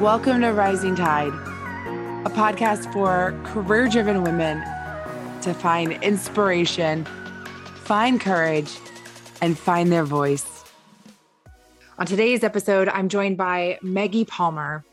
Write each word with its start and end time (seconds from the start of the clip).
Welcome 0.00 0.40
to 0.40 0.48
Rising 0.48 0.96
Tide, 0.96 1.32
a 2.26 2.30
podcast 2.30 2.92
for 2.92 3.32
career 3.44 3.86
driven 3.88 4.24
women 4.24 4.60
to 5.42 5.54
find 5.54 5.92
inspiration, 6.02 7.04
find 7.76 8.20
courage, 8.20 8.76
and 9.40 9.56
find 9.56 9.92
their 9.92 10.02
voice. 10.02 10.64
On 11.96 12.06
today's 12.06 12.42
episode, 12.42 12.88
I'm 12.88 13.08
joined 13.08 13.36
by 13.36 13.78
Maggie 13.82 14.24
Palmer. 14.24 14.84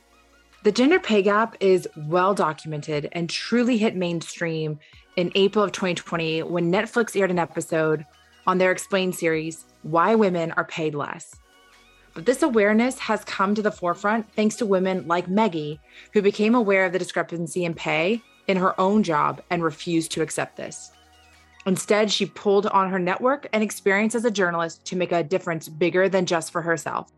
The 0.64 0.72
gender 0.72 1.00
pay 1.00 1.24
gap 1.24 1.58
is 1.60 1.88
well 1.98 2.36
documented 2.36 3.10
and 3.12 3.28
truly 3.28 3.78
hit 3.78 3.96
mainstream 3.96 4.78
in 5.16 5.32
April 5.34 5.66
of 5.66 5.72
2020 5.72 6.44
when 6.44 6.72
Netflix 6.72 7.20
aired 7.20 7.32
an 7.32 7.40
episode 7.40 8.06
on 8.46 8.60
their 8.60 8.72
Explained 8.72 9.16
series, 9.16 9.66
Why 9.82 10.14
Women 10.14 10.52
Are 10.52 10.66
Paid 10.66 10.94
Less. 10.94 11.41
But 12.14 12.26
this 12.26 12.44
awareness 12.44 13.00
has 13.00 13.24
come 13.24 13.56
to 13.56 13.62
the 13.62 13.72
forefront 13.72 14.32
thanks 14.34 14.56
to 14.58 14.66
women 14.66 15.08
like 15.08 15.30
Maggie, 15.30 15.80
who 16.14 16.22
became 16.22 16.56
aware 16.56 16.86
of 16.86 16.92
the 16.92 17.00
discrepancy 17.00 17.64
in 17.64 17.74
pay 17.74 18.22
in 18.48 18.58
her 18.58 18.80
own 18.80 19.04
job 19.04 19.42
and 19.50 19.64
refused 19.64 20.12
to 20.12 20.22
accept 20.22 20.58
this. 20.58 20.92
Instead, 21.66 22.12
she 22.12 22.26
pulled 22.26 22.66
on 22.68 22.90
her 22.90 23.00
network 23.00 23.48
and 23.54 23.64
experience 23.64 24.16
as 24.16 24.26
a 24.26 24.32
journalist 24.32 24.84
to 24.86 24.96
make 24.96 25.12
a 25.12 25.24
difference 25.24 25.70
bigger 25.70 26.10
than 26.10 26.26
just 26.26 26.52
for 26.52 26.62
herself. 26.62 27.12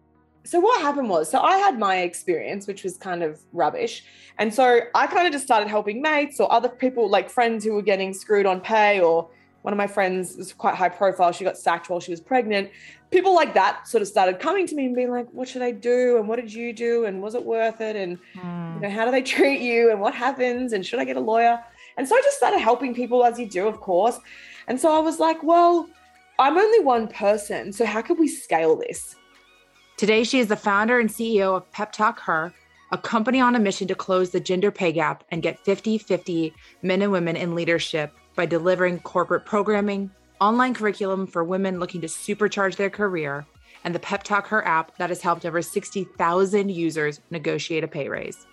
So, 0.43 0.59
what 0.59 0.81
happened 0.81 1.09
was, 1.09 1.31
so 1.31 1.39
I 1.39 1.57
had 1.57 1.79
my 1.79 1.99
experience, 1.99 2.67
which 2.67 2.83
was 2.83 2.97
kind 2.97 3.23
of 3.23 3.39
rubbish. 3.53 4.03
And 4.37 4.53
so 4.53 4.81
I 4.93 5.07
kind 5.07 5.25
of 5.25 5.31
just 5.31 5.45
started 5.45 5.69
helping 5.69 6.01
mates 6.01 6.41
or 6.41 6.51
other 6.51 6.67
people, 6.67 7.09
like 7.09 7.29
friends 7.29 7.63
who 7.63 7.73
were 7.73 7.81
getting 7.81 8.13
screwed 8.13 8.45
on 8.45 8.59
pay 8.59 8.99
or 8.99 9.29
one 9.61 9.73
of 9.73 9.77
my 9.77 9.87
friends 9.87 10.35
was 10.35 10.51
quite 10.51 10.75
high 10.75 10.89
profile. 10.89 11.31
She 11.31 11.45
got 11.45 11.57
sacked 11.57 11.89
while 11.89 12.01
she 12.01 12.11
was 12.11 12.19
pregnant. 12.19 12.69
People 13.13 13.35
like 13.35 13.53
that 13.53 13.87
sort 13.87 14.01
of 14.01 14.07
started 14.07 14.39
coming 14.39 14.65
to 14.65 14.73
me 14.73 14.87
and 14.87 14.95
being 14.95 15.11
like, 15.11 15.27
"What 15.31 15.47
should 15.47 15.61
I 15.61 15.69
do? 15.69 16.17
And 16.17 16.27
what 16.27 16.37
did 16.37 16.51
you 16.51 16.73
do? 16.73 17.05
And 17.05 17.21
was 17.21 17.35
it 17.35 17.45
worth 17.45 17.79
it? 17.79 17.95
And 17.95 18.17
mm. 18.35 18.75
you 18.75 18.81
know, 18.81 18.89
how 18.89 19.05
do 19.05 19.11
they 19.11 19.21
treat 19.35 19.61
you? 19.61 19.91
And 19.91 20.01
what 20.01 20.15
happens? 20.15 20.73
And 20.73 20.83
should 20.83 20.99
I 20.99 21.05
get 21.05 21.15
a 21.15 21.25
lawyer?" 21.33 21.63
And 21.95 22.07
so 22.07 22.15
I 22.15 22.21
just 22.21 22.37
started 22.37 22.59
helping 22.59 22.95
people 22.95 23.23
as 23.23 23.37
you 23.37 23.47
do, 23.47 23.67
of 23.67 23.79
course. 23.79 24.19
And 24.67 24.79
so 24.79 24.91
I 24.91 24.99
was 24.99 25.19
like, 25.19 25.43
"Well, 25.43 25.87
I'm 26.39 26.57
only 26.57 26.79
one 26.79 27.07
person, 27.07 27.71
so 27.71 27.85
how 27.85 28.01
could 28.01 28.17
we 28.17 28.27
scale 28.27 28.75
this?" 28.75 29.15
Today, 29.95 30.23
she 30.23 30.39
is 30.39 30.47
the 30.47 30.55
founder 30.55 30.99
and 30.99 31.07
CEO 31.07 31.55
of 31.55 31.71
Pep 31.71 31.91
Talk 31.91 32.19
Her, 32.21 32.51
a 32.91 32.97
company 32.97 33.39
on 33.39 33.55
a 33.55 33.59
mission 33.59 33.87
to 33.89 33.95
close 33.95 34.31
the 34.31 34.39
gender 34.39 34.71
pay 34.71 34.91
gap 34.91 35.23
and 35.29 35.43
get 35.43 35.63
50 35.63 35.99
50 35.99 36.51
men 36.81 37.03
and 37.03 37.11
women 37.11 37.35
in 37.35 37.53
leadership 37.53 38.11
by 38.35 38.47
delivering 38.47 38.99
corporate 39.01 39.45
programming, 39.45 40.09
online 40.41 40.73
curriculum 40.73 41.27
for 41.27 41.43
women 41.43 41.79
looking 41.79 42.01
to 42.01 42.07
supercharge 42.07 42.75
their 42.75 42.89
career, 42.89 43.45
and 43.83 43.93
the 43.93 43.99
Pep 43.99 44.23
Talk 44.23 44.47
Her 44.47 44.65
app 44.67 44.97
that 44.97 45.09
has 45.09 45.21
helped 45.21 45.45
over 45.45 45.61
60,000 45.61 46.69
users 46.69 47.19
negotiate 47.29 47.83
a 47.83 47.87
pay 47.87 48.07
raise. 48.09 48.45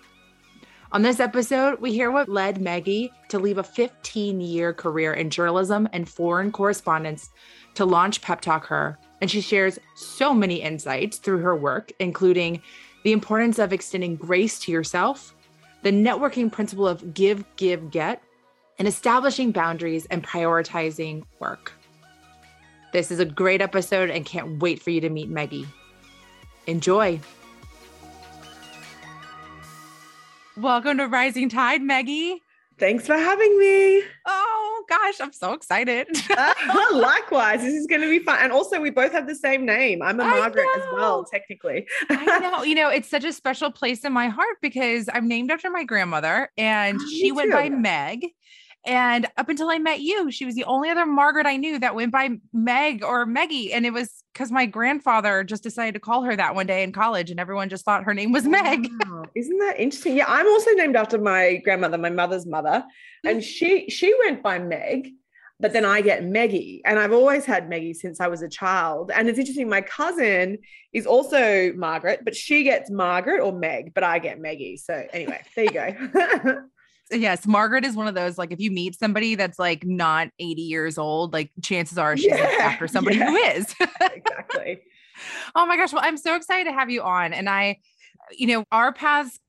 On 0.93 1.01
this 1.01 1.21
episode, 1.21 1.79
we 1.79 1.93
hear 1.93 2.11
what 2.11 2.27
led 2.27 2.59
Maggie 2.59 3.13
to 3.29 3.39
leave 3.39 3.57
a 3.57 3.63
15 3.63 4.41
year 4.41 4.73
career 4.73 5.13
in 5.13 5.29
journalism 5.29 5.87
and 5.93 6.07
foreign 6.07 6.51
correspondence 6.51 7.29
to 7.75 7.85
launch 7.85 8.21
Pep 8.21 8.41
Talk 8.41 8.65
Her. 8.65 8.97
And 9.21 9.31
she 9.31 9.39
shares 9.39 9.79
so 9.95 10.33
many 10.33 10.61
insights 10.61 11.17
through 11.17 11.39
her 11.39 11.55
work, 11.55 11.93
including 11.99 12.61
the 13.03 13.13
importance 13.13 13.57
of 13.57 13.71
extending 13.71 14.17
grace 14.17 14.59
to 14.59 14.71
yourself, 14.71 15.33
the 15.81 15.91
networking 15.91 16.51
principle 16.51 16.87
of 16.87 17.13
give, 17.13 17.45
give, 17.55 17.89
get, 17.89 18.21
and 18.81 18.87
establishing 18.87 19.51
boundaries 19.51 20.07
and 20.07 20.23
prioritizing 20.23 21.21
work. 21.37 21.71
This 22.93 23.11
is 23.11 23.19
a 23.19 23.25
great 23.25 23.61
episode 23.61 24.09
and 24.09 24.25
can't 24.25 24.57
wait 24.57 24.81
for 24.81 24.89
you 24.89 24.99
to 25.01 25.09
meet 25.11 25.29
Maggie. 25.29 25.67
Enjoy. 26.65 27.19
Welcome 30.57 30.97
to 30.97 31.05
Rising 31.05 31.47
Tide, 31.47 31.83
Maggie. 31.83 32.41
Thanks 32.79 33.05
for 33.05 33.13
having 33.13 33.59
me. 33.59 34.01
Oh 34.25 34.83
gosh, 34.89 35.21
I'm 35.21 35.31
so 35.31 35.53
excited. 35.53 36.07
uh, 36.35 36.53
likewise, 36.93 37.61
this 37.61 37.75
is 37.75 37.85
going 37.85 38.01
to 38.01 38.09
be 38.09 38.17
fun. 38.17 38.39
And 38.41 38.51
also, 38.51 38.81
we 38.81 38.89
both 38.89 39.11
have 39.11 39.27
the 39.27 39.35
same 39.35 39.63
name. 39.63 40.01
I'm 40.01 40.19
a 40.19 40.23
Margaret 40.23 40.67
as 40.75 40.83
well, 40.93 41.23
technically. 41.23 41.85
I 42.09 42.39
know. 42.39 42.63
You 42.63 42.73
know, 42.73 42.89
it's 42.89 43.07
such 43.07 43.25
a 43.25 43.31
special 43.31 43.71
place 43.71 44.03
in 44.03 44.11
my 44.11 44.27
heart 44.27 44.57
because 44.59 45.07
I'm 45.13 45.27
named 45.27 45.51
after 45.51 45.69
my 45.69 45.83
grandmother, 45.83 46.49
and 46.57 46.97
oh, 46.99 47.09
she 47.09 47.31
went 47.31 47.51
by 47.51 47.69
Meg. 47.69 48.25
And 48.85 49.27
up 49.37 49.47
until 49.47 49.69
I 49.69 49.77
met 49.77 50.01
you, 50.01 50.31
she 50.31 50.45
was 50.45 50.55
the 50.55 50.63
only 50.63 50.89
other 50.89 51.05
Margaret 51.05 51.45
I 51.45 51.57
knew 51.57 51.77
that 51.79 51.93
went 51.93 52.11
by 52.11 52.29
Meg 52.51 53.03
or 53.03 53.27
Meggie. 53.27 53.73
And 53.73 53.85
it 53.85 53.93
was 53.93 54.23
because 54.33 54.51
my 54.51 54.65
grandfather 54.65 55.43
just 55.43 55.61
decided 55.61 55.93
to 55.93 55.99
call 55.99 56.23
her 56.23 56.35
that 56.35 56.55
one 56.55 56.65
day 56.65 56.83
in 56.83 56.91
college, 56.91 57.29
and 57.29 57.39
everyone 57.39 57.69
just 57.69 57.85
thought 57.85 58.03
her 58.03 58.13
name 58.13 58.31
was 58.31 58.45
Meg. 58.45 58.87
Wow. 59.05 59.25
Isn't 59.35 59.57
that 59.59 59.79
interesting? 59.79 60.17
Yeah, 60.17 60.25
I'm 60.27 60.47
also 60.47 60.71
named 60.71 60.95
after 60.95 61.17
my 61.17 61.57
grandmother, 61.57 61.97
my 61.97 62.09
mother's 62.09 62.45
mother, 62.45 62.83
and 63.23 63.39
mm. 63.39 63.43
she 63.43 63.89
she 63.89 64.13
went 64.25 64.41
by 64.41 64.59
Meg. 64.59 65.09
But 65.59 65.73
then 65.73 65.85
I 65.85 66.01
get 66.01 66.23
Maggie, 66.23 66.81
and 66.85 66.97
I've 66.97 67.13
always 67.13 67.45
had 67.45 67.69
Maggie 67.69 67.93
since 67.93 68.19
I 68.19 68.27
was 68.27 68.41
a 68.41 68.49
child. 68.49 69.11
And 69.13 69.29
it's 69.29 69.37
interesting, 69.37 69.69
my 69.69 69.81
cousin 69.81 70.57
is 70.91 71.05
also 71.05 71.71
Margaret, 71.73 72.21
but 72.25 72.35
she 72.35 72.63
gets 72.63 72.89
Margaret 72.89 73.41
or 73.41 73.53
Meg, 73.53 73.93
but 73.93 74.03
I 74.03 74.17
get 74.17 74.39
Maggie. 74.39 74.77
So 74.77 75.05
anyway, 75.13 75.43
there 75.55 75.65
you 75.65 75.71
go. 75.71 76.63
yes, 77.11 77.45
Margaret 77.45 77.85
is 77.85 77.95
one 77.95 78.07
of 78.07 78.15
those 78.15 78.37
like 78.37 78.51
if 78.51 78.59
you 78.59 78.71
meet 78.71 78.97
somebody 78.97 79.35
that's 79.35 79.59
like 79.59 79.85
not 79.85 80.29
80 80.39 80.61
years 80.61 80.97
old, 80.97 81.33
like 81.33 81.51
chances 81.61 81.97
are 81.97 82.15
she's 82.17 82.27
yeah, 82.27 82.57
after 82.61 82.87
somebody 82.87 83.17
yeah. 83.17 83.29
who 83.29 83.35
is. 83.35 83.75
exactly. 84.01 84.81
Oh 85.53 85.67
my 85.67 85.77
gosh. 85.77 85.93
Well, 85.93 86.01
I'm 86.03 86.17
so 86.17 86.35
excited 86.35 86.63
to 86.63 86.73
have 86.73 86.89
you 86.89 87.03
on. 87.03 87.31
And 87.31 87.47
I, 87.47 87.77
you 88.31 88.47
know, 88.47 88.65
our 88.71 88.91
paths 88.91 89.39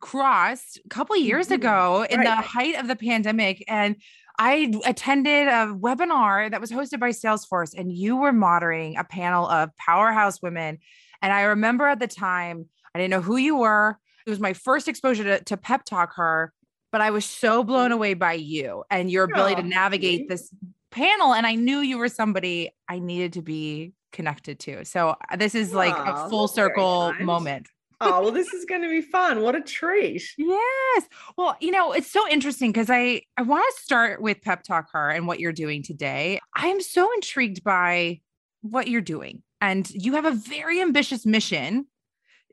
crossed 0.00 0.80
a 0.84 0.88
couple 0.88 1.16
years 1.16 1.46
mm-hmm. 1.46 1.54
ago 1.54 2.06
in 2.08 2.18
right. 2.18 2.24
the 2.24 2.42
height 2.42 2.76
of 2.80 2.88
the 2.88 2.96
pandemic. 2.96 3.64
And 3.68 3.96
I 4.38 4.72
attended 4.84 5.46
a 5.46 5.72
webinar 5.72 6.50
that 6.50 6.60
was 6.60 6.72
hosted 6.72 6.98
by 6.98 7.10
Salesforce, 7.10 7.78
and 7.78 7.92
you 7.92 8.16
were 8.16 8.32
moderating 8.32 8.96
a 8.96 9.04
panel 9.04 9.46
of 9.46 9.70
powerhouse 9.76 10.42
women. 10.42 10.78
And 11.22 11.32
I 11.32 11.42
remember 11.42 11.86
at 11.86 12.00
the 12.00 12.08
time, 12.08 12.66
I 12.94 12.98
didn't 12.98 13.10
know 13.10 13.22
who 13.22 13.36
you 13.36 13.56
were. 13.56 13.98
It 14.26 14.30
was 14.30 14.40
my 14.40 14.52
first 14.52 14.88
exposure 14.88 15.24
to, 15.24 15.44
to 15.44 15.56
pep 15.56 15.84
talk 15.84 16.14
her 16.16 16.52
but 16.94 17.00
I 17.00 17.10
was 17.10 17.24
so 17.24 17.64
blown 17.64 17.90
away 17.90 18.14
by 18.14 18.34
you 18.34 18.84
and 18.88 19.10
your 19.10 19.24
ability 19.24 19.56
to 19.56 19.66
navigate 19.66 20.28
this 20.28 20.48
panel. 20.92 21.34
And 21.34 21.44
I 21.44 21.56
knew 21.56 21.80
you 21.80 21.98
were 21.98 22.06
somebody 22.06 22.70
I 22.88 23.00
needed 23.00 23.32
to 23.32 23.42
be 23.42 23.94
connected 24.12 24.60
to. 24.60 24.84
So 24.84 25.16
uh, 25.28 25.34
this 25.34 25.56
is 25.56 25.74
like 25.74 25.92
a 25.92 26.28
full 26.28 26.46
circle 26.46 27.12
moment. 27.14 27.66
oh, 28.00 28.22
well, 28.22 28.30
this 28.30 28.46
is 28.54 28.64
going 28.64 28.82
to 28.82 28.88
be 28.88 29.00
fun. 29.00 29.40
What 29.40 29.56
a 29.56 29.60
treat. 29.60 30.22
Yes. 30.38 31.08
Well, 31.36 31.56
you 31.58 31.72
know, 31.72 31.90
it's 31.90 32.12
so 32.12 32.28
interesting 32.28 32.70
because 32.70 32.90
I, 32.90 33.22
I 33.36 33.42
want 33.42 33.64
to 33.76 33.82
start 33.82 34.22
with 34.22 34.40
Pep 34.40 34.62
Talk 34.62 34.92
Her 34.92 35.10
and 35.10 35.26
what 35.26 35.40
you're 35.40 35.50
doing 35.50 35.82
today. 35.82 36.38
I 36.54 36.68
am 36.68 36.80
so 36.80 37.12
intrigued 37.14 37.64
by 37.64 38.20
what 38.60 38.86
you're 38.86 39.00
doing. 39.00 39.42
And 39.60 39.90
you 39.90 40.12
have 40.12 40.26
a 40.26 40.30
very 40.30 40.80
ambitious 40.80 41.26
mission 41.26 41.88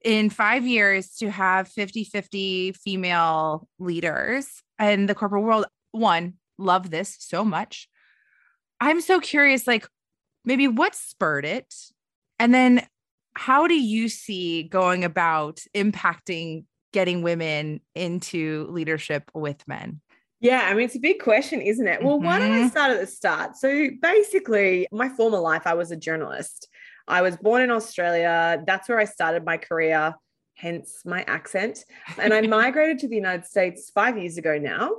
in 0.04 0.30
five 0.30 0.66
years 0.66 1.16
to 1.18 1.30
have 1.30 1.68
50 1.68 2.04
50 2.06 2.74
female 2.74 3.68
leaders 3.80 4.48
in 4.80 5.06
the 5.06 5.16
corporate 5.16 5.44
world. 5.44 5.66
One, 5.92 6.36
love 6.58 6.90
this 6.90 7.16
so 7.20 7.44
much. 7.44 7.88
I'm 8.80 9.02
so 9.02 9.20
curious, 9.20 9.68
like, 9.68 9.88
maybe 10.44 10.68
what 10.68 10.96
spurred 10.96 11.46
it? 11.46 11.74
And 12.40 12.54
then 12.54 12.86
how 13.36 13.68
do 13.68 13.76
you 13.76 14.10
see 14.10 14.64
going 14.64 15.04
about 15.04 15.62
impacting 15.76 16.66
getting 16.92 17.22
women 17.22 17.80
into 17.96 18.68
leadership 18.70 19.30
with 19.34 19.66
men? 19.68 20.02
Yeah, 20.42 20.62
I 20.64 20.74
mean, 20.74 20.86
it's 20.86 20.96
a 20.96 21.00
big 21.00 21.20
question, 21.20 21.62
isn't 21.62 21.88
it? 21.88 22.04
Well, 22.04 22.18
mm-hmm. 22.18 22.26
why 22.26 22.40
don't 22.40 22.52
I 22.52 22.60
mm-hmm. 22.62 22.70
start 22.70 22.92
at 22.92 23.00
the 23.00 23.08
start? 23.08 23.56
So 23.58 23.90
basically, 24.02 24.88
my 24.92 25.08
former 25.08 25.38
life, 25.38 25.68
I 25.68 25.76
was 25.76 25.92
a 25.92 25.96
journalist. 25.96 26.68
I 27.08 27.22
was 27.22 27.38
born 27.38 27.62
in 27.62 27.72
Australia. 27.72 28.64
That's 28.66 28.88
where 28.90 29.00
I 29.00 29.06
started 29.06 29.46
my 29.46 29.58
career, 29.58 30.16
hence 30.56 31.02
my 31.06 31.24
accent. 31.24 31.86
And 32.18 32.34
I 32.34 32.42
migrated 32.48 33.00
to 33.00 33.08
the 33.08 33.16
United 33.16 33.46
States 33.46 33.92
five 33.94 34.18
years 34.18 34.38
ago 34.38 34.58
now. 34.58 34.92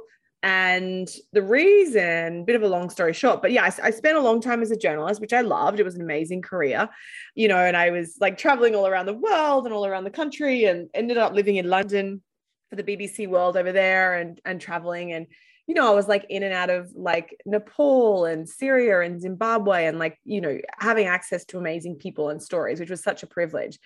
And 0.45 1.09
the 1.33 1.43
reason, 1.43 2.45
bit 2.45 2.57
of 2.57 2.63
a 2.63 2.69
long 2.69 2.91
story 2.91 3.13
short, 3.13 3.43
but 3.43 3.53
yeah, 3.53 3.63
I, 3.63 3.87
I, 3.87 3.91
spent 3.93 4.17
a 4.17 4.21
long 4.21 4.41
time 4.41 4.61
as 4.61 4.73
a 4.73 4.77
journalist, 4.77 5.21
which 5.21 5.33
I 5.33 5.41
loved. 5.41 5.79
It 5.79 5.85
was 5.85 5.95
an 5.95 6.01
amazing 6.01 6.43
career, 6.43 6.89
you 7.37 7.47
know, 7.47 7.59
and 7.59 7.77
I 7.77 7.91
was 7.91 8.17
like 8.21 8.39
traveling 8.39 8.75
all 8.75 8.89
around 8.89 9.07
the 9.07 9.13
world 9.13 9.67
and 9.67 9.73
all 9.73 9.87
around 9.87 10.03
the 10.03 10.11
country 10.11 10.65
and 10.65 10.89
ended 10.95 11.17
up 11.17 11.33
living 11.33 11.57
in 11.57 11.69
London 11.69 12.23
for 12.71 12.75
the 12.75 12.83
BBC 12.83 13.29
World 13.29 13.57
over 13.57 13.71
there 13.71 14.15
and, 14.15 14.41
and 14.45 14.61
traveling. 14.61 15.13
And 15.13 15.27
you 15.67 15.75
know, 15.75 15.91
I 15.91 15.95
was 15.95 16.09
like 16.09 16.27
in 16.29 16.43
and 16.43 16.53
out 16.53 16.71
of 16.71 16.91
like 16.95 17.39
Nepal 17.47 18.25
and 18.25 18.49
Syria 18.49 19.01
and 19.01 19.21
Zimbabwe 19.21 19.87
and 19.87 19.99
like, 19.99 20.19
you 20.25 20.41
know, 20.41 20.59
having 20.79 21.07
access 21.07 21.45
to 21.47 21.59
amazing 21.59 21.97
people 21.97 22.31
and 22.31 22.43
stories, 22.43 22.81
which 22.81 22.91
was 22.91 23.03
such 23.03 23.23
a 23.23 23.29
privilege. 23.29 23.79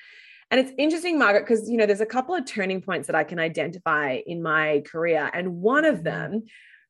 And 0.51 0.61
it's 0.61 0.73
interesting, 0.79 1.19
Margaret, 1.19 1.43
because, 1.43 1.69
you 1.69 1.77
know, 1.77 1.87
there's 1.87 2.01
a 2.01 2.07
couple 2.07 2.35
of 2.35 2.47
turning 2.47 2.81
points 2.81 3.09
that 3.09 3.17
I 3.17 3.25
can 3.25 3.39
identify 3.39 4.21
in 4.27 4.43
my 4.43 4.83
career. 4.87 5.29
And 5.35 5.57
one 5.57 5.85
of 5.85 5.97
mm-hmm. 5.97 6.05
them 6.05 6.43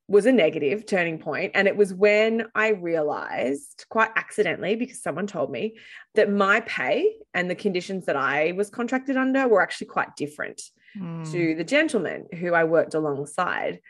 was 0.08 0.26
a 0.26 0.32
negative 0.32 0.86
turning 0.86 1.18
point. 1.18 1.52
And 1.54 1.66
it 1.66 1.76
was 1.76 1.92
when 1.92 2.46
I 2.54 2.68
realized, 2.68 3.86
quite 3.88 4.10
accidentally, 4.14 4.76
because 4.76 5.02
someone 5.02 5.26
told 5.26 5.50
me 5.50 5.78
that 6.14 6.30
my 6.30 6.60
pay 6.60 7.16
and 7.34 7.50
the 7.50 7.56
conditions 7.56 8.06
that 8.06 8.14
I 8.14 8.52
was 8.52 8.70
contracted 8.70 9.16
under 9.16 9.48
were 9.48 9.62
actually 9.62 9.88
quite 9.88 10.14
different 10.16 10.62
mm. 10.96 11.28
to 11.32 11.54
the 11.56 11.64
gentleman 11.64 12.26
who 12.38 12.54
I 12.54 12.64
worked 12.64 12.94
alongside. 12.94 13.80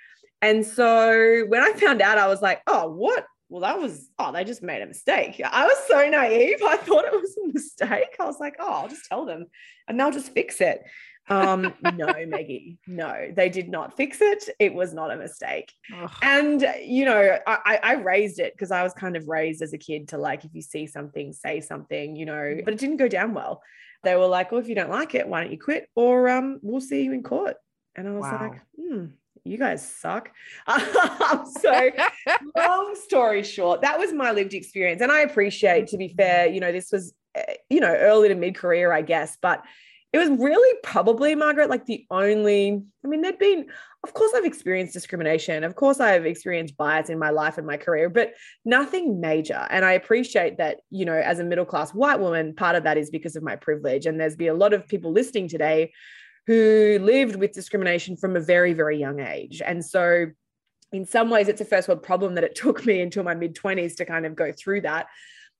And 0.42 0.64
so 0.64 1.44
when 1.48 1.62
I 1.62 1.72
found 1.72 2.02
out, 2.02 2.18
I 2.18 2.28
was 2.28 2.42
like, 2.42 2.62
oh, 2.66 2.90
what? 2.90 3.26
Well, 3.48 3.62
that 3.62 3.78
was, 3.78 4.10
oh, 4.18 4.32
they 4.32 4.44
just 4.44 4.62
made 4.62 4.82
a 4.82 4.86
mistake. 4.86 5.40
I 5.44 5.66
was 5.66 5.78
so 5.86 6.08
naive. 6.08 6.58
I 6.64 6.76
thought 6.76 7.04
it 7.04 7.12
was 7.12 7.36
a 7.44 7.52
mistake. 7.52 8.16
I 8.18 8.24
was 8.24 8.40
like, 8.40 8.56
oh, 8.58 8.72
I'll 8.72 8.88
just 8.88 9.06
tell 9.06 9.24
them 9.24 9.46
and 9.86 9.98
they'll 9.98 10.10
just 10.10 10.32
fix 10.32 10.60
it. 10.60 10.82
Um, 11.28 11.74
no, 11.94 12.06
Maggie, 12.26 12.78
no, 12.86 13.32
they 13.34 13.48
did 13.48 13.68
not 13.68 13.96
fix 13.96 14.20
it. 14.20 14.48
It 14.58 14.74
was 14.74 14.94
not 14.94 15.10
a 15.10 15.16
mistake. 15.16 15.72
And, 16.22 16.64
you 16.84 17.04
know, 17.04 17.38
I, 17.46 17.78
I 17.82 17.92
raised 17.94 18.38
it 18.38 18.52
because 18.52 18.70
I 18.70 18.82
was 18.82 18.92
kind 18.92 19.16
of 19.16 19.28
raised 19.28 19.62
as 19.62 19.72
a 19.72 19.78
kid 19.78 20.08
to 20.08 20.18
like, 20.18 20.44
if 20.44 20.54
you 20.54 20.62
see 20.62 20.86
something, 20.86 21.32
say 21.32 21.60
something, 21.60 22.16
you 22.16 22.26
know, 22.26 22.58
but 22.64 22.74
it 22.74 22.80
didn't 22.80 22.98
go 22.98 23.08
down 23.08 23.34
well. 23.34 23.62
They 24.02 24.14
were 24.14 24.26
like, 24.26 24.52
well, 24.52 24.60
if 24.60 24.68
you 24.68 24.74
don't 24.74 24.90
like 24.90 25.14
it, 25.14 25.26
why 25.26 25.42
don't 25.42 25.52
you 25.52 25.58
quit? 25.58 25.88
Or 25.96 26.28
um, 26.28 26.60
we'll 26.62 26.80
see 26.80 27.02
you 27.02 27.12
in 27.12 27.22
court. 27.22 27.56
And 27.96 28.06
I 28.06 28.12
was 28.12 28.22
wow. 28.22 28.40
like, 28.40 28.60
hmm, 28.78 29.06
you 29.46 29.58
guys 29.58 29.88
suck. 29.88 30.31
so, 30.69 31.90
long 32.56 32.94
story 32.94 33.43
short, 33.43 33.82
that 33.82 33.98
was 33.98 34.12
my 34.12 34.32
lived 34.32 34.54
experience. 34.54 35.00
And 35.02 35.12
I 35.12 35.20
appreciate, 35.20 35.88
to 35.88 35.96
be 35.96 36.08
fair, 36.08 36.46
you 36.46 36.60
know, 36.60 36.72
this 36.72 36.90
was, 36.93 37.14
eh, 37.34 37.54
you 37.70 37.81
know, 37.81 37.94
early 37.94 38.28
to 38.28 38.34
mid 38.34 38.54
career, 38.54 38.93
I 38.93 39.02
guess, 39.02 39.37
but 39.40 39.64
it 40.12 40.19
was 40.19 40.38
really 40.38 40.78
probably 40.82 41.34
Margaret, 41.34 41.69
like 41.69 41.84
the 41.84 42.06
only, 42.10 42.82
I 43.04 43.08
mean, 43.08 43.20
there'd 43.20 43.38
been, 43.38 43.66
of 44.02 44.14
course, 44.14 44.32
I've 44.34 44.44
experienced 44.46 44.94
discrimination. 44.94 45.62
Of 45.64 45.75
course, 45.75 46.00
I've 46.00 46.25
experienced 46.25 46.76
bias 46.76 47.10
in 47.10 47.19
my 47.19 47.31
life 47.31 47.58
and 47.58 47.66
my 47.66 47.76
career, 47.76 48.08
but 48.08 48.32
nothing 48.64 49.20
major. 49.20 49.66
And 49.69 49.84
I 49.84 49.92
appreciate 49.92 50.58
that, 50.58 50.78
you 50.90 51.04
know, 51.04 51.12
as 51.12 51.38
a 51.38 51.44
middle 51.44 51.64
class 51.66 51.92
white 51.92 52.20
woman, 52.20 52.54
part 52.54 52.76
of 52.76 52.84
that 52.84 52.96
is 52.96 53.10
because 53.10 53.37
of 53.37 53.42
my 53.42 53.56
privilege. 53.56 54.06
And 54.06 54.19
there's 54.19 54.37
be 54.37 54.46
a 54.46 54.54
lot 54.54 54.72
of 54.72 54.88
people 54.88 55.12
listening 55.12 55.49
today 55.49 55.92
who 56.46 56.98
lived 57.02 57.37
with 57.37 57.52
discrimination 57.52 58.16
from 58.16 58.37
a 58.37 58.40
very, 58.40 58.72
very 58.72 58.98
young 58.98 59.20
age. 59.20 59.62
And 59.64 59.84
so, 59.84 60.26
in 60.93 61.04
some 61.04 61.31
ways, 61.31 61.48
it's 61.48 61.60
a 61.60 61.64
first 61.64 61.88
world 61.88 62.02
problem 62.02 62.34
that 62.37 62.44
it 62.44 62.54
took 62.54 62.87
me 62.87 63.00
until 63.00 63.25
my 63.25 63.34
mid 63.34 63.54
20s 63.54 63.96
to 63.96 64.04
kind 64.04 64.25
of 64.25 64.37
go 64.37 64.52
through 64.52 64.82
that. 64.82 65.08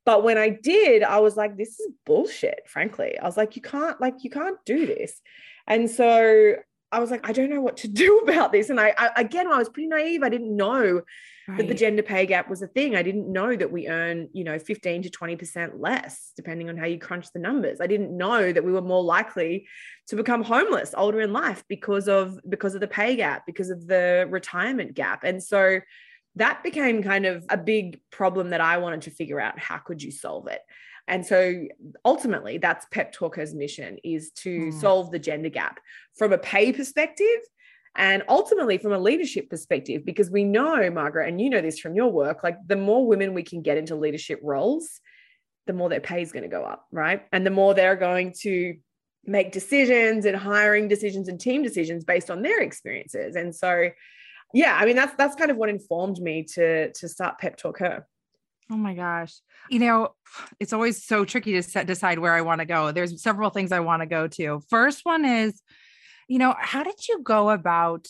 But 0.05 0.23
when 0.23 0.38
I 0.38 0.50
did, 0.50 1.03
I 1.03 1.19
was 1.19 1.37
like, 1.37 1.56
this 1.56 1.81
is 1.81 1.88
bullshit, 2.05 2.61
frankly. 2.69 3.19
I 3.19 3.25
was 3.25 3.37
like, 3.37 3.56
you 3.56 3.62
can't, 3.62 4.00
like, 4.00 4.23
you 4.23 4.31
can't 4.31 4.59
do 4.65 4.87
this. 4.87 5.21
And 5.67 5.91
so 5.91 6.55
I 6.93 7.00
was 7.00 7.11
like, 7.11 7.29
I 7.29 7.33
don't 7.33 7.50
know 7.50 7.61
what 7.61 7.79
to 7.79 7.88
do 8.05 8.19
about 8.19 8.53
this. 8.53 8.71
And 8.71 8.81
I, 8.81 8.94
I 8.97 9.11
again, 9.17 9.47
I 9.47 9.59
was 9.59 9.69
pretty 9.69 9.88
naive. 9.88 10.23
I 10.23 10.29
didn't 10.29 10.55
know 10.55 11.03
right. 11.49 11.59
that 11.59 11.69
the 11.69 11.75
gender 11.75 12.03
pay 12.03 12.27
gap 12.27 12.49
was 12.49 12.62
a 12.62 12.67
thing. 12.67 12.97
I 12.97 13.03
didn't 13.03 13.31
know 13.31 13.55
that 13.56 13.73
we 13.73 13.88
earn, 13.88 14.29
you 14.33 14.44
know, 14.44 14.59
15 14.59 15.03
to 15.03 15.11
20% 15.11 15.73
less, 15.79 16.33
depending 16.37 16.69
on 16.69 16.77
how 16.77 16.87
you 16.87 16.99
crunch 16.99 17.33
the 17.33 17.38
numbers. 17.38 17.81
I 17.81 17.87
didn't 17.87 18.17
know 18.17 18.53
that 18.53 18.65
we 18.65 18.73
were 18.73 18.83
more 18.83 19.03
likely 19.03 19.67
to 20.09 20.17
become 20.17 20.43
homeless 20.43 20.94
older 20.97 21.21
in 21.21 21.33
life 21.33 21.65
because 21.69 22.09
of 22.09 22.38
because 22.49 22.75
of 22.75 22.81
the 22.81 22.89
pay 22.89 23.17
gap, 23.17 23.44
because 23.47 23.71
of 23.71 23.87
the 23.87 24.27
retirement 24.31 24.94
gap. 24.94 25.25
And 25.25 25.43
so 25.43 25.81
that 26.37 26.62
became 26.62 27.03
kind 27.03 27.27
of 27.27 27.44
a 27.49 27.56
big 27.56 28.00
problem 28.11 28.50
that 28.50 28.61
I 28.61 28.77
wanted 28.77 29.03
to 29.03 29.11
figure 29.11 29.41
out 29.41 29.59
how 29.59 29.79
could 29.79 30.03
you 30.03 30.12
solve 30.12 30.49
it. 30.49 30.61
And 31.08 31.25
so 31.25 31.67
ultimately 32.05 32.58
that's 32.58 32.87
Pep 32.91 33.12
Talk 33.12 33.37
Her's 33.37 33.55
mission 33.55 33.99
is 34.03 34.31
to 34.43 34.67
mm. 34.67 34.81
solve 34.81 35.11
the 35.11 35.19
gender 35.19 35.49
gap 35.49 35.79
from 36.17 36.32
a 36.32 36.38
pay 36.38 36.73
perspective 36.73 37.26
and 37.97 38.23
ultimately 38.29 38.79
from 38.79 38.93
a 38.93 38.99
leadership 38.99 39.49
perspective 39.49 40.05
because 40.05 40.31
we 40.31 40.44
know 40.44 40.91
Margaret 40.91 41.29
and 41.29 41.41
you 41.41 41.49
know 41.49 41.62
this 41.62 41.79
from 41.79 41.94
your 41.94 42.11
work 42.11 42.43
like 42.43 42.58
the 42.67 42.76
more 42.76 43.06
women 43.06 43.35
we 43.35 43.43
can 43.43 43.62
get 43.62 43.79
into 43.79 43.94
leadership 43.94 44.41
roles 44.43 45.00
the 45.67 45.73
more 45.73 45.88
their 45.88 46.00
pay 46.00 46.23
is 46.23 46.32
going 46.32 46.44
to 46.44 46.49
go 46.49 46.64
up, 46.64 46.87
right? 46.93 47.23
And 47.32 47.44
the 47.44 47.50
more 47.50 47.75
they're 47.75 47.97
going 47.97 48.32
to 48.43 48.76
make 49.25 49.53
decisions 49.53 50.25
and 50.25 50.37
hiring 50.37 50.87
decisions 50.88 51.29
and 51.29 51.41
team 51.41 51.62
decisions 51.62 52.05
based 52.05 52.31
on 52.31 52.43
their 52.43 52.61
experiences. 52.62 53.35
And 53.35 53.55
so 53.55 53.91
yeah, 54.55 54.79
I 54.81 54.87
mean 54.87 54.97
that's 54.97 55.14
that's 55.17 55.35
kind 55.35 55.50
of 55.50 55.56
what 55.56 55.69
informed 55.69 56.19
me 56.19 56.44
to 56.55 56.93
to 56.93 57.08
start 57.08 57.38
Pep 57.38 57.56
Talk 57.56 57.79
Her. 57.79 58.06
Oh 58.71 58.77
my 58.77 58.95
gosh. 58.95 59.35
You 59.71 59.79
know, 59.79 60.15
it's 60.59 60.73
always 60.73 61.05
so 61.05 61.25
tricky 61.25 61.53
to 61.53 61.63
set, 61.63 61.87
decide 61.87 62.19
where 62.19 62.35
I 62.35 62.41
want 62.41 62.61
to 62.61 62.65
go. 62.65 62.91
There's 62.91 63.23
several 63.23 63.51
things 63.51 63.71
I 63.71 63.81
want 63.81 64.03
to 64.03 64.07
go 64.07 64.27
to. 64.29 64.61
First 64.69 65.05
one 65.05 65.25
is, 65.25 65.63
you 66.29 66.39
know, 66.39 66.55
how 66.59 66.83
did 66.83 67.07
you 67.07 67.23
go 67.23 67.51
about 67.51 68.09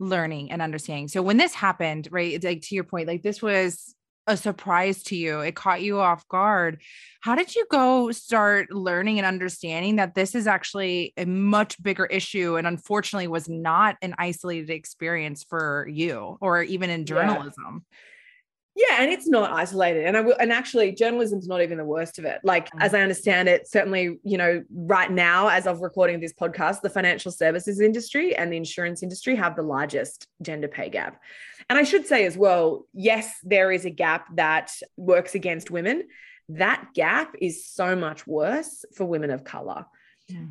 learning 0.00 0.50
and 0.50 0.60
understanding? 0.60 1.06
So 1.06 1.22
when 1.22 1.36
this 1.36 1.54
happened, 1.54 2.08
right, 2.10 2.42
like 2.42 2.62
to 2.62 2.74
your 2.74 2.84
point, 2.84 3.06
like 3.06 3.22
this 3.22 3.40
was 3.40 3.94
a 4.26 4.36
surprise 4.36 5.02
to 5.04 5.16
you. 5.16 5.40
It 5.40 5.54
caught 5.54 5.82
you 5.82 6.00
off 6.00 6.26
guard. 6.28 6.80
How 7.20 7.34
did 7.34 7.54
you 7.54 7.66
go 7.70 8.10
start 8.10 8.72
learning 8.72 9.18
and 9.18 9.26
understanding 9.26 9.96
that 9.96 10.14
this 10.14 10.34
is 10.34 10.46
actually 10.46 11.12
a 11.16 11.26
much 11.26 11.80
bigger 11.82 12.06
issue 12.06 12.56
and 12.56 12.66
unfortunately 12.66 13.28
was 13.28 13.48
not 13.48 13.96
an 14.02 14.14
isolated 14.18 14.70
experience 14.70 15.44
for 15.48 15.88
you 15.88 16.38
or 16.40 16.62
even 16.62 16.90
in 16.90 17.04
journalism? 17.06 17.84
Yeah. 17.86 17.98
Yeah, 18.74 18.96
and 19.00 19.10
it's 19.10 19.28
not 19.28 19.52
isolated. 19.52 20.06
And 20.06 20.16
I 20.16 20.22
will, 20.22 20.36
and 20.40 20.50
actually, 20.50 20.92
journalism's 20.92 21.46
not 21.46 21.60
even 21.60 21.76
the 21.76 21.84
worst 21.84 22.18
of 22.18 22.24
it. 22.24 22.40
Like, 22.42 22.68
mm-hmm. 22.68 22.80
as 22.80 22.94
I 22.94 23.02
understand 23.02 23.48
it, 23.48 23.68
certainly, 23.68 24.18
you 24.24 24.38
know, 24.38 24.64
right 24.72 25.10
now, 25.10 25.48
as 25.48 25.66
of 25.66 25.82
recording 25.82 26.20
this 26.20 26.32
podcast, 26.32 26.80
the 26.80 26.88
financial 26.88 27.30
services 27.32 27.80
industry 27.80 28.34
and 28.34 28.50
the 28.50 28.56
insurance 28.56 29.02
industry 29.02 29.36
have 29.36 29.56
the 29.56 29.62
largest 29.62 30.26
gender 30.40 30.68
pay 30.68 30.88
gap. 30.88 31.20
And 31.68 31.78
I 31.78 31.82
should 31.82 32.06
say 32.06 32.24
as 32.24 32.36
well, 32.36 32.86
yes, 32.94 33.34
there 33.42 33.70
is 33.70 33.84
a 33.84 33.90
gap 33.90 34.26
that 34.36 34.72
works 34.96 35.34
against 35.34 35.70
women. 35.70 36.04
That 36.48 36.88
gap 36.94 37.34
is 37.40 37.66
so 37.66 37.94
much 37.94 38.26
worse 38.26 38.86
for 38.96 39.04
women 39.04 39.30
of 39.30 39.44
color. 39.44 39.84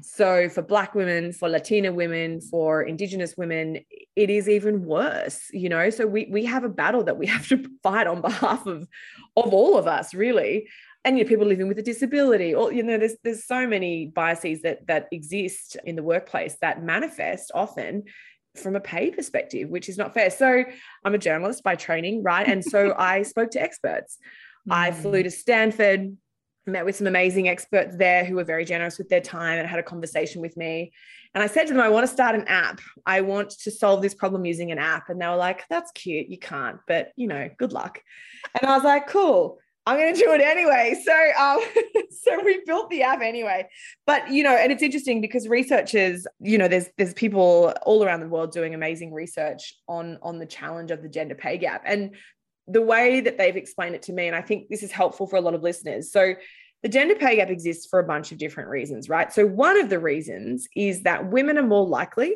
So 0.02 0.50
for 0.50 0.62
black 0.62 0.96
women, 0.96 1.32
for 1.32 1.50
Latina 1.50 1.92
women, 1.92 2.42
for 2.42 2.82
indigenous 2.84 3.36
women, 3.38 3.80
it 4.16 4.30
is 4.30 4.50
even 4.50 4.86
worse, 4.86 5.50
you 5.52 5.70
know. 5.70 5.90
So 5.90 6.08
we 6.08 6.28
we 6.32 6.46
have 6.46 6.64
a 6.64 6.70
battle 6.70 7.04
that 7.04 7.18
we 7.18 7.26
have 7.36 7.48
to 7.50 7.64
fight 7.84 8.08
on 8.08 8.22
behalf 8.22 8.66
of 8.66 8.88
of 9.38 9.54
all 9.54 9.78
of 9.78 9.88
us, 9.88 10.14
really. 10.14 10.68
And 11.04 11.18
you 11.18 11.24
know, 11.24 11.28
people 11.28 11.48
living 11.48 11.68
with 11.68 11.80
a 11.80 11.84
disability, 11.84 12.54
or 12.54 12.72
you 12.72 12.84
know, 12.84 12.98
there's 12.98 13.16
there's 13.24 13.46
so 13.46 13.68
many 13.68 14.08
biases 14.08 14.62
that 14.62 14.88
that 14.88 15.08
exist 15.12 15.78
in 15.84 15.96
the 15.96 16.04
workplace 16.04 16.58
that 16.62 16.84
manifest 16.84 17.52
often 17.54 18.04
from 18.56 18.76
a 18.76 18.82
pay 18.82 19.12
perspective, 19.12 19.70
which 19.70 19.90
is 19.90 19.98
not 19.98 20.14
fair. 20.14 20.30
So 20.30 20.64
I'm 21.06 21.16
a 21.16 21.18
journalist 21.18 21.64
by 21.64 21.76
training, 21.76 22.24
right? 22.24 22.48
And 22.48 22.64
so 22.64 22.94
I 22.98 23.24
spoke 23.24 23.52
to 23.52 23.62
experts. 23.62 24.18
Mm. 24.70 24.74
I 24.74 24.92
flew 24.92 25.24
to 25.24 25.32
Stanford 25.32 26.18
met 26.66 26.86
with 26.86 26.96
some 26.96 27.08
amazing 27.08 27.50
experts 27.50 27.96
there 27.96 28.24
who 28.24 28.36
were 28.36 28.44
very 28.44 28.66
generous 28.66 28.98
with 28.98 29.10
their 29.10 29.22
time 29.22 29.60
and 29.60 29.68
had 29.68 29.80
a 29.80 29.84
conversation 29.84 30.42
with 30.42 30.56
me. 30.58 30.92
And 31.34 31.44
I 31.44 31.48
said 31.48 31.68
to 31.68 31.74
them, 31.74 31.82
I 31.82 31.90
want 31.90 32.06
to 32.06 32.12
start 32.12 32.36
an 32.36 32.48
app. 32.48 32.82
I 33.06 33.22
want 33.22 33.52
to 33.52 33.72
solve 33.72 34.02
this 34.02 34.14
problem 34.14 34.46
using 34.46 34.72
an 34.72 34.78
app. 34.78 35.10
And 35.10 35.22
they 35.22 35.28
were 35.28 35.36
like, 35.36 35.64
that's 35.70 35.92
cute. 35.92 36.28
You 36.28 36.38
can't, 36.38 36.78
but 36.88 37.12
you 37.16 37.28
know, 37.28 37.50
good 37.58 37.72
luck. 37.72 38.02
And 38.60 38.70
I 38.70 38.76
was 38.76 38.84
like, 38.84 39.08
cool. 39.08 39.58
I'm 39.86 39.98
going 39.98 40.14
to 40.14 40.20
do 40.20 40.32
it 40.34 40.42
anyway. 40.42 40.96
So, 41.04 41.32
um, 41.40 41.60
so 42.12 42.44
we 42.44 42.62
built 42.66 42.90
the 42.90 43.02
app 43.02 43.22
anyway. 43.22 43.68
But 44.06 44.30
you 44.30 44.44
know, 44.44 44.56
and 44.56 44.72
it's 44.72 44.84
interesting 44.84 45.22
because 45.22 45.48
researchers, 45.48 46.28
you 46.40 46.58
know, 46.58 46.68
there's 46.68 46.88
there's 46.98 47.14
people 47.14 47.74
all 47.84 48.04
around 48.04 48.20
the 48.20 48.28
world 48.28 48.52
doing 48.52 48.76
amazing 48.76 49.14
research 49.14 49.74
on 49.88 50.20
on 50.22 50.38
the 50.38 50.46
challenge 50.46 50.92
of 50.92 51.02
the 51.02 51.10
gender 51.10 51.34
pay 51.34 51.58
gap. 51.58 51.82
And 51.86 52.16
the 52.68 52.82
way 52.82 53.22
that 53.22 53.38
they've 53.38 53.56
explained 53.56 53.96
it 53.96 54.04
to 54.04 54.14
me, 54.14 54.28
and 54.28 54.36
I 54.36 54.42
think 54.42 54.70
this 54.70 54.84
is 54.84 54.92
helpful 54.92 55.28
for 55.28 55.36
a 55.36 55.42
lot 55.42 55.54
of 55.54 55.64
listeners. 55.64 56.12
So, 56.12 56.36
the 56.84 56.90
gender 56.90 57.14
pay 57.14 57.36
gap 57.36 57.50
exists 57.50 57.86
for 57.86 58.00
a 58.00 58.04
bunch 58.04 58.32
of 58.32 58.40
different 58.40 58.70
reasons, 58.70 59.08
right? 59.08 59.32
So, 59.32 59.46
one 59.46 59.80
of 59.80 59.90
the 59.90 60.00
reasons 60.00 60.68
is 60.76 61.04
that 61.04 61.30
women 61.30 61.58
are 61.58 61.66
more 61.66 61.86
likely 61.86 62.36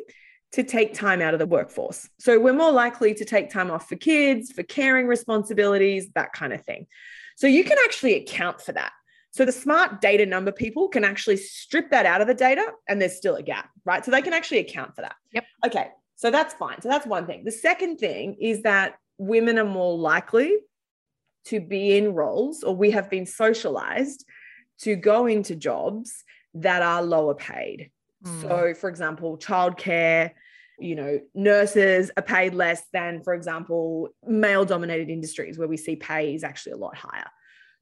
to 0.52 0.62
take 0.62 0.94
time 0.94 1.20
out 1.20 1.34
of 1.34 1.40
the 1.40 1.46
workforce. 1.46 2.08
So, 2.18 2.38
we're 2.38 2.52
more 2.52 2.72
likely 2.72 3.14
to 3.14 3.24
take 3.24 3.50
time 3.50 3.70
off 3.70 3.88
for 3.88 3.96
kids, 3.96 4.52
for 4.52 4.62
caring 4.62 5.06
responsibilities, 5.06 6.08
that 6.14 6.32
kind 6.32 6.52
of 6.52 6.64
thing. 6.64 6.86
So, 7.36 7.46
you 7.46 7.64
can 7.64 7.78
actually 7.84 8.14
account 8.14 8.60
for 8.60 8.72
that. 8.72 8.92
So, 9.32 9.44
the 9.44 9.52
smart 9.52 10.00
data 10.00 10.26
number 10.26 10.52
people 10.52 10.88
can 10.88 11.04
actually 11.04 11.36
strip 11.38 11.90
that 11.90 12.06
out 12.06 12.20
of 12.20 12.26
the 12.26 12.34
data 12.34 12.64
and 12.88 13.00
there's 13.00 13.16
still 13.16 13.36
a 13.36 13.42
gap, 13.42 13.70
right? 13.84 14.04
So, 14.04 14.10
they 14.10 14.22
can 14.22 14.32
actually 14.32 14.58
account 14.58 14.94
for 14.94 15.02
that. 15.02 15.16
Yep. 15.32 15.44
Okay. 15.66 15.88
So, 16.14 16.30
that's 16.30 16.54
fine. 16.54 16.80
So, 16.82 16.88
that's 16.88 17.06
one 17.06 17.26
thing. 17.26 17.44
The 17.44 17.52
second 17.52 17.98
thing 17.98 18.36
is 18.40 18.62
that 18.62 18.94
women 19.18 19.58
are 19.58 19.64
more 19.64 19.96
likely 19.96 20.56
to 21.46 21.60
be 21.60 21.96
in 21.96 22.12
roles, 22.14 22.62
or 22.62 22.74
we 22.74 22.90
have 22.90 23.08
been 23.08 23.26
socialized 23.26 24.24
to 24.80 24.96
go 24.96 25.26
into 25.26 25.54
jobs 25.54 26.24
that 26.54 26.82
are 26.82 27.02
lower 27.02 27.34
paid. 27.34 27.90
Mm. 28.24 28.40
So, 28.42 28.74
for 28.74 28.88
example, 28.88 29.38
childcare, 29.38 30.32
you 30.78 30.94
know, 30.94 31.20
nurses 31.34 32.10
are 32.16 32.22
paid 32.22 32.54
less 32.54 32.82
than, 32.92 33.22
for 33.22 33.32
example, 33.32 34.08
male 34.26 34.64
dominated 34.64 35.08
industries 35.08 35.58
where 35.58 35.68
we 35.68 35.76
see 35.76 35.96
pay 35.96 36.34
is 36.34 36.44
actually 36.44 36.72
a 36.72 36.78
lot 36.78 36.96
higher. 36.96 37.30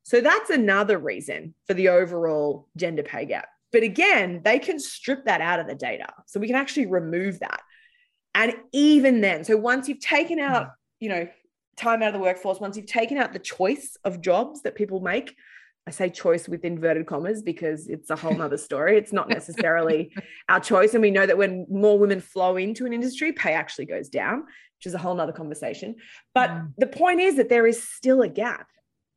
So, 0.03 0.21
that's 0.21 0.51
another 0.51 0.99
reason 0.99 1.55
for 1.67 1.75
the 1.75 1.89
overall 1.89 2.69
gender 2.77 3.03
pay 3.03 3.25
gap. 3.25 3.49
But 3.73 3.83
again, 3.83 4.43
they 4.45 4.59
can 4.59 4.79
strip 4.79 5.25
that 5.25 5.41
out 5.41 5.59
of 5.59 5.67
the 5.67 5.75
data. 5.75 6.07
So, 6.27 6.39
we 6.39 6.47
can 6.47 6.57
actually 6.57 6.87
remove 6.87 7.41
that. 7.41 7.63
And 8.35 8.55
even 8.73 9.21
then, 9.21 9.45
so 9.45 9.57
once 9.57 9.89
you've 9.89 10.01
taken 10.01 10.41
out 10.41 10.73
you 11.01 11.09
know, 11.09 11.29
time 11.77 12.03
out 12.03 12.09
of 12.09 12.15
the 12.15 12.21
workforce, 12.21 12.61
once 12.61 12.77
you've 12.77 12.87
taken 12.87 13.19
out 13.19 13.33
the 13.33 13.39
choice 13.39 13.97
of 14.05 14.21
jobs 14.21 14.63
that 14.63 14.75
people 14.75 15.01
make, 15.01 15.35
I 15.87 15.91
say 15.91 16.09
choice 16.09 16.49
with 16.49 16.65
inverted 16.65 17.07
commas 17.07 17.43
because 17.43 17.89
it's 17.89 18.09
a 18.09 18.17
whole 18.17 18.35
nother 18.35 18.57
story. 18.57 18.97
It's 18.97 19.13
not 19.13 19.29
necessarily 19.29 20.15
our 20.49 20.61
choice. 20.61 20.95
And 20.95 21.03
we 21.03 21.11
know 21.11 21.27
that 21.27 21.37
when 21.37 21.67
more 21.69 21.99
women 21.99 22.21
flow 22.21 22.57
into 22.57 22.87
an 22.87 22.93
industry, 22.93 23.33
pay 23.33 23.53
actually 23.53 23.85
goes 23.87 24.09
down, 24.09 24.41
which 24.41 24.87
is 24.87 24.95
a 24.95 24.99
whole 24.99 25.15
nother 25.15 25.33
conversation. 25.33 25.97
But 26.35 26.51
mm. 26.51 26.73
the 26.79 26.87
point 26.87 27.21
is 27.21 27.37
that 27.37 27.51
there 27.51 27.67
is 27.67 27.87
still 27.87 28.23
a 28.23 28.29
gap, 28.29 28.69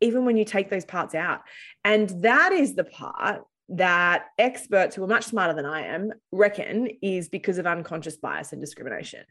even 0.02 0.26
when 0.26 0.36
you 0.36 0.44
take 0.44 0.70
those 0.70 0.84
parts 0.84 1.16
out. 1.16 1.42
And 1.86 2.10
that 2.24 2.52
is 2.52 2.76
the 2.76 2.84
part 2.84 3.44
that 3.70 4.26
experts 4.38 4.96
who 4.96 5.04
are 5.04 5.08
much 5.08 5.26
smarter 5.26 5.54
than 5.54 5.66
I 5.66 5.88
am 5.88 6.12
reckon 6.32 6.90
is 7.02 7.30
because 7.30 7.58
of 7.58 7.68
unconscious 7.68 8.18
bias 8.18 8.52
and 8.52 8.62
discrimination. 8.62 9.24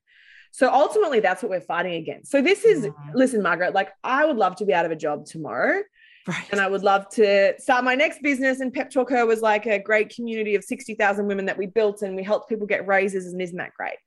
So 0.53 0.73
ultimately, 0.73 1.21
that's 1.21 1.43
what 1.43 1.51
we're 1.51 1.61
fighting 1.61 1.95
against. 1.95 2.31
So 2.31 2.41
this 2.41 2.65
is, 2.65 2.87
mm-hmm. 2.87 3.17
listen, 3.17 3.43
Margaret, 3.43 3.75
like 3.75 3.91
I 4.03 4.25
would 4.25 4.37
love 4.37 4.57
to 4.57 4.65
be 4.65 4.75
out 4.75 4.87
of 4.87 4.93
a 4.93 4.97
job 4.97 5.27
tomorrow. 5.27 5.83
Right. 6.27 6.45
And 6.51 6.61
I 6.61 6.67
would 6.67 6.83
love 6.83 7.09
to 7.11 7.55
start 7.61 7.85
my 7.85 7.95
next 7.95 8.21
business. 8.21 8.59
And 8.61 8.73
Pep 8.73 8.91
Talk 8.91 9.11
Her 9.11 9.27
was 9.27 9.43
like 9.43 9.67
a 9.67 9.79
great 9.79 10.15
community 10.15 10.57
of 10.57 10.65
60,000 10.65 11.27
women 11.27 11.47
that 11.47 11.57
we 11.57 11.67
built 11.67 12.03
and 12.03 12.17
we 12.17 12.25
helped 12.25 12.49
people 12.49 12.67
get 12.67 12.87
raises. 12.87 13.33
And 13.33 13.41
isn't 13.41 13.57
that 13.59 13.75
great? 13.75 13.99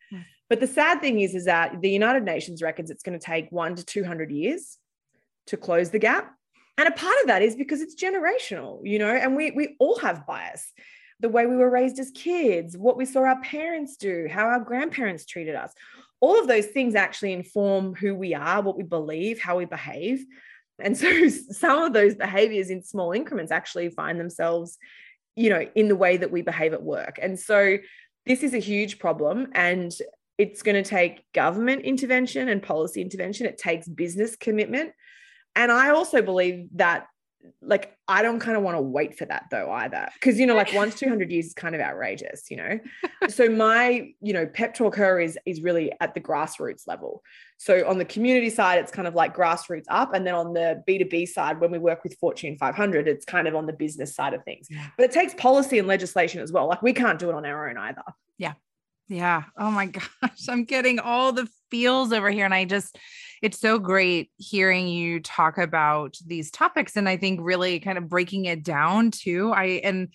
But 0.50 0.60
the 0.60 0.68
sad 0.68 1.00
thing 1.00 1.22
is, 1.22 1.36
is 1.36 1.46
that 1.46 1.80
the 1.80 1.90
United 1.90 2.24
Nations 2.24 2.62
reckons 2.62 2.90
it's 2.90 3.04
going 3.04 3.18
to 3.18 3.24
take 3.24 3.52
one 3.52 3.76
to 3.76 3.86
200 3.86 4.32
years 4.32 4.78
to 5.48 5.58
close 5.58 5.92
the 5.92 6.00
gap. 6.00 6.34
And 6.78 6.88
a 6.88 6.92
part 6.92 7.16
of 7.22 7.28
that 7.28 7.42
is 7.42 7.56
because 7.56 7.82
it's 7.82 7.96
generational, 7.96 8.80
you 8.84 9.00
know, 9.00 9.14
and 9.14 9.36
we, 9.36 9.52
we 9.52 9.76
all 9.80 10.00
have 10.00 10.26
bias. 10.26 10.72
The 11.20 11.30
way 11.30 11.46
we 11.46 11.58
were 11.58 11.70
raised 11.70 12.00
as 12.00 12.12
kids, 12.12 12.78
what 12.78 12.98
we 12.98 13.06
saw 13.06 13.22
our 13.22 13.42
parents 13.42 13.98
do, 13.98 14.28
how 14.32 14.46
our 14.46 14.62
grandparents 14.62 15.26
treated 15.26 15.56
us 15.56 15.74
all 16.22 16.40
of 16.40 16.48
those 16.48 16.68
things 16.68 16.96
actually 16.96 17.34
inform 17.34 17.96
who 17.96 18.14
we 18.14 18.34
are, 18.34 18.62
what 18.62 18.78
we 18.78 18.84
believe, 18.84 19.40
how 19.40 19.58
we 19.58 19.66
behave. 19.66 20.26
And 20.80 20.98
so 20.98 21.28
some 21.52 21.84
of 21.84 21.94
those 21.94 22.16
behaviors 22.16 22.70
in 22.70 22.84
small 22.84 23.12
increments 23.12 23.52
actually 23.52 23.90
find 23.90 24.20
themselves, 24.20 24.78
you 25.36 25.50
know, 25.50 25.66
in 25.76 25.88
the 25.88 25.96
way 25.96 26.18
that 26.18 26.32
we 26.32 26.42
behave 26.42 26.74
at 26.74 26.84
work. 26.84 27.20
And 27.22 27.40
so 27.40 27.78
this 28.26 28.44
is 28.44 28.54
a 28.54 28.60
huge 28.60 29.00
problem 29.00 29.48
and 29.54 29.94
it's 30.38 30.62
going 30.62 30.82
to 30.82 30.90
take 30.90 31.30
government 31.34 31.82
intervention 31.82 32.48
and 32.48 32.64
policy 32.64 33.02
intervention. 33.02 33.46
It 33.46 33.58
takes 33.58 33.88
business 33.88 34.36
commitment. 34.36 34.92
And 35.56 35.72
I 35.72 35.90
also 35.90 36.22
believe 36.22 36.68
that 36.76 37.08
like 37.62 37.98
I 38.08 38.22
don't 38.22 38.40
kind 38.40 38.58
of 38.58 38.64
want 38.64 38.78
to 38.78 38.82
wait 38.82 39.18
for 39.18 39.26
that 39.26 39.46
though 39.52 39.72
either 39.72 40.10
because 40.14 40.40
you 40.40 40.46
know 40.46 40.56
like 40.56 40.74
once 40.74 40.96
200 40.96 41.32
years 41.32 41.48
is 41.48 41.54
kind 41.54 41.76
of 41.76 41.82
outrageous 41.82 42.50
you 42.50 42.58
know? 42.58 42.80
So 43.30 43.50
my 43.50 44.12
you 44.22 44.34
know 44.34 44.46
pep 44.46 44.74
talk 44.74 44.96
her 44.96 45.20
is 45.20 45.38
is 45.46 45.62
really 45.62 45.92
at 46.00 46.14
the 46.14 46.22
grassroots 46.22 46.88
level. 46.88 47.22
So 47.58 47.88
on 47.88 47.98
the 47.98 48.06
community 48.06 48.50
side 48.50 48.80
it's 48.80 48.92
kind 48.92 49.08
of 49.08 49.16
like 49.16 49.36
grassroots 49.36 49.86
up 49.90 50.14
and 50.14 50.26
then 50.26 50.36
on 50.36 50.54
the 50.54 50.84
b2b 50.88 51.28
side 51.28 51.60
when 51.60 51.72
we 51.72 51.78
work 51.78 52.04
with 52.04 52.18
fortune 52.20 52.58
500 52.58 53.08
it's 53.08 53.26
kind 53.26 53.48
of 53.48 53.56
on 53.56 53.66
the 53.66 53.74
business 53.74 54.16
side 54.16 54.34
of 54.34 54.44
things. 54.44 54.68
But 54.98 55.06
it 55.06 55.12
takes 55.12 55.34
policy 55.34 55.80
and 55.80 55.88
legislation 55.88 56.42
as 56.42 56.52
well 56.52 56.68
like 56.68 56.82
we 56.82 56.94
can't 56.94 57.20
do 57.20 57.30
it 57.30 57.36
on 57.36 57.46
our 57.46 57.70
own 57.70 57.78
either. 57.78 58.04
Yeah. 58.38 58.54
Yeah. 59.08 59.44
Oh 59.58 59.72
my 59.72 59.86
gosh 60.22 60.48
i'm 60.48 60.64
getting 60.64 61.00
all 61.00 61.32
the 61.32 61.48
feels 61.70 62.12
over 62.12 62.30
here 62.32 62.46
and 62.46 62.54
i 62.54 62.66
just 62.66 62.98
it's 63.42 63.60
so 63.60 63.80
great 63.80 64.32
hearing 64.38 64.88
you 64.88 65.20
talk 65.20 65.58
about 65.58 66.18
these 66.26 66.52
topics 66.52 66.96
and 66.96 67.08
I 67.08 67.18
think 67.18 67.40
really 67.42 67.80
kind 67.80 67.98
of 67.98 68.10
breaking 68.10 68.46
it 68.46 68.64
down 68.64 69.12
too. 69.12 69.52
I 69.52 69.82
and 69.84 70.14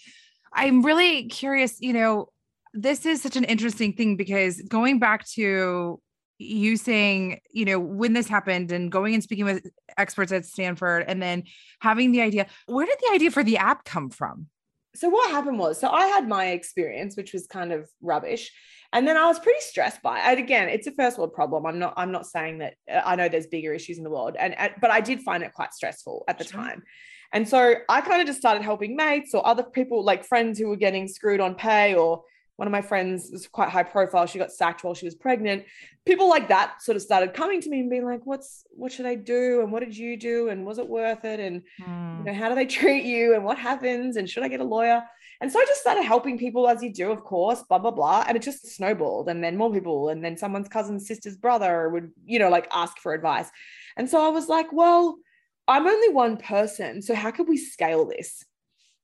I'm 0.53 0.83
really 0.83 1.29
curious, 1.29 1.81
you 1.81 1.93
know, 1.93 2.29
this 2.73 3.07
is 3.07 3.23
such 3.23 3.37
an 3.37 3.45
interesting 3.45 3.93
thing 3.93 4.17
because 4.17 4.61
going 4.63 4.99
back 4.99 5.27
to 5.31 6.01
you 6.39 6.77
saying, 6.77 7.41
you 7.53 7.65
know, 7.65 7.79
when 7.79 8.13
this 8.13 8.29
happened 8.29 8.73
and 8.73 8.91
going 8.91 9.15
and 9.15 9.23
speaking 9.23 9.45
with 9.45 9.65
experts 9.97 10.33
at 10.33 10.45
Stanford 10.45 11.05
and 11.07 11.23
then 11.23 11.45
having 11.81 12.13
the 12.13 12.21
idea, 12.21 12.47
where 12.67 12.87
did 12.87 12.99
the 13.01 13.15
idea 13.15 13.31
for 13.31 13.45
the 13.45 13.59
app 13.59 13.85
come 13.85 14.11
from? 14.11 14.49
So 14.97 15.09
what 15.09 15.31
happened 15.31 15.59
was, 15.59 15.81
so 15.81 15.89
I 15.89 16.07
had 16.07 16.29
my 16.29 16.49
experience, 16.49 17.17
which 17.17 17.33
was 17.33 17.47
kind 17.47 17.73
of 17.73 17.89
rubbish 18.01 18.53
and 18.95 19.09
then 19.09 19.17
I 19.17 19.27
was 19.27 19.41
pretty 19.41 19.61
stressed 19.61 20.01
by 20.03 20.19
it. 20.19 20.23
And 20.25 20.39
again, 20.39 20.69
it's 20.69 20.87
a 20.87 20.93
first 20.93 21.19
world 21.19 21.35
problem. 21.35 21.67
I'm 21.67 21.81
not 21.81 21.95
I'm 21.97 22.13
not 22.13 22.27
saying 22.27 22.59
that 22.59 22.75
uh, 22.91 23.03
I 23.05 23.17
know 23.17 23.29
there's 23.29 23.49
bigger 23.49 23.75
issues 23.75 23.99
in 23.99 24.05
the 24.05 24.11
world, 24.11 24.37
and, 24.39 24.57
and 24.57 24.73
but 24.81 24.91
I 24.93 25.01
did 25.01 25.21
find 25.21 25.43
it 25.43 25.53
quite 25.53 25.75
stressful 25.75 26.25
at 26.29 26.39
the 26.39 26.45
sure. 26.45 26.61
time. 26.61 26.85
And 27.33 27.49
so 27.49 27.75
I 27.89 28.01
kind 28.01 28.21
of 28.21 28.29
just 28.29 28.39
started 28.39 28.63
helping 28.63 28.95
mates 28.95 29.35
or 29.35 29.45
other 29.45 29.65
people, 29.65 30.05
like 30.05 30.25
friends 30.25 30.61
who 30.61 30.69
were 30.69 30.77
getting 30.77 31.09
screwed 31.09 31.41
on 31.41 31.57
pay, 31.57 31.97
or 31.97 32.23
one 32.55 32.69
of 32.69 32.73
my 32.73 32.83
friends 32.83 33.31
was 33.33 33.49
quite 33.49 33.69
high 33.69 33.83
profile. 33.83 34.27
She 34.27 34.39
got 34.39 34.53
sacked 34.53 34.85
while 34.85 34.95
she 34.95 35.07
was 35.07 35.17
pregnant. 35.17 35.65
People 36.07 36.29
like 36.29 36.47
that 36.49 36.81
sort 36.81 36.95
of 36.95 37.03
started 37.03 37.35
coming 37.35 37.61
to 37.63 37.69
me 37.69 37.81
and 37.81 37.91
being 37.91 38.05
like, 38.05 38.25
"What's 38.25 38.65
what 38.71 38.93
should 38.93 39.07
I 39.07 39.17
do? 39.17 39.61
And 39.61 39.73
what 39.73 39.81
did 39.81 39.97
you 39.97 40.17
do? 40.17 40.51
And 40.51 40.65
was 40.65 40.79
it 40.79 40.89
worth 40.89 41.25
it? 41.25 41.41
And 41.41 41.63
mm. 41.83 42.19
you 42.19 42.25
know, 42.27 42.35
how 42.35 42.49
do 42.49 42.55
they 42.55 42.67
treat 42.81 43.05
you? 43.05 43.35
And 43.35 43.45
what 43.45 43.59
happens? 43.59 44.17
And 44.17 44.31
should 44.31 44.45
I 44.45 44.49
get 44.49 44.61
a 44.61 44.65
lawyer?" 44.65 45.03
And 45.41 45.51
so 45.51 45.59
I 45.59 45.65
just 45.67 45.81
started 45.81 46.05
helping 46.05 46.39
people 46.39 46.69
as 46.69 46.83
you 46.83 46.93
do, 46.93 47.11
of 47.11 47.23
course, 47.23 47.63
blah, 47.63 47.79
blah, 47.79 47.91
blah. 47.91 48.25
And 48.27 48.37
it 48.37 48.43
just 48.43 48.67
snowballed. 48.75 49.29
And 49.29 49.43
then 49.43 49.57
more 49.57 49.73
people, 49.73 50.09
and 50.09 50.25
then 50.25 50.37
someone's 50.37 50.69
cousin's 50.69 51.07
sister's 51.07 51.37
brother 51.37 51.89
would, 51.89 52.13
you 52.25 52.39
know, 52.39 52.49
like 52.49 52.69
ask 52.73 52.99
for 52.99 53.15
advice. 53.15 53.51
And 53.97 54.09
so 54.09 54.25
I 54.25 54.29
was 54.29 54.49
like, 54.49 54.73
well, 54.73 55.19
I'm 55.67 55.87
only 55.87 56.11
one 56.11 56.37
person. 56.37 57.03
So 57.03 57.15
how 57.15 57.31
can 57.31 57.47
we 57.47 57.57
scale 57.57 58.07
this? 58.07 58.45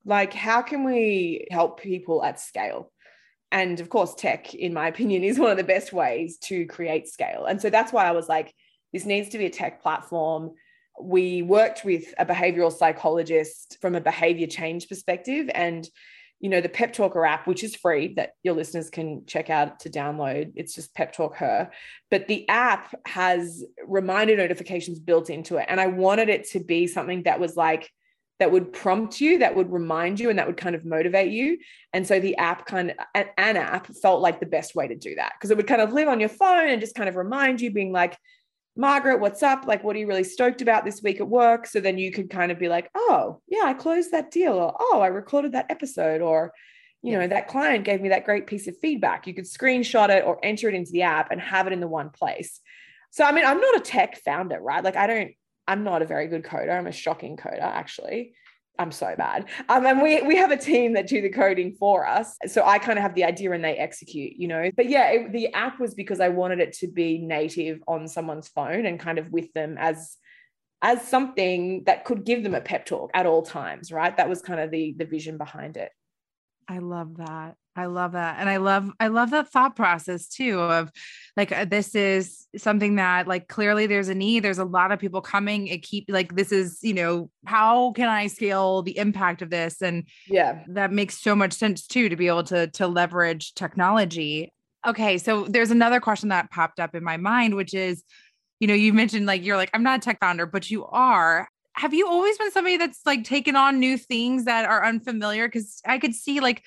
Like, 0.04 0.32
how 0.32 0.62
can 0.62 0.84
we 0.84 1.46
help 1.50 1.80
people 1.80 2.24
at 2.24 2.40
scale? 2.40 2.90
And 3.52 3.80
of 3.80 3.88
course, 3.88 4.14
tech, 4.14 4.54
in 4.54 4.72
my 4.72 4.88
opinion, 4.92 5.24
is 5.24 5.38
one 5.38 5.50
of 5.50 5.56
the 5.56 5.64
best 5.64 5.92
ways 5.92 6.38
to 6.44 6.66
create 6.66 7.08
scale. 7.08 7.46
And 7.46 7.60
so 7.60 7.70
that's 7.70 7.92
why 7.92 8.06
I 8.06 8.12
was 8.12 8.28
like, 8.28 8.54
this 8.92 9.04
needs 9.04 9.30
to 9.30 9.38
be 9.38 9.46
a 9.46 9.50
tech 9.50 9.82
platform. 9.82 10.52
We 11.00 11.42
worked 11.42 11.84
with 11.84 12.12
a 12.18 12.26
behavioral 12.26 12.72
psychologist 12.72 13.78
from 13.80 13.94
a 13.94 14.00
behavior 14.00 14.46
change 14.46 14.88
perspective. 14.88 15.48
And 15.54 15.88
you 16.40 16.48
know, 16.48 16.60
the 16.60 16.68
Pep 16.68 16.92
Talk 16.92 17.14
Her 17.14 17.26
app, 17.26 17.46
which 17.46 17.62
is 17.62 17.76
free 17.76 18.14
that 18.14 18.32
your 18.42 18.54
listeners 18.54 18.90
can 18.90 19.24
check 19.26 19.50
out 19.50 19.80
to 19.80 19.90
download. 19.90 20.52
It's 20.56 20.74
just 20.74 20.94
Pep 20.94 21.12
Talk 21.12 21.36
Her. 21.36 21.70
But 22.10 22.28
the 22.28 22.48
app 22.48 22.94
has 23.06 23.64
reminder 23.86 24.36
notifications 24.36 24.98
built 24.98 25.30
into 25.30 25.56
it. 25.56 25.66
And 25.68 25.80
I 25.80 25.86
wanted 25.86 26.30
it 26.30 26.48
to 26.50 26.60
be 26.60 26.86
something 26.86 27.24
that 27.24 27.38
was 27.38 27.56
like, 27.56 27.90
that 28.38 28.50
would 28.50 28.72
prompt 28.72 29.20
you, 29.20 29.40
that 29.40 29.54
would 29.54 29.70
remind 29.70 30.18
you, 30.18 30.30
and 30.30 30.38
that 30.38 30.46
would 30.46 30.56
kind 30.56 30.74
of 30.74 30.86
motivate 30.86 31.30
you. 31.30 31.58
And 31.92 32.06
so 32.06 32.18
the 32.20 32.36
app 32.38 32.64
kind 32.64 32.92
of, 32.92 32.96
an, 33.14 33.56
app 33.58 33.86
felt 33.88 34.22
like 34.22 34.40
the 34.40 34.46
best 34.46 34.74
way 34.74 34.88
to 34.88 34.96
do 34.96 35.14
that 35.16 35.34
because 35.36 35.50
it 35.50 35.58
would 35.58 35.66
kind 35.66 35.82
of 35.82 35.92
live 35.92 36.08
on 36.08 36.20
your 36.20 36.30
phone 36.30 36.70
and 36.70 36.80
just 36.80 36.94
kind 36.94 37.10
of 37.10 37.16
remind 37.16 37.60
you, 37.60 37.70
being 37.70 37.92
like, 37.92 38.16
Margaret, 38.76 39.20
what's 39.20 39.42
up? 39.42 39.66
Like, 39.66 39.82
what 39.84 39.96
are 39.96 39.98
you 39.98 40.06
really 40.06 40.24
stoked 40.24 40.62
about 40.62 40.84
this 40.84 41.02
week 41.02 41.20
at 41.20 41.28
work? 41.28 41.66
So 41.66 41.80
then 41.80 41.98
you 41.98 42.12
could 42.12 42.30
kind 42.30 42.52
of 42.52 42.58
be 42.58 42.68
like, 42.68 42.88
oh, 42.94 43.40
yeah, 43.46 43.64
I 43.64 43.74
closed 43.74 44.12
that 44.12 44.30
deal, 44.30 44.54
or 44.54 44.74
oh, 44.78 45.00
I 45.00 45.08
recorded 45.08 45.52
that 45.52 45.70
episode, 45.70 46.20
or 46.20 46.52
you 47.02 47.18
know, 47.18 47.26
that 47.26 47.48
client 47.48 47.84
gave 47.84 48.00
me 48.00 48.10
that 48.10 48.26
great 48.26 48.46
piece 48.46 48.68
of 48.68 48.76
feedback. 48.78 49.26
You 49.26 49.34
could 49.34 49.46
screenshot 49.46 50.10
it 50.10 50.24
or 50.24 50.38
enter 50.42 50.68
it 50.68 50.74
into 50.74 50.92
the 50.92 51.02
app 51.02 51.30
and 51.30 51.40
have 51.40 51.66
it 51.66 51.72
in 51.72 51.80
the 51.80 51.88
one 51.88 52.10
place. 52.10 52.60
So, 53.10 53.24
I 53.24 53.32
mean, 53.32 53.46
I'm 53.46 53.60
not 53.60 53.76
a 53.76 53.80
tech 53.80 54.18
founder, 54.22 54.60
right? 54.60 54.84
Like, 54.84 54.96
I 54.96 55.06
don't, 55.06 55.30
I'm 55.66 55.82
not 55.82 56.02
a 56.02 56.06
very 56.06 56.26
good 56.26 56.44
coder. 56.44 56.76
I'm 56.76 56.86
a 56.86 56.92
shocking 56.92 57.36
coder, 57.36 57.62
actually. 57.62 58.34
I'm 58.78 58.92
so 58.92 59.14
bad. 59.16 59.46
Um, 59.68 59.84
and 59.84 60.00
we 60.00 60.22
we 60.22 60.36
have 60.36 60.50
a 60.50 60.56
team 60.56 60.94
that 60.94 61.06
do 61.06 61.20
the 61.20 61.28
coding 61.28 61.74
for 61.78 62.06
us. 62.06 62.36
So 62.46 62.64
I 62.64 62.78
kind 62.78 62.98
of 62.98 63.02
have 63.02 63.14
the 63.14 63.24
idea 63.24 63.52
and 63.52 63.62
they 63.62 63.76
execute, 63.76 64.34
you 64.36 64.48
know. 64.48 64.70
But 64.74 64.88
yeah, 64.88 65.10
it, 65.10 65.32
the 65.32 65.52
app 65.52 65.78
was 65.78 65.94
because 65.94 66.18
I 66.18 66.28
wanted 66.28 66.60
it 66.60 66.72
to 66.78 66.88
be 66.88 67.18
native 67.18 67.80
on 67.86 68.08
someone's 68.08 68.48
phone 68.48 68.86
and 68.86 68.98
kind 68.98 69.18
of 69.18 69.30
with 69.30 69.52
them 69.52 69.76
as 69.78 70.16
as 70.82 71.06
something 71.06 71.84
that 71.84 72.06
could 72.06 72.24
give 72.24 72.42
them 72.42 72.54
a 72.54 72.60
pep 72.60 72.86
talk 72.86 73.10
at 73.12 73.26
all 73.26 73.42
times, 73.42 73.92
right? 73.92 74.16
That 74.16 74.30
was 74.30 74.40
kind 74.40 74.60
of 74.60 74.70
the 74.70 74.94
the 74.96 75.04
vision 75.04 75.36
behind 75.36 75.76
it. 75.76 75.92
I 76.70 76.78
love 76.78 77.16
that. 77.16 77.56
I 77.74 77.86
love 77.86 78.12
that. 78.12 78.36
And 78.38 78.48
I 78.48 78.58
love 78.58 78.90
I 79.00 79.08
love 79.08 79.30
that 79.30 79.48
thought 79.48 79.74
process 79.74 80.28
too 80.28 80.60
of 80.60 80.90
like 81.36 81.50
uh, 81.50 81.64
this 81.64 81.96
is 81.96 82.46
something 82.56 82.96
that 82.96 83.26
like 83.26 83.48
clearly 83.48 83.88
there's 83.88 84.08
a 84.08 84.14
need. 84.14 84.44
There's 84.44 84.58
a 84.58 84.64
lot 84.64 84.92
of 84.92 85.00
people 85.00 85.20
coming. 85.20 85.66
It 85.66 85.82
keep 85.82 86.04
like 86.08 86.36
this 86.36 86.52
is, 86.52 86.78
you 86.82 86.94
know, 86.94 87.28
how 87.44 87.90
can 87.92 88.08
I 88.08 88.28
scale 88.28 88.82
the 88.82 88.96
impact 88.96 89.42
of 89.42 89.50
this? 89.50 89.82
And 89.82 90.06
yeah, 90.28 90.62
that 90.68 90.92
makes 90.92 91.18
so 91.18 91.34
much 91.34 91.54
sense 91.54 91.88
too 91.88 92.08
to 92.08 92.14
be 92.14 92.28
able 92.28 92.44
to 92.44 92.68
to 92.68 92.86
leverage 92.86 93.54
technology. 93.54 94.52
Okay, 94.86 95.18
so 95.18 95.44
there's 95.44 95.72
another 95.72 95.98
question 95.98 96.28
that 96.28 96.52
popped 96.52 96.78
up 96.78 96.94
in 96.94 97.02
my 97.02 97.16
mind 97.16 97.56
which 97.56 97.74
is 97.74 98.04
you 98.60 98.68
know, 98.68 98.74
you 98.74 98.92
mentioned 98.92 99.26
like 99.26 99.44
you're 99.44 99.56
like 99.56 99.70
I'm 99.74 99.82
not 99.82 99.98
a 99.98 100.02
tech 100.02 100.20
founder, 100.20 100.46
but 100.46 100.70
you 100.70 100.84
are 100.84 101.48
have 101.80 101.94
you 101.94 102.06
always 102.06 102.36
been 102.36 102.50
somebody 102.50 102.76
that's 102.76 103.00
like 103.06 103.24
taken 103.24 103.56
on 103.56 103.80
new 103.80 103.96
things 103.96 104.44
that 104.44 104.66
are 104.66 104.84
unfamiliar 104.84 105.48
because 105.48 105.80
i 105.86 105.98
could 105.98 106.14
see 106.14 106.40
like 106.40 106.62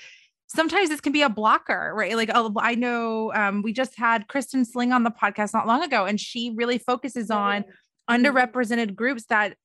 sometimes 0.47 0.89
this 0.89 1.01
can 1.01 1.11
be 1.13 1.21
a 1.21 1.29
blocker, 1.29 1.93
right? 1.95 2.15
Like 2.15 2.29
oh, 2.33 2.53
I 2.57 2.75
know 2.75 3.33
um, 3.33 3.61
we 3.61 3.73
just 3.73 3.97
had 3.97 4.27
Kristen 4.27 4.65
Sling 4.65 4.91
on 4.91 5.03
the 5.03 5.11
podcast 5.11 5.53
not 5.53 5.67
long 5.67 5.83
ago, 5.83 6.05
and 6.05 6.19
she 6.19 6.53
really 6.55 6.77
focuses 6.77 7.31
on 7.31 7.63
mm-hmm. 7.63 8.25
underrepresented 8.25 8.95
groups 8.95 9.25
that 9.25 9.57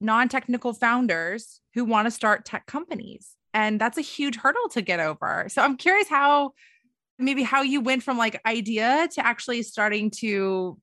non-technical 0.00 0.74
founders 0.74 1.60
who 1.74 1.84
want 1.84 2.06
to 2.06 2.10
start 2.10 2.44
tech 2.44 2.66
companies. 2.66 3.36
And 3.54 3.80
that's 3.80 3.96
a 3.96 4.02
huge 4.02 4.36
hurdle 4.36 4.68
to 4.72 4.82
get 4.82 5.00
over. 5.00 5.46
So 5.48 5.62
I'm 5.62 5.76
curious 5.76 6.08
how 6.08 6.52
maybe 7.18 7.42
how 7.44 7.62
you 7.62 7.80
went 7.80 8.02
from 8.02 8.18
like 8.18 8.40
idea 8.44 9.08
to 9.12 9.24
actually 9.24 9.62
starting 9.62 10.10
to 10.10 10.76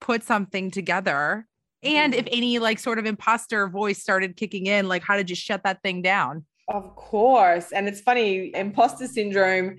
put 0.00 0.22
something 0.22 0.70
together? 0.70 1.46
And 1.82 2.14
if 2.14 2.26
mm-hmm. 2.26 2.34
any 2.36 2.58
like 2.58 2.78
sort 2.78 2.98
of 2.98 3.06
imposter 3.06 3.68
voice 3.68 4.00
started 4.00 4.36
kicking 4.36 4.66
in, 4.66 4.88
like 4.88 5.02
how 5.02 5.16
did 5.16 5.28
you 5.28 5.36
shut 5.36 5.64
that 5.64 5.82
thing 5.82 6.02
down? 6.02 6.44
Of 6.68 6.94
course. 6.94 7.72
And 7.72 7.88
it's 7.88 8.00
funny, 8.00 8.54
imposter 8.54 9.06
syndrome 9.06 9.76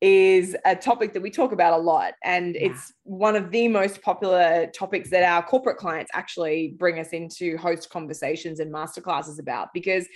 is 0.00 0.56
a 0.64 0.74
topic 0.74 1.12
that 1.14 1.22
we 1.22 1.30
talk 1.30 1.52
about 1.52 1.72
a 1.72 1.82
lot. 1.82 2.14
And 2.22 2.54
yeah. 2.54 2.66
it's 2.66 2.92
one 3.04 3.36
of 3.36 3.50
the 3.50 3.68
most 3.68 4.02
popular 4.02 4.66
topics 4.74 5.10
that 5.10 5.22
our 5.22 5.42
corporate 5.42 5.76
clients 5.76 6.10
actually 6.14 6.74
bring 6.78 6.98
us 6.98 7.08
into 7.08 7.56
host 7.56 7.90
conversations 7.90 8.60
and 8.60 8.72
masterclasses 8.72 9.38
about 9.38 9.68
because 9.72 10.06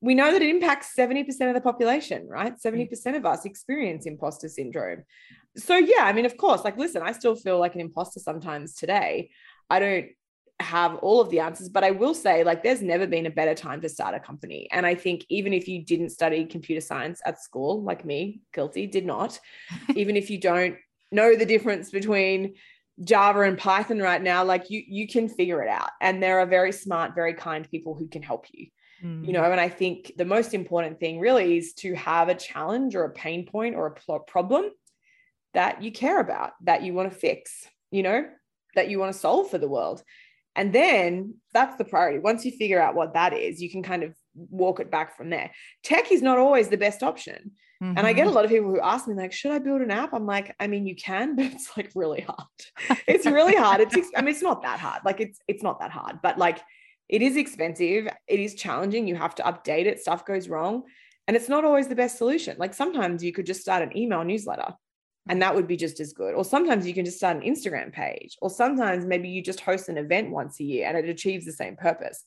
we 0.00 0.14
know 0.14 0.32
that 0.32 0.40
it 0.40 0.48
impacts 0.48 0.94
70% 0.96 1.28
of 1.48 1.54
the 1.54 1.60
population, 1.60 2.26
right? 2.26 2.54
70% 2.58 2.90
mm. 2.90 3.16
of 3.16 3.26
us 3.26 3.44
experience 3.44 4.06
imposter 4.06 4.48
syndrome. 4.48 5.04
So, 5.56 5.76
yeah, 5.76 6.04
I 6.04 6.12
mean, 6.12 6.24
of 6.24 6.36
course, 6.36 6.64
like, 6.64 6.78
listen, 6.78 7.02
I 7.02 7.12
still 7.12 7.34
feel 7.34 7.58
like 7.58 7.74
an 7.74 7.80
imposter 7.82 8.20
sometimes 8.20 8.74
today. 8.74 9.30
I 9.68 9.78
don't 9.78 10.06
have 10.60 10.96
all 10.96 11.20
of 11.20 11.30
the 11.30 11.40
answers, 11.40 11.68
but 11.68 11.84
I 11.84 11.90
will 11.90 12.14
say, 12.14 12.44
like, 12.44 12.62
there's 12.62 12.82
never 12.82 13.06
been 13.06 13.26
a 13.26 13.30
better 13.30 13.54
time 13.54 13.80
to 13.80 13.88
start 13.88 14.14
a 14.14 14.20
company. 14.20 14.68
And 14.72 14.86
I 14.86 14.94
think 14.94 15.24
even 15.28 15.52
if 15.52 15.68
you 15.68 15.84
didn't 15.84 16.10
study 16.10 16.44
computer 16.44 16.80
science 16.80 17.20
at 17.24 17.42
school, 17.42 17.82
like 17.82 18.04
me, 18.04 18.40
guilty, 18.52 18.86
did 18.86 19.06
not, 19.06 19.38
even 19.94 20.16
if 20.16 20.30
you 20.30 20.38
don't 20.38 20.76
know 21.12 21.34
the 21.34 21.46
difference 21.46 21.90
between 21.90 22.54
Java 23.02 23.40
and 23.42 23.56
Python 23.56 23.98
right 23.98 24.22
now, 24.22 24.44
like 24.44 24.70
you 24.70 24.82
you 24.86 25.08
can 25.08 25.28
figure 25.28 25.62
it 25.62 25.68
out. 25.68 25.90
And 26.00 26.22
there 26.22 26.40
are 26.40 26.46
very 26.46 26.72
smart, 26.72 27.14
very 27.14 27.34
kind 27.34 27.68
people 27.70 27.94
who 27.94 28.08
can 28.08 28.22
help 28.22 28.46
you 28.52 28.66
mm. 29.02 29.26
you 29.26 29.32
know 29.32 29.44
and 29.44 29.60
i 29.60 29.68
think 29.68 30.12
the 30.16 30.24
most 30.24 30.54
important 30.54 30.98
thing 31.00 31.18
really 31.18 31.56
is 31.56 31.72
to 31.74 31.94
have 31.94 32.28
a 32.28 32.34
challenge 32.34 32.94
or 32.94 33.04
a 33.04 33.10
pain 33.10 33.46
point 33.46 33.74
or 33.74 33.94
a 34.08 34.20
problem 34.20 34.70
that 35.54 35.82
you 35.82 35.90
care 35.90 36.20
about 36.20 36.52
that 36.62 36.82
you 36.82 36.94
want 36.94 37.10
to 37.10 37.18
fix 37.18 37.66
you 37.90 38.02
know 38.02 38.24
that 38.74 38.88
you 38.88 38.98
want 38.98 39.12
to 39.12 39.18
solve 39.18 39.50
for 39.50 39.58
the 39.58 39.68
world 39.68 40.02
and 40.56 40.72
then 40.72 41.34
that's 41.52 41.76
the 41.76 41.84
priority 41.84 42.18
once 42.18 42.44
you 42.44 42.50
figure 42.52 42.80
out 42.80 42.94
what 42.94 43.14
that 43.14 43.32
is 43.32 43.62
you 43.62 43.70
can 43.70 43.82
kind 43.82 44.02
of 44.02 44.14
walk 44.34 44.80
it 44.80 44.90
back 44.90 45.16
from 45.16 45.30
there 45.30 45.50
tech 45.82 46.10
is 46.12 46.22
not 46.22 46.38
always 46.38 46.68
the 46.68 46.76
best 46.76 47.02
option 47.02 47.52
Mm-hmm. 47.82 47.96
And 47.96 48.06
I 48.06 48.12
get 48.12 48.24
a 48.24 48.26
mm-hmm. 48.26 48.36
lot 48.36 48.44
of 48.44 48.50
people 48.50 48.68
who 48.68 48.80
ask 48.80 49.08
me, 49.08 49.14
like, 49.14 49.32
should 49.32 49.52
I 49.52 49.58
build 49.58 49.80
an 49.80 49.90
app? 49.90 50.12
I'm 50.12 50.26
like, 50.26 50.54
I 50.60 50.66
mean, 50.66 50.86
you 50.86 50.94
can, 50.94 51.34
but 51.36 51.46
it's 51.46 51.74
like 51.76 51.90
really 51.94 52.20
hard. 52.20 53.00
it's 53.06 53.26
really 53.26 53.56
hard. 53.56 53.80
It's, 53.80 54.10
I 54.14 54.20
mean, 54.20 54.34
it's 54.34 54.42
not 54.42 54.62
that 54.62 54.78
hard. 54.80 55.00
Like, 55.04 55.20
it's, 55.20 55.38
it's 55.48 55.62
not 55.62 55.80
that 55.80 55.90
hard, 55.90 56.18
but 56.22 56.36
like, 56.36 56.60
it 57.08 57.22
is 57.22 57.36
expensive. 57.36 58.08
It 58.28 58.40
is 58.40 58.54
challenging. 58.54 59.08
You 59.08 59.16
have 59.16 59.34
to 59.36 59.42
update 59.42 59.86
it. 59.86 59.98
Stuff 59.98 60.24
goes 60.24 60.48
wrong. 60.48 60.84
And 61.26 61.36
it's 61.36 61.48
not 61.48 61.64
always 61.64 61.88
the 61.88 61.96
best 61.96 62.18
solution. 62.18 62.56
Like 62.58 62.74
sometimes 62.74 63.22
you 63.22 63.32
could 63.32 63.46
just 63.46 63.60
start 63.60 63.82
an 63.82 63.96
email 63.96 64.24
newsletter 64.24 64.74
and 65.30 65.40
that 65.40 65.54
would 65.54 65.68
be 65.68 65.76
just 65.76 66.00
as 66.00 66.12
good. 66.12 66.34
Or 66.34 66.44
sometimes 66.44 66.88
you 66.88 66.92
can 66.92 67.04
just 67.04 67.18
start 67.18 67.36
an 67.36 67.44
Instagram 67.44 67.92
page. 67.92 68.36
Or 68.42 68.50
sometimes 68.50 69.06
maybe 69.06 69.28
you 69.28 69.40
just 69.40 69.60
host 69.60 69.88
an 69.88 69.96
event 69.96 70.32
once 70.32 70.58
a 70.58 70.64
year 70.64 70.88
and 70.88 70.98
it 70.98 71.08
achieves 71.08 71.46
the 71.46 71.52
same 71.52 71.76
purpose. 71.76 72.24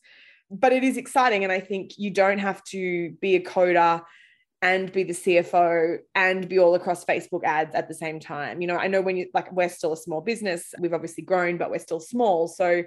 But 0.50 0.72
it 0.72 0.86
is 0.86 0.96
exciting. 0.96 1.44
And 1.44 1.52
I 1.52 1.60
think 1.60 1.98
you 1.98 2.12
don't 2.12 2.38
have 2.38 2.64
to 2.66 3.12
be 3.20 3.36
a 3.36 3.42
coder 3.42 4.02
and 4.62 4.90
be 4.94 5.04
the 5.04 5.12
CFO 5.12 5.98
and 6.16 6.48
be 6.48 6.60
all 6.60 6.76
across 6.76 7.04
Facebook 7.04 7.44
ads 7.44 7.76
at 7.76 7.90
the 7.90 7.94
same 7.94 8.22
time. 8.22 8.62
You 8.62 8.68
know, 8.68 8.78
I 8.78 8.88
know 8.88 9.02
when 9.02 9.18
you 9.18 9.28
like, 9.34 9.52
we're 9.52 9.68
still 9.68 9.92
a 9.92 9.98
small 9.98 10.22
business, 10.22 10.74
we've 10.80 10.94
obviously 10.94 11.26
grown, 11.26 11.58
but 11.58 11.70
we're 11.70 11.80
still 11.80 12.00
small. 12.00 12.48
So 12.48 12.84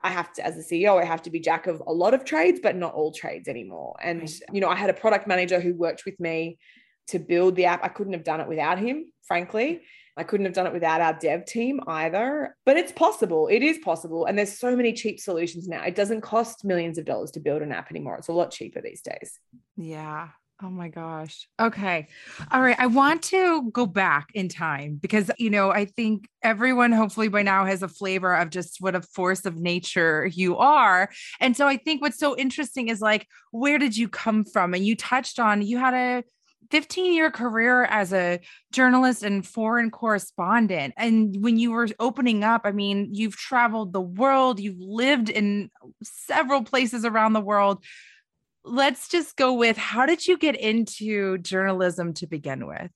I 0.00 0.08
have 0.08 0.32
to, 0.34 0.46
as 0.46 0.56
a 0.56 0.62
CEO, 0.62 0.98
I 0.98 1.04
have 1.04 1.20
to 1.24 1.30
be 1.30 1.38
jack 1.38 1.66
of 1.66 1.82
a 1.86 1.92
lot 1.92 2.14
of 2.14 2.24
trades, 2.24 2.60
but 2.62 2.76
not 2.76 2.94
all 2.94 3.12
trades 3.12 3.46
anymore. 3.46 3.96
And, 4.00 4.26
you 4.54 4.62
know, 4.62 4.70
I 4.70 4.76
had 4.76 4.88
a 4.88 4.94
product 4.94 5.26
manager 5.26 5.60
who 5.60 5.74
worked 5.74 6.06
with 6.06 6.18
me 6.18 6.56
to 7.10 7.18
build 7.18 7.56
the 7.56 7.66
app. 7.66 7.84
I 7.84 7.88
couldn't 7.88 8.12
have 8.14 8.24
done 8.24 8.40
it 8.40 8.48
without 8.48 8.78
him, 8.78 9.12
frankly. 9.22 9.82
I 10.16 10.24
couldn't 10.24 10.46
have 10.46 10.54
done 10.54 10.66
it 10.66 10.72
without 10.72 11.00
our 11.00 11.14
dev 11.14 11.46
team 11.46 11.80
either. 11.86 12.56
But 12.66 12.76
it's 12.76 12.92
possible. 12.92 13.48
It 13.48 13.62
is 13.62 13.78
possible. 13.78 14.26
And 14.26 14.36
there's 14.36 14.58
so 14.58 14.76
many 14.76 14.92
cheap 14.92 15.20
solutions 15.20 15.68
now. 15.68 15.82
It 15.84 15.94
doesn't 15.94 16.20
cost 16.20 16.64
millions 16.64 16.98
of 16.98 17.04
dollars 17.04 17.30
to 17.32 17.40
build 17.40 17.62
an 17.62 17.72
app 17.72 17.90
anymore. 17.90 18.16
It's 18.16 18.28
a 18.28 18.32
lot 18.32 18.50
cheaper 18.50 18.82
these 18.82 19.02
days. 19.02 19.38
Yeah. 19.76 20.28
Oh 20.62 20.68
my 20.68 20.88
gosh. 20.88 21.48
Okay. 21.58 22.08
All 22.50 22.60
right. 22.60 22.78
I 22.78 22.86
want 22.86 23.22
to 23.24 23.70
go 23.70 23.86
back 23.86 24.28
in 24.34 24.50
time 24.50 24.98
because, 25.00 25.30
you 25.38 25.48
know, 25.48 25.70
I 25.70 25.86
think 25.86 26.28
everyone 26.42 26.92
hopefully 26.92 27.28
by 27.28 27.42
now 27.42 27.64
has 27.64 27.82
a 27.82 27.88
flavor 27.88 28.34
of 28.34 28.50
just 28.50 28.76
what 28.78 28.94
a 28.94 29.00
force 29.00 29.46
of 29.46 29.56
nature 29.56 30.26
you 30.26 30.58
are. 30.58 31.08
And 31.40 31.56
so 31.56 31.66
I 31.66 31.78
think 31.78 32.02
what's 32.02 32.18
so 32.18 32.36
interesting 32.36 32.90
is 32.90 33.00
like, 33.00 33.26
where 33.52 33.78
did 33.78 33.96
you 33.96 34.06
come 34.06 34.44
from? 34.44 34.74
And 34.74 34.84
you 34.84 34.96
touched 34.96 35.38
on 35.38 35.62
you 35.62 35.78
had 35.78 35.94
a 35.94 36.24
15 36.70 37.12
year 37.12 37.30
career 37.30 37.84
as 37.84 38.12
a 38.12 38.40
journalist 38.72 39.22
and 39.22 39.46
foreign 39.46 39.90
correspondent. 39.90 40.94
And 40.96 41.36
when 41.42 41.58
you 41.58 41.72
were 41.72 41.88
opening 41.98 42.44
up, 42.44 42.62
I 42.64 42.72
mean, 42.72 43.10
you've 43.12 43.36
traveled 43.36 43.92
the 43.92 44.00
world, 44.00 44.60
you've 44.60 44.80
lived 44.80 45.28
in 45.28 45.70
several 46.02 46.62
places 46.62 47.04
around 47.04 47.32
the 47.32 47.40
world 47.40 47.84
let's 48.64 49.08
just 49.08 49.36
go 49.36 49.54
with 49.54 49.76
how 49.76 50.06
did 50.06 50.26
you 50.26 50.36
get 50.36 50.56
into 50.56 51.38
journalism 51.38 52.12
to 52.14 52.26
begin 52.26 52.66
with? 52.66 52.90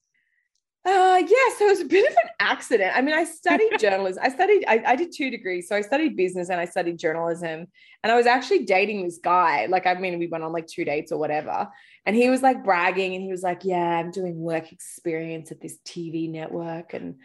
Uh, 0.86 1.16
yeah, 1.18 1.56
so 1.56 1.66
it 1.66 1.70
was 1.70 1.80
a 1.80 1.86
bit 1.86 2.10
of 2.10 2.16
an 2.22 2.30
accident. 2.40 2.92
I 2.94 3.00
mean, 3.00 3.14
I 3.14 3.24
studied 3.24 3.70
journalism. 3.78 4.22
I 4.22 4.28
studied, 4.28 4.64
I, 4.68 4.82
I, 4.86 4.96
did 4.96 5.12
two 5.16 5.30
degrees. 5.30 5.66
So 5.66 5.74
I 5.74 5.80
studied 5.80 6.14
business 6.14 6.50
and 6.50 6.60
I 6.60 6.66
studied 6.66 6.98
journalism. 6.98 7.66
And 8.02 8.12
I 8.12 8.16
was 8.16 8.26
actually 8.26 8.64
dating 8.66 9.02
this 9.02 9.16
guy. 9.16 9.64
Like, 9.64 9.86
I 9.86 9.94
mean, 9.94 10.18
we 10.18 10.26
went 10.26 10.44
on 10.44 10.52
like 10.52 10.66
two 10.66 10.84
dates 10.84 11.10
or 11.10 11.18
whatever. 11.18 11.68
And 12.06 12.14
he 12.14 12.28
was 12.28 12.42
like 12.42 12.64
bragging 12.64 13.14
and 13.14 13.22
he 13.24 13.30
was 13.30 13.42
like, 13.42 13.64
Yeah, 13.64 13.98
I'm 13.98 14.10
doing 14.10 14.38
work 14.38 14.72
experience 14.72 15.50
at 15.50 15.60
this 15.60 15.78
TV 15.86 16.30
network. 16.30 16.94
And 16.94 17.16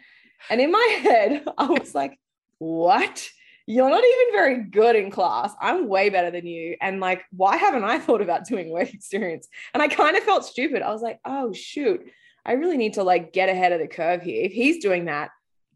and 0.48 0.60
in 0.60 0.72
my 0.72 0.98
head, 1.02 1.44
I 1.58 1.66
was 1.66 1.94
like, 1.94 2.18
What? 2.58 3.28
you're 3.70 3.88
not 3.88 4.02
even 4.02 4.32
very 4.32 4.64
good 4.64 4.96
in 4.96 5.12
class. 5.12 5.54
I'm 5.60 5.86
way 5.86 6.08
better 6.08 6.32
than 6.32 6.44
you. 6.44 6.76
And 6.80 6.98
like, 6.98 7.22
why 7.30 7.56
haven't 7.56 7.84
I 7.84 8.00
thought 8.00 8.20
about 8.20 8.44
doing 8.44 8.68
work 8.70 8.92
experience? 8.92 9.46
And 9.72 9.80
I 9.80 9.86
kind 9.86 10.16
of 10.16 10.24
felt 10.24 10.44
stupid. 10.44 10.82
I 10.82 10.92
was 10.92 11.02
like, 11.02 11.20
oh, 11.24 11.52
shoot, 11.52 12.00
I 12.44 12.54
really 12.54 12.76
need 12.76 12.94
to 12.94 13.04
like 13.04 13.32
get 13.32 13.48
ahead 13.48 13.70
of 13.70 13.78
the 13.78 13.86
curve 13.86 14.22
here. 14.22 14.44
If 14.44 14.50
he's 14.50 14.82
doing 14.82 15.04
that, 15.04 15.30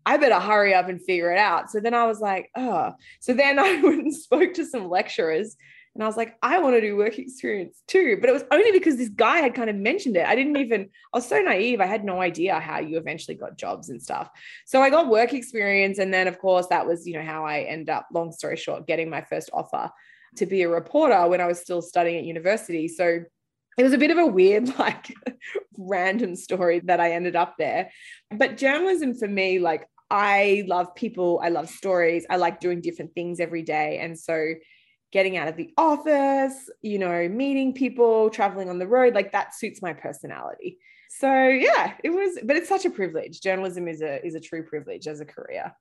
I 0.04 0.16
better 0.16 0.40
hurry 0.40 0.74
up 0.74 0.88
and 0.88 1.00
figure 1.00 1.30
it 1.32 1.38
out. 1.38 1.70
So 1.70 1.78
then 1.78 1.94
I 1.94 2.06
was 2.06 2.18
like, 2.20 2.50
oh. 2.56 2.94
So 3.20 3.32
then 3.32 3.58
I 3.60 3.80
went 3.80 4.02
and 4.02 4.14
spoke 4.14 4.54
to 4.54 4.64
some 4.64 4.88
lecturers 4.88 5.56
and 5.94 6.02
I 6.02 6.06
was 6.06 6.16
like, 6.16 6.36
I 6.42 6.58
want 6.58 6.74
to 6.74 6.80
do 6.80 6.96
work 6.96 7.18
experience 7.18 7.82
too. 7.86 8.18
But 8.20 8.28
it 8.28 8.32
was 8.32 8.44
only 8.50 8.72
because 8.72 8.96
this 8.96 9.10
guy 9.10 9.38
had 9.38 9.54
kind 9.54 9.70
of 9.70 9.76
mentioned 9.76 10.16
it. 10.16 10.26
I 10.26 10.34
didn't 10.34 10.56
even, 10.56 10.88
I 11.12 11.18
was 11.18 11.28
so 11.28 11.40
naive. 11.40 11.80
I 11.80 11.86
had 11.86 12.04
no 12.04 12.20
idea 12.20 12.58
how 12.58 12.80
you 12.80 12.98
eventually 12.98 13.36
got 13.36 13.56
jobs 13.56 13.90
and 13.90 14.02
stuff. 14.02 14.28
So 14.66 14.82
I 14.82 14.90
got 14.90 15.08
work 15.08 15.32
experience. 15.32 15.98
And 15.98 16.12
then, 16.12 16.26
of 16.26 16.40
course, 16.40 16.66
that 16.68 16.84
was, 16.84 17.06
you 17.06 17.14
know, 17.14 17.22
how 17.22 17.44
I 17.44 17.60
end 17.60 17.88
up, 17.90 18.08
long 18.12 18.32
story 18.32 18.56
short, 18.56 18.88
getting 18.88 19.08
my 19.08 19.22
first 19.22 19.50
offer 19.52 19.88
to 20.36 20.46
be 20.46 20.62
a 20.62 20.68
reporter 20.68 21.28
when 21.28 21.40
I 21.40 21.46
was 21.46 21.60
still 21.60 21.80
studying 21.80 22.18
at 22.18 22.24
university. 22.24 22.88
So 22.88 23.20
it 23.78 23.82
was 23.82 23.92
a 23.92 23.98
bit 23.98 24.10
of 24.10 24.18
a 24.18 24.26
weird, 24.26 24.76
like 24.78 25.14
random 25.78 26.34
story 26.34 26.80
that 26.86 26.98
I 26.98 27.12
ended 27.12 27.36
up 27.36 27.54
there. 27.56 27.90
But 28.36 28.56
journalism 28.56 29.14
for 29.14 29.28
me, 29.28 29.60
like, 29.60 29.88
I 30.10 30.64
love 30.66 30.94
people, 30.96 31.40
I 31.42 31.50
love 31.50 31.68
stories, 31.68 32.26
I 32.28 32.36
like 32.36 32.60
doing 32.60 32.80
different 32.80 33.14
things 33.14 33.38
every 33.38 33.62
day. 33.62 33.98
And 33.98 34.18
so, 34.18 34.54
getting 35.14 35.36
out 35.36 35.46
of 35.46 35.56
the 35.56 35.72
office, 35.78 36.68
you 36.82 36.98
know, 36.98 37.28
meeting 37.28 37.72
people, 37.72 38.28
traveling 38.30 38.68
on 38.68 38.80
the 38.80 38.86
road, 38.86 39.14
like 39.14 39.30
that 39.30 39.54
suits 39.54 39.80
my 39.80 39.92
personality. 39.92 40.76
So 41.08 41.46
yeah, 41.46 41.94
it 42.02 42.10
was, 42.10 42.40
but 42.42 42.56
it's 42.56 42.68
such 42.68 42.84
a 42.84 42.90
privilege. 42.90 43.40
Journalism 43.40 43.86
is 43.86 44.02
a 44.02 44.22
is 44.26 44.34
a 44.34 44.40
true 44.40 44.64
privilege 44.64 45.06
as 45.06 45.20
a 45.20 45.24
career. 45.24 45.72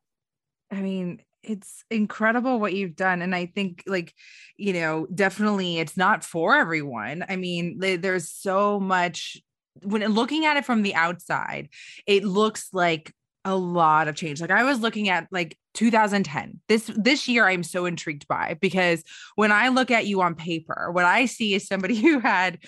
I 0.72 0.82
mean, 0.82 1.22
it's 1.42 1.84
incredible 1.90 2.60
what 2.60 2.74
you've 2.74 2.96
done 2.96 3.22
and 3.22 3.36
i 3.36 3.46
think 3.46 3.84
like 3.86 4.14
you 4.56 4.72
know 4.72 5.06
definitely 5.14 5.78
it's 5.78 5.98
not 5.98 6.24
for 6.24 6.56
everyone 6.56 7.26
i 7.28 7.36
mean 7.36 7.78
there's 7.80 8.32
so 8.32 8.80
much 8.80 9.42
when 9.82 10.02
looking 10.14 10.46
at 10.46 10.56
it 10.56 10.64
from 10.64 10.84
the 10.84 10.96
outside 10.96 11.68
it 12.08 12.24
looks 12.24 12.70
like 12.72 13.14
a 13.46 13.56
lot 13.56 14.08
of 14.08 14.16
change. 14.16 14.42
Like 14.42 14.52
i 14.52 14.64
was 14.64 14.80
looking 14.80 15.10
at 15.10 15.28
like 15.32 15.58
2010 15.74 16.60
this 16.68 16.90
this 16.96 17.28
year 17.28 17.48
i'm 17.48 17.64
so 17.64 17.86
intrigued 17.86 18.28
by 18.28 18.56
because 18.62 19.04
when 19.36 19.52
i 19.52 19.70
look 19.70 19.90
at 19.90 20.06
you 20.06 20.22
on 20.22 20.36
paper 20.36 20.92
what 20.92 21.04
i 21.04 21.26
see 21.26 21.56
is 21.56 21.66
somebody 21.66 21.96
who 22.02 22.20
had 22.20 22.60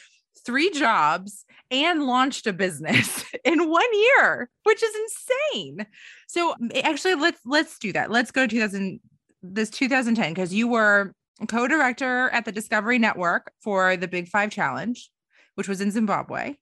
three 0.45 0.69
jobs 0.71 1.45
and 1.71 2.03
launched 2.03 2.47
a 2.47 2.53
business 2.53 3.25
in 3.43 3.69
one 3.69 3.93
year 3.93 4.49
which 4.63 4.81
is 4.83 4.95
insane. 4.95 5.85
So 6.27 6.55
eh, 6.73 6.81
actually 6.83 7.15
let's 7.15 7.39
let's 7.45 7.77
do 7.79 7.91
that. 7.93 8.11
Let's 8.11 8.31
go 8.31 8.43
to 8.43 8.47
2000 8.47 8.99
this 9.41 9.69
2010 9.69 10.33
because 10.33 10.53
you 10.53 10.67
were 10.67 11.13
co-director 11.47 12.29
at 12.29 12.45
the 12.45 12.51
discovery 12.51 12.97
network 12.97 13.51
for 13.61 13.97
the 13.97 14.07
big 14.07 14.27
five 14.27 14.49
challenge 14.49 15.09
which 15.55 15.67
was 15.67 15.81
in 15.81 15.91
zimbabwe. 15.91 16.55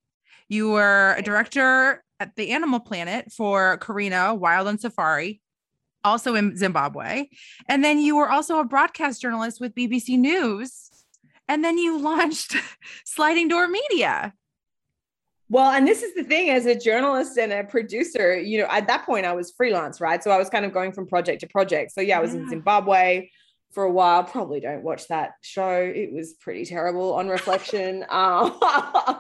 You 0.49 0.71
were 0.71 1.15
a 1.17 1.21
director 1.21 2.04
at 2.24 2.36
the 2.38 2.52
animal 2.52 2.80
planet 2.80 3.32
for 3.32 3.78
Karina 3.78 4.34
Wild 4.34 4.68
and 4.68 4.80
Safari 4.80 5.42
also 6.06 6.36
in 6.36 6.56
Zimbabwe. 6.58 7.28
And 7.68 7.84
then 7.84 8.00
you 8.00 8.16
were 8.16 8.30
also 8.30 8.60
a 8.60 8.66
broadcast 8.66 9.22
journalist 9.22 9.60
with 9.60 9.76
BBC 9.76 10.18
News. 10.18 10.90
And 11.48 11.64
then 11.64 11.78
you 11.78 12.00
launched 12.00 12.56
Sliding 13.06 13.50
Door 13.50 13.70
Media. 13.70 14.34
Well, 15.50 15.72
and 15.72 15.86
this 15.86 16.02
is 16.02 16.16
the 16.16 16.24
thing 16.24 16.50
as 16.50 16.66
a 16.66 16.78
journalist 16.78 17.38
and 17.38 17.52
a 17.52 17.64
producer, 17.66 18.38
you 18.40 18.60
know, 18.60 18.68
at 18.72 18.88
that 18.88 19.06
point 19.06 19.26
I 19.26 19.34
was 19.34 19.52
freelance, 19.52 20.00
right? 20.00 20.24
So 20.24 20.32
I 20.32 20.38
was 20.38 20.50
kind 20.50 20.66
of 20.66 20.72
going 20.72 20.94
from 20.94 21.08
project 21.08 21.42
to 21.42 21.48
project. 21.48 21.92
So 21.92 22.02
yeah, 22.02 22.18
I 22.18 22.22
was 22.22 22.34
yeah. 22.34 22.42
in 22.42 22.50
Zimbabwe 22.50 23.30
for 23.74 23.84
a 23.84 23.92
while. 23.92 24.24
Probably 24.24 24.60
don't 24.60 24.84
watch 24.84 25.08
that 25.08 25.34
show. 25.42 25.76
It 25.76 26.14
was 26.14 26.34
pretty 26.34 26.66
terrible 26.66 27.14
on 27.14 27.28
reflection. 27.28 28.06
uh, 28.10 28.50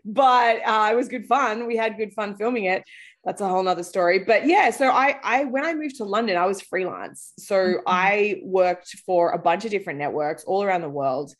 but 0.04 0.60
uh, 0.66 0.88
it 0.92 0.96
was 0.96 1.08
good 1.08 1.26
fun. 1.26 1.66
We 1.66 1.76
had 1.76 1.96
good 1.96 2.12
fun 2.12 2.36
filming 2.36 2.64
it. 2.64 2.84
That's 3.24 3.40
a 3.40 3.48
whole 3.48 3.62
nother 3.62 3.82
story. 3.82 4.18
But 4.20 4.46
yeah, 4.46 4.70
so 4.70 4.90
I, 4.90 5.18
I 5.22 5.44
when 5.44 5.64
I 5.64 5.74
moved 5.74 5.96
to 5.96 6.04
London, 6.04 6.36
I 6.36 6.46
was 6.46 6.60
freelance. 6.60 7.32
So 7.38 7.56
mm-hmm. 7.56 7.80
I 7.86 8.40
worked 8.42 8.90
for 9.06 9.30
a 9.30 9.38
bunch 9.38 9.64
of 9.64 9.70
different 9.70 9.98
networks 9.98 10.44
all 10.44 10.62
around 10.62 10.82
the 10.82 10.90
world 10.90 11.34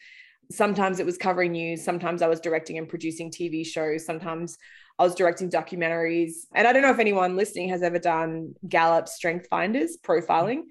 sometimes 0.51 1.01
it 1.01 1.07
was 1.07 1.17
covering 1.17 1.53
news 1.53 1.85
sometimes 1.85 2.23
i 2.23 2.27
was 2.27 2.41
directing 2.41 2.79
and 2.79 2.89
producing 2.89 3.31
tv 3.31 3.67
shows 3.67 4.05
sometimes 4.05 4.59
i 4.99 5.03
was 5.03 5.15
directing 5.15 5.51
documentaries 5.51 6.47
and 6.55 6.67
i 6.67 6.73
don't 6.73 6.83
know 6.83 6.91
if 6.91 6.99
anyone 6.99 7.37
listening 7.37 7.69
has 7.69 7.83
ever 7.83 7.99
done 7.99 8.55
gallup 8.69 9.09
strength 9.09 9.47
finders 9.49 9.97
profiling 10.03 10.63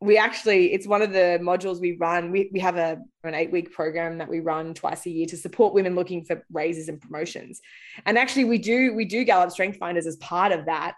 we 0.00 0.16
actually 0.16 0.72
it's 0.72 0.86
one 0.86 1.02
of 1.02 1.12
the 1.12 1.38
modules 1.42 1.80
we 1.80 1.96
run 1.98 2.30
we, 2.30 2.48
we 2.52 2.60
have 2.60 2.76
a 2.76 2.98
an 3.24 3.34
eight 3.34 3.50
week 3.50 3.72
program 3.72 4.18
that 4.18 4.28
we 4.28 4.40
run 4.40 4.72
twice 4.74 5.04
a 5.06 5.10
year 5.10 5.26
to 5.26 5.36
support 5.36 5.74
women 5.74 5.94
looking 5.94 6.24
for 6.24 6.44
raises 6.52 6.88
and 6.88 7.00
promotions 7.00 7.60
and 8.06 8.16
actually 8.16 8.44
we 8.44 8.58
do 8.58 8.94
we 8.94 9.04
do 9.04 9.24
gallup 9.24 9.50
strength 9.50 9.78
finders 9.78 10.06
as 10.06 10.16
part 10.16 10.52
of 10.52 10.66
that 10.66 10.94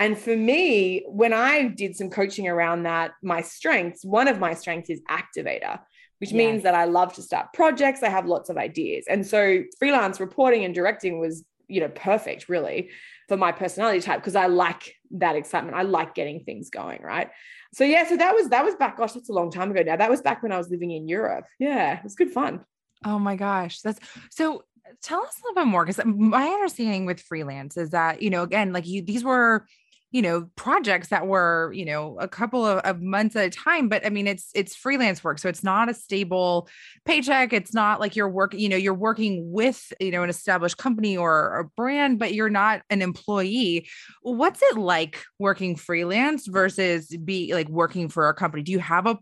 and 0.00 0.18
for 0.18 0.36
me 0.36 1.04
when 1.08 1.32
i 1.32 1.68
did 1.68 1.96
some 1.96 2.10
coaching 2.10 2.48
around 2.48 2.82
that 2.82 3.12
my 3.22 3.40
strengths 3.40 4.04
one 4.04 4.26
of 4.26 4.38
my 4.38 4.52
strengths 4.52 4.90
is 4.90 5.00
activator 5.08 5.78
which 6.20 6.32
yes. 6.32 6.36
means 6.36 6.62
that 6.62 6.74
I 6.74 6.84
love 6.84 7.14
to 7.14 7.22
start 7.22 7.52
projects. 7.54 8.02
I 8.02 8.10
have 8.10 8.26
lots 8.26 8.50
of 8.50 8.58
ideas. 8.58 9.06
And 9.08 9.26
so 9.26 9.62
freelance 9.78 10.20
reporting 10.20 10.64
and 10.64 10.74
directing 10.74 11.18
was, 11.18 11.44
you 11.66 11.80
know, 11.80 11.88
perfect 11.88 12.48
really 12.48 12.90
for 13.26 13.38
my 13.38 13.52
personality 13.52 14.00
type 14.00 14.20
because 14.20 14.36
I 14.36 14.46
like 14.46 14.96
that 15.12 15.34
excitement. 15.34 15.76
I 15.76 15.82
like 15.82 16.14
getting 16.14 16.44
things 16.44 16.68
going, 16.68 17.00
right? 17.02 17.30
So 17.72 17.84
yeah, 17.84 18.08
so 18.08 18.16
that 18.16 18.34
was 18.34 18.48
that 18.48 18.64
was 18.64 18.74
back 18.74 18.96
gosh, 18.96 19.12
that's 19.12 19.28
a 19.28 19.32
long 19.32 19.50
time 19.50 19.70
ago 19.70 19.82
now. 19.82 19.96
That 19.96 20.10
was 20.10 20.20
back 20.20 20.42
when 20.42 20.52
I 20.52 20.58
was 20.58 20.70
living 20.70 20.90
in 20.90 21.08
Europe. 21.08 21.46
Yeah, 21.58 21.98
it 21.98 22.04
was 22.04 22.14
good 22.14 22.30
fun. 22.30 22.64
Oh 23.04 23.18
my 23.18 23.36
gosh. 23.36 23.80
That's 23.80 24.00
so 24.30 24.64
tell 25.02 25.22
us 25.22 25.38
a 25.38 25.46
little 25.46 25.62
bit 25.62 25.70
more 25.70 25.84
because 25.84 26.04
my 26.04 26.46
understanding 26.46 27.06
with 27.06 27.20
freelance 27.20 27.76
is 27.76 27.90
that, 27.90 28.22
you 28.22 28.30
know, 28.30 28.42
again, 28.42 28.72
like 28.72 28.86
you 28.86 29.02
these 29.02 29.24
were 29.24 29.66
you 30.10 30.22
know 30.22 30.48
projects 30.56 31.08
that 31.08 31.26
were 31.26 31.72
you 31.72 31.84
know 31.84 32.16
a 32.18 32.28
couple 32.28 32.66
of, 32.66 32.78
of, 32.80 33.00
months 33.00 33.36
at 33.36 33.46
a 33.46 33.50
time 33.50 33.88
but 33.88 34.04
i 34.04 34.10
mean 34.10 34.26
it's 34.26 34.50
it's 34.54 34.74
freelance 34.74 35.22
work 35.22 35.38
so 35.38 35.48
it's 35.48 35.62
not 35.62 35.88
a 35.88 35.94
stable 35.94 36.68
paycheck 37.04 37.52
it's 37.52 37.72
not 37.72 38.00
like 38.00 38.16
you're 38.16 38.28
working 38.28 38.60
you 38.60 38.68
know 38.68 38.76
you're 38.76 38.94
working 38.94 39.50
with 39.52 39.92
you 40.00 40.10
know 40.10 40.22
an 40.22 40.30
established 40.30 40.76
company 40.76 41.16
or 41.16 41.58
a 41.58 41.64
brand 41.76 42.18
but 42.18 42.34
you're 42.34 42.50
not 42.50 42.82
an 42.90 43.02
employee. 43.02 43.88
What's 44.22 44.62
it 44.62 44.76
like 44.76 45.24
working 45.38 45.76
freelance 45.76 46.46
versus 46.46 47.08
be 47.08 47.54
like 47.54 47.68
working 47.68 48.08
for 48.08 48.28
a 48.28 48.34
company? 48.34 48.62
Do 48.62 48.72
you 48.72 48.78
have 48.78 49.06
a 49.06 49.18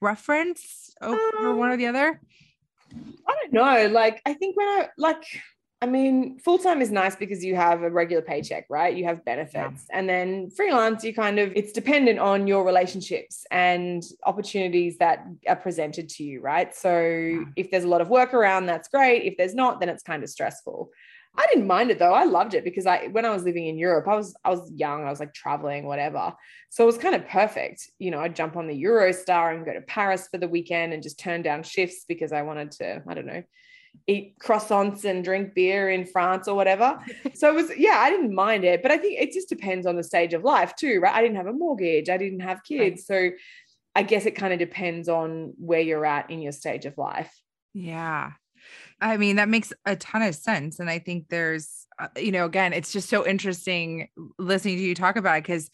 preference 0.00 0.90
over 1.00 1.20
um, 1.38 1.58
one 1.58 1.70
or 1.70 1.76
the 1.76 1.86
other? 1.86 2.20
I 2.92 3.36
don't 3.42 3.52
know 3.52 3.86
like 3.92 4.20
i 4.26 4.34
think 4.34 4.56
when 4.56 4.66
i 4.66 4.88
like 4.98 5.22
I 5.82 5.86
mean, 5.86 6.38
full 6.38 6.58
time 6.58 6.82
is 6.82 6.90
nice 6.90 7.16
because 7.16 7.42
you 7.42 7.56
have 7.56 7.82
a 7.82 7.90
regular 7.90 8.22
paycheck, 8.22 8.66
right? 8.68 8.94
You 8.94 9.04
have 9.04 9.24
benefits. 9.24 9.86
Yeah. 9.88 9.98
And 9.98 10.06
then 10.06 10.50
freelance, 10.50 11.02
you 11.04 11.14
kind 11.14 11.38
of, 11.38 11.52
it's 11.56 11.72
dependent 11.72 12.18
on 12.18 12.46
your 12.46 12.66
relationships 12.66 13.46
and 13.50 14.02
opportunities 14.24 14.98
that 14.98 15.24
are 15.48 15.56
presented 15.56 16.10
to 16.10 16.24
you, 16.24 16.42
right? 16.42 16.74
So 16.74 17.00
yeah. 17.00 17.44
if 17.56 17.70
there's 17.70 17.84
a 17.84 17.88
lot 17.88 18.02
of 18.02 18.10
work 18.10 18.34
around, 18.34 18.66
that's 18.66 18.88
great. 18.88 19.24
If 19.24 19.38
there's 19.38 19.54
not, 19.54 19.80
then 19.80 19.88
it's 19.88 20.02
kind 20.02 20.22
of 20.22 20.28
stressful. 20.28 20.90
I 21.36 21.46
didn't 21.46 21.66
mind 21.66 21.90
it 21.90 21.98
though. 21.98 22.12
I 22.12 22.24
loved 22.24 22.54
it 22.54 22.64
because 22.64 22.86
I 22.86 23.06
when 23.06 23.24
I 23.24 23.30
was 23.30 23.44
living 23.44 23.68
in 23.68 23.78
Europe, 23.78 24.08
I 24.08 24.16
was 24.16 24.34
I 24.44 24.50
was 24.50 24.70
young, 24.74 25.04
I 25.04 25.10
was 25.10 25.20
like 25.20 25.32
traveling, 25.32 25.86
whatever. 25.86 26.34
So 26.70 26.82
it 26.82 26.86
was 26.86 26.98
kind 26.98 27.14
of 27.14 27.26
perfect. 27.28 27.88
You 28.00 28.10
know, 28.10 28.18
I'd 28.18 28.34
jump 28.34 28.56
on 28.56 28.66
the 28.66 28.82
Eurostar 28.82 29.54
and 29.54 29.64
go 29.64 29.72
to 29.72 29.80
Paris 29.80 30.26
for 30.28 30.38
the 30.38 30.48
weekend 30.48 30.92
and 30.92 31.02
just 31.02 31.20
turn 31.20 31.42
down 31.42 31.62
shifts 31.62 32.04
because 32.06 32.32
I 32.32 32.42
wanted 32.42 32.72
to, 32.72 33.02
I 33.06 33.14
don't 33.14 33.26
know, 33.26 33.44
eat 34.06 34.36
croissants 34.38 35.04
and 35.04 35.24
drink 35.24 35.54
beer 35.54 35.90
in 35.90 36.04
France 36.04 36.48
or 36.48 36.54
whatever. 36.54 36.98
so 37.34 37.50
it 37.50 37.54
was, 37.54 37.70
yeah, 37.76 37.96
I 37.98 38.10
didn't 38.10 38.34
mind 38.34 38.64
it, 38.64 38.82
but 38.82 38.90
I 38.90 38.98
think 38.98 39.20
it 39.20 39.32
just 39.32 39.48
depends 39.48 39.86
on 39.86 39.96
the 39.96 40.02
stage 40.02 40.34
of 40.34 40.44
life 40.44 40.74
too, 40.76 41.00
right? 41.00 41.14
I 41.14 41.22
didn't 41.22 41.36
have 41.36 41.46
a 41.46 41.52
mortgage, 41.52 42.08
I 42.08 42.16
didn't 42.16 42.40
have 42.40 42.64
kids. 42.64 43.06
So 43.06 43.30
I 43.94 44.02
guess 44.02 44.26
it 44.26 44.32
kind 44.32 44.52
of 44.52 44.58
depends 44.58 45.08
on 45.08 45.54
where 45.58 45.80
you're 45.80 46.06
at 46.06 46.30
in 46.30 46.40
your 46.40 46.52
stage 46.52 46.86
of 46.86 46.98
life. 46.98 47.32
Yeah. 47.74 48.32
I 49.00 49.16
mean, 49.16 49.36
that 49.36 49.48
makes 49.48 49.72
a 49.86 49.96
ton 49.96 50.22
of 50.22 50.34
sense. 50.34 50.80
And 50.80 50.90
I 50.90 50.98
think 50.98 51.28
there's, 51.28 51.86
uh, 51.98 52.08
you 52.16 52.32
know, 52.32 52.44
again, 52.44 52.72
it's 52.72 52.92
just 52.92 53.08
so 53.08 53.26
interesting 53.26 54.08
listening 54.38 54.76
to 54.76 54.82
you 54.82 54.94
talk 54.94 55.16
about 55.16 55.38
it 55.38 55.44
because 55.44 55.70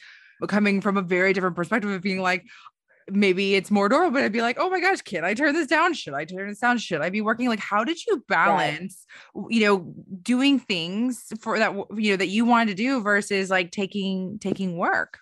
coming 0.47 0.81
from 0.81 0.97
a 0.97 1.03
very 1.03 1.33
different 1.33 1.57
perspective 1.57 1.91
of 1.91 2.03
being 2.03 2.21
like, 2.21 2.45
maybe 3.11 3.55
it's 3.55 3.71
more 3.71 3.87
adorable, 3.87 4.13
but 4.13 4.25
I'd 4.25 4.33
be 4.33 4.43
like, 4.43 4.57
oh 4.59 4.69
my 4.69 4.81
gosh, 4.81 5.01
can 5.03 5.25
I 5.25 5.35
turn 5.35 5.55
this 5.55 5.67
down? 5.67 5.95
Should 5.95 6.15
I 6.15 6.25
turn 6.25 6.49
this 6.49 6.59
down? 6.59 6.79
Should 6.79 7.01
I 7.01 7.11
be 7.11 7.21
working? 7.21 7.49
Like, 7.49 7.61
how 7.61 7.85
did 7.85 8.05
you 8.05 8.25
balance, 8.29 9.07
right. 9.35 9.47
you 9.51 9.61
know, 9.61 9.95
doing 10.23 10.59
things 10.59 11.33
for 11.41 11.59
that, 11.59 11.75
you 11.97 12.13
know, 12.13 12.17
that 12.17 12.29
you 12.29 12.45
wanted 12.45 12.77
to 12.77 12.83
do 12.83 13.01
versus 13.03 13.51
like 13.51 13.71
taking, 13.71 14.39
taking 14.41 14.77
work? 14.77 15.19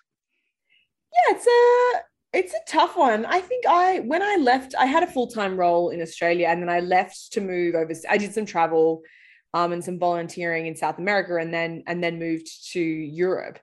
Yeah, 1.13 1.35
it's 1.35 1.47
a, 1.47 2.37
it's 2.37 2.53
a 2.53 2.71
tough 2.71 2.97
one. 2.97 3.25
I 3.25 3.39
think 3.39 3.65
I, 3.67 3.99
when 3.99 4.21
I 4.21 4.37
left, 4.37 4.75
I 4.77 4.85
had 4.85 5.03
a 5.03 5.07
full 5.07 5.27
time 5.27 5.55
role 5.55 5.89
in 5.89 6.01
Australia 6.01 6.47
and 6.47 6.61
then 6.61 6.69
I 6.69 6.79
left 6.79 7.33
to 7.33 7.41
move 7.41 7.75
over. 7.75 7.93
I 8.09 8.17
did 8.17 8.33
some 8.33 8.45
travel 8.45 9.03
um, 9.53 9.71
and 9.71 9.83
some 9.83 9.99
volunteering 9.99 10.65
in 10.65 10.75
South 10.75 10.97
America 10.97 11.37
and 11.37 11.53
then, 11.53 11.83
and 11.87 12.03
then 12.03 12.19
moved 12.19 12.47
to 12.73 12.81
Europe 12.81 13.59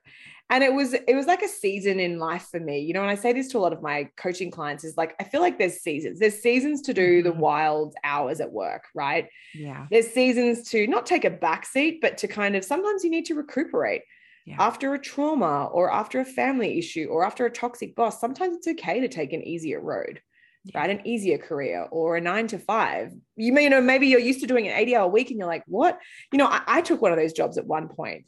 and 0.49 0.63
it 0.63 0.73
was 0.73 0.93
it 0.93 1.15
was 1.15 1.25
like 1.25 1.41
a 1.41 1.47
season 1.47 1.99
in 1.99 2.19
life 2.19 2.47
for 2.51 2.59
me. 2.59 2.79
You 2.79 2.93
know 2.93 3.01
and 3.01 3.09
i 3.09 3.15
say 3.15 3.33
this 3.33 3.47
to 3.49 3.57
a 3.57 3.59
lot 3.59 3.73
of 3.73 3.81
my 3.81 4.09
coaching 4.17 4.51
clients 4.51 4.83
is 4.83 4.97
like 4.97 5.15
i 5.19 5.23
feel 5.23 5.41
like 5.41 5.57
there's 5.57 5.81
seasons. 5.81 6.19
There's 6.19 6.41
seasons 6.41 6.81
to 6.83 6.93
do 6.93 7.23
the 7.23 7.31
mm-hmm. 7.31 7.39
wild 7.39 7.95
hours 8.03 8.39
at 8.39 8.51
work 8.51 8.85
right? 8.93 9.27
Yeah. 9.53 9.87
There's 9.89 10.07
seasons 10.07 10.69
to 10.69 10.87
not 10.87 11.05
take 11.05 11.25
a 11.25 11.29
back 11.29 11.65
seat 11.65 11.99
but 12.01 12.17
to 12.19 12.27
kind 12.27 12.55
of 12.55 12.63
sometimes 12.63 13.03
you 13.03 13.09
need 13.09 13.25
to 13.25 13.35
recuperate 13.35 14.01
yeah. 14.45 14.57
after 14.59 14.93
a 14.93 14.99
trauma 14.99 15.65
or 15.65 15.91
after 15.91 16.19
a 16.19 16.25
family 16.25 16.77
issue 16.77 17.07
or 17.09 17.25
after 17.25 17.45
a 17.45 17.51
toxic 17.51 17.95
boss. 17.95 18.19
Sometimes 18.19 18.57
it's 18.57 18.67
okay 18.67 18.99
to 18.99 19.07
take 19.07 19.33
an 19.33 19.43
easier 19.43 19.79
road 19.79 20.21
yeah. 20.65 20.79
right? 20.79 20.89
An 20.89 21.05
easier 21.05 21.37
career 21.37 21.87
or 21.91 22.17
a 22.17 22.21
nine 22.21 22.47
to 22.47 22.59
five. 22.59 23.11
You 23.35 23.53
may 23.53 23.63
you 23.63 23.69
know 23.69 23.81
maybe 23.81 24.07
you're 24.07 24.19
used 24.19 24.41
to 24.41 24.47
doing 24.47 24.67
an 24.67 24.77
80 24.77 24.95
hour 24.95 25.07
week 25.07 25.29
and 25.29 25.37
you're 25.37 25.47
like 25.47 25.63
what? 25.67 25.99
You 26.31 26.37
know 26.37 26.47
I, 26.47 26.61
I 26.67 26.81
took 26.81 27.01
one 27.01 27.11
of 27.11 27.17
those 27.17 27.33
jobs 27.33 27.57
at 27.57 27.65
one 27.65 27.89
point 27.89 28.25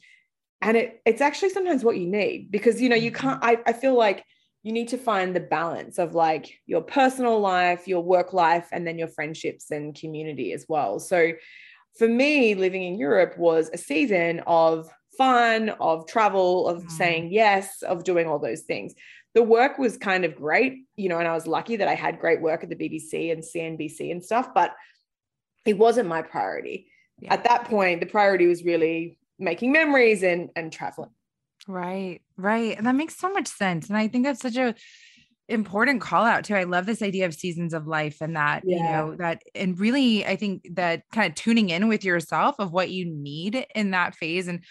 and 0.66 0.76
it, 0.76 1.02
it's 1.06 1.22
actually 1.22 1.52
sometimes 1.52 1.84
what 1.84 1.98
you 1.98 2.08
need 2.08 2.50
because 2.52 2.82
you 2.82 2.90
know 2.90 2.96
you 2.96 3.12
can't 3.12 3.40
mm-hmm. 3.42 3.62
I, 3.68 3.70
I 3.70 3.74
feel 3.74 3.96
like 3.96 4.26
you 4.64 4.74
need 4.74 4.88
to 4.90 4.98
find 4.98 5.36
the 5.36 5.40
balance 5.40 6.00
of 6.00 6.16
like 6.16 6.60
your 6.66 6.82
personal 6.82 7.40
life 7.40 7.88
your 7.88 8.04
work 8.04 8.34
life 8.34 8.68
and 8.72 8.86
then 8.86 8.98
your 8.98 9.08
friendships 9.08 9.72
and 9.72 9.96
community 9.96 10.52
as 10.52 10.66
well 10.68 11.00
so 11.00 11.32
for 11.98 12.08
me 12.08 12.56
living 12.56 12.84
in 12.84 12.98
europe 12.98 13.38
was 13.38 13.70
a 13.74 13.78
season 13.78 14.42
of 14.48 14.90
fun 15.18 15.70
of 15.80 16.08
travel 16.08 16.68
of 16.68 16.84
mm. 16.84 16.92
saying 16.92 17.32
yes 17.32 17.84
of 17.84 18.04
doing 18.04 18.28
all 18.28 18.40
those 18.40 18.62
things 18.62 18.94
the 19.36 19.44
work 19.44 19.78
was 19.78 19.98
kind 19.98 20.26
of 20.26 20.36
great 20.36 20.84
you 20.96 21.08
know 21.08 21.20
and 21.20 21.28
i 21.28 21.34
was 21.34 21.46
lucky 21.46 21.76
that 21.76 21.88
i 21.88 21.96
had 21.96 22.20
great 22.20 22.42
work 22.42 22.64
at 22.64 22.70
the 22.70 22.76
bbc 22.76 23.32
and 23.32 23.44
cnbc 23.44 24.12
and 24.12 24.24
stuff 24.24 24.50
but 24.54 24.74
it 25.66 25.78
wasn't 25.78 26.10
my 26.10 26.24
priority 26.24 26.88
yeah. 27.20 27.34
at 27.34 27.44
that 27.44 27.66
point 27.66 28.00
the 28.00 28.06
priority 28.08 28.48
was 28.48 28.66
really 28.66 29.20
making 29.40 29.72
memories 29.72 30.24
and 30.24 30.50
and 30.56 30.72
traveling. 30.72 31.12
Right 31.68 32.22
right. 32.38 32.78
And 32.78 32.86
that 32.86 32.96
makes 32.96 33.18
so 33.18 33.32
much 33.32 33.48
sense. 33.48 33.90
And 33.90 33.98
i 33.98 34.08
think 34.08 34.26
that's 34.26 34.42
such 34.42 34.58
a 34.58 34.76
important 35.48 36.02
call 36.02 36.26
out 36.26 36.44
too. 36.44 36.56
I 36.56 36.64
love 36.64 36.86
this 36.86 37.02
idea 37.02 37.26
of 37.26 37.34
seasons 37.34 37.74
of 37.74 37.88
life 37.88 38.18
and 38.22 38.36
that 38.36 38.64
yeah. 38.66 38.78
you 38.78 38.84
know 38.84 39.16
that 39.18 39.44
and 39.54 39.80
really 39.80 40.26
i 40.26 40.36
think 40.36 40.68
that 40.74 41.04
kind 41.14 41.30
of 41.30 41.36
tuning 41.36 41.70
in 41.70 41.88
with 41.88 42.04
yourself 42.04 42.56
of 42.58 42.72
what 42.72 42.90
you 42.90 43.06
need 43.06 43.66
in 43.76 43.92
that 43.92 44.16
phase. 44.16 44.48
And 44.48 44.64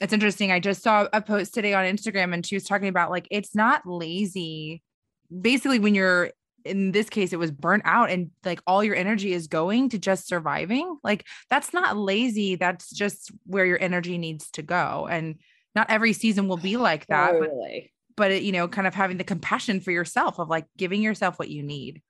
it's 0.00 0.12
interesting 0.12 0.52
i 0.52 0.60
just 0.60 0.82
saw 0.82 1.08
a 1.12 1.22
post 1.22 1.54
today 1.54 1.74
on 1.74 1.84
instagram 1.84 2.34
and 2.34 2.44
she 2.44 2.56
was 2.56 2.64
talking 2.64 2.88
about 2.88 3.10
like 3.10 3.28
it's 3.30 3.54
not 3.54 3.82
lazy. 3.86 4.82
Basically 5.40 5.78
when 5.78 5.94
you're 5.94 6.30
in 6.66 6.92
this 6.92 7.08
case 7.08 7.32
it 7.32 7.38
was 7.38 7.50
burnt 7.50 7.82
out 7.84 8.10
and 8.10 8.30
like 8.44 8.60
all 8.66 8.82
your 8.82 8.94
energy 8.94 9.32
is 9.32 9.46
going 9.46 9.88
to 9.88 9.98
just 9.98 10.26
surviving 10.26 10.96
like 11.02 11.24
that's 11.48 11.72
not 11.72 11.96
lazy 11.96 12.56
that's 12.56 12.90
just 12.90 13.30
where 13.44 13.66
your 13.66 13.80
energy 13.80 14.18
needs 14.18 14.50
to 14.50 14.62
go 14.62 15.06
and 15.10 15.36
not 15.74 15.90
every 15.90 16.12
season 16.12 16.48
will 16.48 16.56
be 16.56 16.76
like 16.76 17.06
that 17.08 17.32
totally. 17.32 17.92
but, 18.16 18.24
but 18.24 18.30
it, 18.32 18.42
you 18.42 18.52
know 18.52 18.68
kind 18.68 18.86
of 18.86 18.94
having 18.94 19.16
the 19.16 19.24
compassion 19.24 19.80
for 19.80 19.90
yourself 19.90 20.38
of 20.38 20.48
like 20.48 20.66
giving 20.76 21.02
yourself 21.02 21.38
what 21.38 21.50
you 21.50 21.62
need 21.62 22.02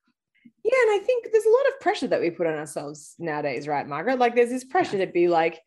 yeah 0.65 0.79
and 0.83 1.01
i 1.01 1.05
think 1.05 1.29
there's 1.31 1.47
a 1.47 1.51
lot 1.51 1.69
of 1.69 1.81
pressure 1.81 2.07
that 2.07 2.21
we 2.21 2.31
put 2.31 2.47
on 2.47 2.55
ourselves 2.55 3.15
nowadays 3.19 3.69
right 3.69 3.87
margaret 3.87 4.19
like 4.19 4.35
there's 4.35 4.51
this 4.51 4.65
pressure 4.65 4.97
yeah. 4.97 5.05
to 5.05 5.13
be 5.13 5.29
like 5.29 5.61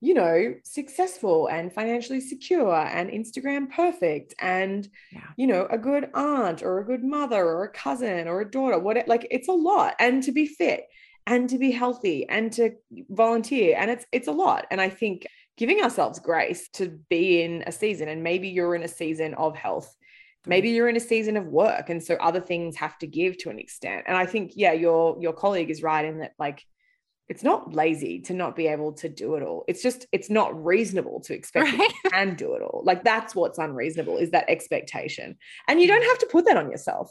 you 0.00 0.14
know, 0.14 0.54
successful 0.64 1.48
and 1.48 1.72
financially 1.72 2.20
secure 2.20 2.74
and 2.74 3.10
Instagram 3.10 3.70
perfect 3.70 4.34
and, 4.38 4.88
yeah. 5.10 5.28
you 5.36 5.46
know, 5.46 5.66
a 5.70 5.78
good 5.78 6.10
aunt 6.14 6.62
or 6.62 6.78
a 6.78 6.84
good 6.84 7.02
mother 7.02 7.42
or 7.42 7.64
a 7.64 7.72
cousin 7.72 8.28
or 8.28 8.40
a 8.42 8.50
daughter, 8.50 8.78
what 8.78 8.96
it, 8.96 9.08
like 9.08 9.26
it's 9.30 9.48
a 9.48 9.52
lot. 9.52 9.94
And 9.98 10.22
to 10.24 10.32
be 10.32 10.46
fit 10.46 10.84
and 11.26 11.48
to 11.48 11.58
be 11.58 11.70
healthy 11.70 12.28
and 12.28 12.52
to 12.52 12.72
volunteer. 13.08 13.76
And 13.78 13.90
it's, 13.90 14.06
it's 14.12 14.28
a 14.28 14.32
lot. 14.32 14.66
And 14.70 14.80
I 14.80 14.90
think 14.90 15.26
giving 15.56 15.82
ourselves 15.82 16.18
grace 16.18 16.68
to 16.74 16.98
be 17.08 17.42
in 17.42 17.64
a 17.66 17.72
season. 17.72 18.08
And 18.08 18.22
maybe 18.22 18.48
you're 18.48 18.74
in 18.74 18.82
a 18.82 18.88
season 18.88 19.32
of 19.34 19.56
health. 19.56 19.96
Maybe 20.46 20.70
mm. 20.70 20.74
you're 20.74 20.88
in 20.88 20.96
a 20.96 21.00
season 21.00 21.36
of 21.36 21.46
work. 21.46 21.88
And 21.88 22.02
so 22.02 22.16
other 22.16 22.40
things 22.40 22.76
have 22.76 22.98
to 22.98 23.06
give 23.06 23.38
to 23.38 23.50
an 23.50 23.58
extent. 23.58 24.04
And 24.06 24.16
I 24.16 24.26
think, 24.26 24.52
yeah, 24.54 24.72
your 24.72 25.16
your 25.20 25.32
colleague 25.32 25.70
is 25.70 25.82
right 25.82 26.04
in 26.04 26.18
that 26.18 26.32
like 26.38 26.64
it's 27.28 27.42
not 27.42 27.74
lazy 27.74 28.20
to 28.20 28.34
not 28.34 28.54
be 28.54 28.68
able 28.68 28.92
to 28.92 29.08
do 29.08 29.34
it 29.34 29.42
all. 29.42 29.64
It's 29.66 29.82
just 29.82 30.06
it's 30.12 30.30
not 30.30 30.64
reasonable 30.64 31.20
to 31.22 31.34
expect 31.34 31.72
right? 31.72 31.92
you 32.04 32.10
can 32.10 32.34
do 32.36 32.54
it 32.54 32.62
all. 32.62 32.82
Like 32.84 33.02
that's 33.02 33.34
what's 33.34 33.58
unreasonable 33.58 34.18
is 34.18 34.30
that 34.30 34.48
expectation. 34.48 35.36
And 35.66 35.80
you 35.80 35.88
don't 35.88 36.04
have 36.04 36.18
to 36.18 36.26
put 36.26 36.44
that 36.46 36.56
on 36.56 36.70
yourself. 36.70 37.10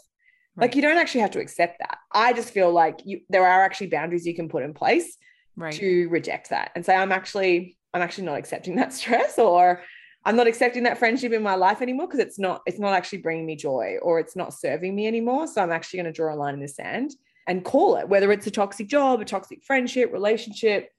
Right. 0.55 0.65
Like 0.65 0.75
you 0.75 0.81
don't 0.81 0.97
actually 0.97 1.21
have 1.21 1.31
to 1.31 1.39
accept 1.39 1.79
that. 1.79 1.97
I 2.13 2.31
just 2.31 2.51
feel 2.51 2.71
like 2.71 3.01
you 3.03 3.21
there 3.29 3.45
are 3.45 3.63
actually 3.63 3.87
boundaries 3.87 4.25
you 4.25 4.35
can 4.35 4.47
put 4.47 4.63
in 4.63 4.73
place 4.73 5.17
right. 5.57 5.73
to 5.73 6.07
reject 6.07 6.49
that 6.49 6.71
and 6.75 6.85
say 6.85 6.95
I'm 6.95 7.11
actually 7.11 7.77
I'm 7.93 8.01
actually 8.01 8.25
not 8.25 8.37
accepting 8.37 8.77
that 8.77 8.93
stress 8.99 9.37
or 9.37 9.83
I'm 10.23 10.37
not 10.37 10.47
accepting 10.47 10.83
that 10.83 10.97
friendship 10.97 11.33
in 11.33 11.43
my 11.43 11.55
life 11.55 11.81
anymore 11.81 12.07
because 12.07 12.21
it's 12.21 12.39
not 12.39 12.61
it's 12.65 12.79
not 12.79 12.93
actually 12.93 13.19
bringing 13.19 13.45
me 13.45 13.57
joy 13.57 13.97
or 14.01 14.19
it's 14.19 14.37
not 14.37 14.53
serving 14.53 14.95
me 14.95 15.07
anymore. 15.07 15.45
So 15.47 15.61
I'm 15.61 15.73
actually 15.73 15.97
going 15.97 16.13
to 16.13 16.15
draw 16.15 16.33
a 16.33 16.37
line 16.37 16.53
in 16.53 16.61
the 16.61 16.69
sand 16.69 17.11
and 17.47 17.63
call 17.63 17.97
it 17.97 18.09
whether 18.09 18.31
it's 18.31 18.47
a 18.47 18.51
toxic 18.51 18.87
job, 18.87 19.21
a 19.21 19.25
toxic 19.25 19.63
friendship, 19.63 20.11
relationship, 20.11 20.89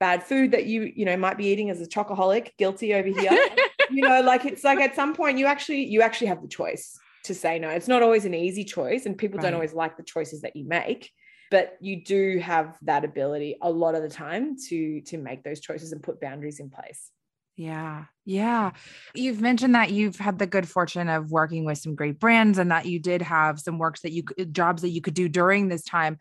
bad 0.00 0.22
food 0.22 0.52
that 0.52 0.66
you 0.66 0.92
you 0.94 1.04
know 1.04 1.16
might 1.16 1.38
be 1.38 1.46
eating 1.46 1.70
as 1.70 1.80
a 1.80 1.86
chocoholic, 1.86 2.50
guilty 2.58 2.94
over 2.94 3.08
here. 3.08 3.48
you 3.90 4.02
know, 4.06 4.20
like 4.20 4.44
it's 4.44 4.64
like 4.64 4.80
at 4.80 4.94
some 4.94 5.14
point 5.14 5.38
you 5.38 5.46
actually 5.46 5.84
you 5.84 6.02
actually 6.02 6.26
have 6.28 6.42
the 6.42 6.48
choice 6.48 6.98
to 7.24 7.34
say 7.34 7.58
no. 7.58 7.68
It's 7.70 7.88
not 7.88 8.02
always 8.02 8.24
an 8.24 8.34
easy 8.34 8.64
choice, 8.64 9.06
and 9.06 9.16
people 9.16 9.38
right. 9.38 9.44
don't 9.44 9.54
always 9.54 9.74
like 9.74 9.96
the 9.96 10.02
choices 10.02 10.42
that 10.42 10.56
you 10.56 10.66
make, 10.66 11.10
but 11.50 11.76
you 11.80 12.04
do 12.04 12.38
have 12.38 12.76
that 12.82 13.04
ability 13.04 13.56
a 13.62 13.70
lot 13.70 13.94
of 13.94 14.02
the 14.02 14.08
time 14.08 14.56
to 14.68 15.00
to 15.02 15.18
make 15.18 15.42
those 15.42 15.60
choices 15.60 15.92
and 15.92 16.02
put 16.02 16.20
boundaries 16.20 16.60
in 16.60 16.70
place. 16.70 17.10
Yeah. 17.56 18.04
Yeah. 18.24 18.72
You've 19.14 19.40
mentioned 19.40 19.74
that 19.74 19.90
you've 19.90 20.16
had 20.16 20.38
the 20.38 20.46
good 20.46 20.68
fortune 20.68 21.08
of 21.08 21.30
working 21.30 21.64
with 21.64 21.78
some 21.78 21.94
great 21.94 22.18
brands 22.18 22.58
and 22.58 22.70
that 22.70 22.86
you 22.86 22.98
did 22.98 23.22
have 23.22 23.60
some 23.60 23.78
works 23.78 24.00
that 24.00 24.12
you 24.12 24.24
uh, 24.38 24.44
jobs 24.44 24.82
that 24.82 24.88
you 24.88 25.00
could 25.00 25.14
do 25.14 25.28
during 25.28 25.68
this 25.68 25.84
time. 25.84 26.18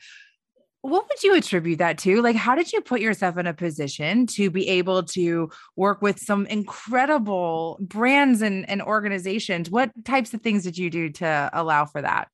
What 0.82 1.08
would 1.08 1.24
you 1.24 1.34
attribute 1.36 1.80
that 1.80 1.98
to? 2.00 2.22
Like, 2.22 2.36
how 2.36 2.56
did 2.56 2.74
you 2.74 2.82
put 2.82 3.00
yourself 3.00 3.38
in 3.38 3.48
a 3.48 3.54
position 3.54 4.28
to 4.28 4.50
be 4.50 4.67
able 4.67 5.04
to 5.04 5.50
work 5.78 6.02
with 6.02 6.19
some 6.19 6.46
incredible 6.48 7.78
brands 7.80 8.41
and, 8.41 8.69
and 8.69 8.82
organizations? 8.82 9.72
What 9.72 9.91
types 10.04 10.34
of 10.34 10.41
things 10.41 10.63
did 10.63 10.78
you 10.78 10.89
do 10.89 11.10
to 11.12 11.50
allow 11.54 11.86
for 11.86 12.02
that? 12.02 12.28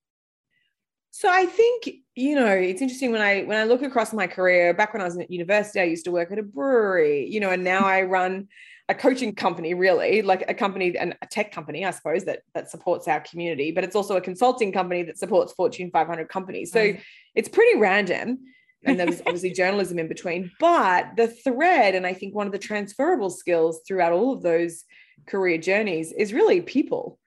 So 1.11 1.29
I 1.29 1.45
think 1.45 1.89
you 2.15 2.35
know 2.35 2.47
it's 2.47 2.81
interesting 2.81 3.11
when 3.11 3.21
I 3.21 3.43
when 3.43 3.57
I 3.57 3.65
look 3.65 3.81
across 3.81 4.13
my 4.13 4.27
career. 4.27 4.73
Back 4.73 4.93
when 4.93 5.01
I 5.01 5.05
was 5.05 5.17
at 5.17 5.31
university, 5.31 5.79
I 5.79 5.85
used 5.85 6.05
to 6.05 6.11
work 6.11 6.31
at 6.31 6.39
a 6.39 6.43
brewery, 6.43 7.27
you 7.27 7.39
know, 7.39 7.51
and 7.51 7.63
now 7.63 7.85
I 7.85 8.01
run 8.03 8.47
a 8.89 8.95
coaching 8.95 9.33
company, 9.35 9.73
really, 9.73 10.21
like 10.21 10.43
a 10.49 10.53
company 10.53 10.97
and 10.97 11.15
a 11.21 11.27
tech 11.27 11.51
company, 11.51 11.85
I 11.85 11.91
suppose 11.91 12.25
that 12.25 12.41
that 12.55 12.69
supports 12.69 13.07
our 13.07 13.21
community. 13.21 13.71
But 13.71 13.83
it's 13.83 13.95
also 13.95 14.17
a 14.17 14.21
consulting 14.21 14.71
company 14.71 15.03
that 15.03 15.17
supports 15.17 15.53
Fortune 15.53 15.91
500 15.91 16.27
companies. 16.27 16.71
So 16.71 16.79
mm. 16.79 17.01
it's 17.35 17.47
pretty 17.47 17.79
random 17.79 18.39
and 18.83 18.99
there's 18.99 19.21
obviously 19.21 19.51
journalism 19.61 19.99
in 19.99 20.07
between. 20.07 20.51
But 20.59 21.15
the 21.15 21.27
thread, 21.27 21.95
and 21.95 22.05
I 22.05 22.13
think 22.13 22.33
one 22.33 22.47
of 22.47 22.51
the 22.51 22.59
transferable 22.59 23.29
skills 23.29 23.81
throughout 23.87 24.11
all 24.11 24.33
of 24.33 24.41
those 24.41 24.85
career 25.27 25.57
journeys 25.57 26.11
is 26.11 26.33
really 26.33 26.61
people 26.61 27.19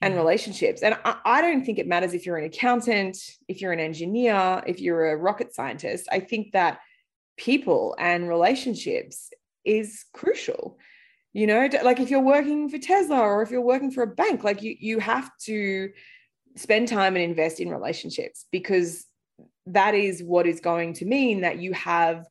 and 0.00 0.14
relationships. 0.14 0.82
And 0.82 0.96
I, 1.04 1.16
I, 1.24 1.40
don't 1.40 1.64
think 1.64 1.78
it 1.78 1.86
matters 1.86 2.12
if 2.12 2.26
you're 2.26 2.36
an 2.36 2.44
accountant, 2.44 3.16
if 3.48 3.60
you're 3.60 3.72
an 3.72 3.80
engineer, 3.80 4.62
if 4.66 4.80
you're 4.80 5.10
a 5.10 5.16
rocket 5.16 5.54
scientist. 5.54 6.06
I 6.12 6.20
think 6.20 6.52
that 6.52 6.80
people 7.36 7.94
and 7.98 8.28
relationships 8.28 9.30
is 9.64 10.04
crucial. 10.12 10.78
You 11.36 11.46
know, 11.46 11.68
like 11.84 12.00
if 12.00 12.08
you're 12.08 12.20
working 12.20 12.70
for 12.70 12.78
Tesla 12.78 13.18
or 13.18 13.42
if 13.42 13.50
you're 13.50 13.60
working 13.60 13.90
for 13.90 14.02
a 14.02 14.06
bank, 14.06 14.42
like 14.42 14.62
you 14.62 14.74
you 14.80 14.98
have 15.00 15.30
to 15.42 15.90
spend 16.56 16.88
time 16.88 17.14
and 17.14 17.22
invest 17.22 17.60
in 17.60 17.68
relationships 17.68 18.46
because 18.50 19.04
that 19.66 19.94
is 19.94 20.22
what 20.22 20.46
is 20.46 20.60
going 20.60 20.94
to 20.94 21.04
mean 21.04 21.42
that 21.42 21.58
you 21.58 21.74
have 21.74 22.24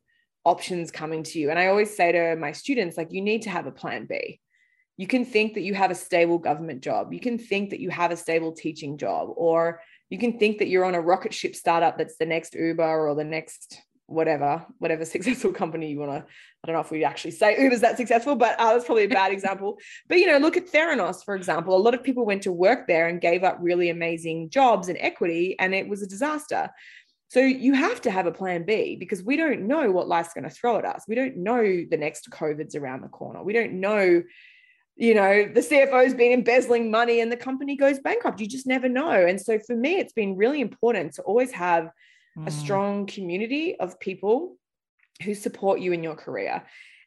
options 0.44 0.90
coming 0.90 1.22
to 1.22 1.38
you. 1.38 1.50
And 1.50 1.58
I 1.58 1.68
always 1.68 1.96
say 1.96 2.10
to 2.10 2.34
my 2.34 2.50
students, 2.50 2.96
like, 2.96 3.12
you 3.12 3.22
need 3.22 3.42
to 3.42 3.50
have 3.50 3.68
a 3.68 3.70
plan 3.70 4.06
B. 4.06 4.40
You 4.96 5.06
can 5.06 5.24
think 5.24 5.54
that 5.54 5.62
you 5.62 5.74
have 5.74 5.92
a 5.92 5.94
stable 5.94 6.38
government 6.38 6.82
job. 6.82 7.12
You 7.12 7.20
can 7.20 7.38
think 7.38 7.70
that 7.70 7.78
you 7.78 7.90
have 7.90 8.10
a 8.10 8.16
stable 8.16 8.56
teaching 8.56 8.98
job, 8.98 9.28
or 9.36 9.82
you 10.10 10.18
can 10.18 10.36
think 10.40 10.58
that 10.58 10.66
you're 10.66 10.84
on 10.84 10.96
a 10.96 11.00
rocket 11.00 11.32
ship 11.32 11.54
startup 11.54 11.96
that's 11.96 12.16
the 12.16 12.26
next 12.26 12.56
Uber 12.56 13.08
or 13.08 13.14
the 13.14 13.22
next 13.22 13.80
whatever, 14.06 14.64
whatever 14.78 15.04
successful 15.04 15.52
company 15.52 15.90
you 15.90 15.98
want 15.98 16.12
to. 16.12 16.18
I 16.18 16.66
don't 16.66 16.74
know 16.74 16.80
if 16.80 16.90
we 16.90 17.04
actually 17.04 17.32
say 17.32 17.56
Uber's 17.62 17.80
that 17.80 17.96
successful, 17.96 18.36
but 18.36 18.58
uh, 18.58 18.72
that's 18.72 18.86
probably 18.86 19.04
a 19.04 19.08
bad 19.08 19.32
example. 19.32 19.78
But 20.08 20.18
you 20.18 20.26
know, 20.26 20.38
look 20.38 20.56
at 20.56 20.70
Theranos, 20.70 21.24
for 21.24 21.34
example. 21.34 21.76
A 21.76 21.78
lot 21.78 21.94
of 21.94 22.02
people 22.02 22.24
went 22.24 22.42
to 22.42 22.52
work 22.52 22.86
there 22.86 23.08
and 23.08 23.20
gave 23.20 23.44
up 23.44 23.58
really 23.60 23.90
amazing 23.90 24.50
jobs 24.50 24.88
and 24.88 24.98
equity, 25.00 25.56
and 25.58 25.74
it 25.74 25.88
was 25.88 26.02
a 26.02 26.06
disaster. 26.06 26.70
So 27.28 27.40
you 27.40 27.74
have 27.74 28.00
to 28.02 28.10
have 28.10 28.26
a 28.26 28.32
plan 28.32 28.64
B 28.64 28.96
because 28.96 29.22
we 29.22 29.36
don't 29.36 29.62
know 29.62 29.90
what 29.90 30.06
life's 30.06 30.32
going 30.32 30.44
to 30.44 30.50
throw 30.50 30.78
at 30.78 30.84
us. 30.84 31.04
We 31.08 31.16
don't 31.16 31.38
know 31.38 31.60
the 31.62 31.96
next 31.96 32.30
COVID's 32.30 32.76
around 32.76 33.02
the 33.02 33.08
corner. 33.08 33.42
We 33.42 33.52
don't 33.52 33.74
know, 33.74 34.22
you 34.94 35.14
know, 35.14 35.50
the 35.52 35.60
CFO's 35.60 36.14
been 36.14 36.32
embezzling 36.32 36.88
money 36.88 37.20
and 37.20 37.30
the 37.30 37.36
company 37.36 37.76
goes 37.76 37.98
bankrupt. 37.98 38.40
You 38.40 38.46
just 38.46 38.66
never 38.66 38.88
know. 38.88 39.10
And 39.10 39.40
so 39.40 39.58
for 39.58 39.74
me, 39.74 39.96
it's 39.96 40.12
been 40.12 40.36
really 40.36 40.60
important 40.60 41.14
to 41.14 41.22
always 41.22 41.50
have 41.50 41.90
mm. 42.36 42.46
a 42.46 42.50
strong 42.50 43.06
community 43.06 43.76
of 43.76 44.00
people 44.00 44.56
who 45.22 45.34
support 45.34 45.80
you 45.80 45.92
in 45.92 46.02
your 46.02 46.14
career. 46.14 46.62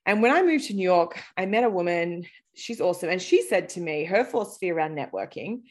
And 0.05 0.21
when 0.21 0.31
I 0.31 0.41
moved 0.41 0.65
to 0.67 0.73
New 0.73 0.83
York, 0.83 1.21
I 1.37 1.45
met 1.45 1.63
a 1.63 1.69
woman. 1.69 2.25
She's 2.55 2.81
awesome. 2.81 3.09
And 3.09 3.21
she 3.21 3.41
said 3.43 3.69
to 3.69 3.79
me, 3.79 4.05
her 4.05 4.23
philosophy 4.23 4.71
around 4.71 4.97
networking 4.97 5.61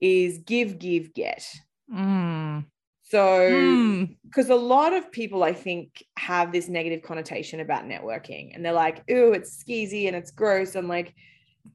is 0.00 0.38
give, 0.38 0.78
give, 0.78 1.12
get. 1.12 1.46
Mm. 1.92 2.64
So, 3.02 4.08
because 4.24 4.46
mm. 4.46 4.52
a 4.52 4.54
lot 4.54 4.94
of 4.94 5.12
people, 5.12 5.42
I 5.42 5.52
think, 5.52 6.02
have 6.16 6.52
this 6.52 6.68
negative 6.68 7.02
connotation 7.02 7.60
about 7.60 7.84
networking 7.84 8.54
and 8.54 8.64
they're 8.64 8.72
like, 8.72 9.04
oh, 9.10 9.32
it's 9.32 9.62
skeezy 9.62 10.06
and 10.06 10.16
it's 10.16 10.30
gross. 10.30 10.74
And 10.74 10.88
like, 10.88 11.14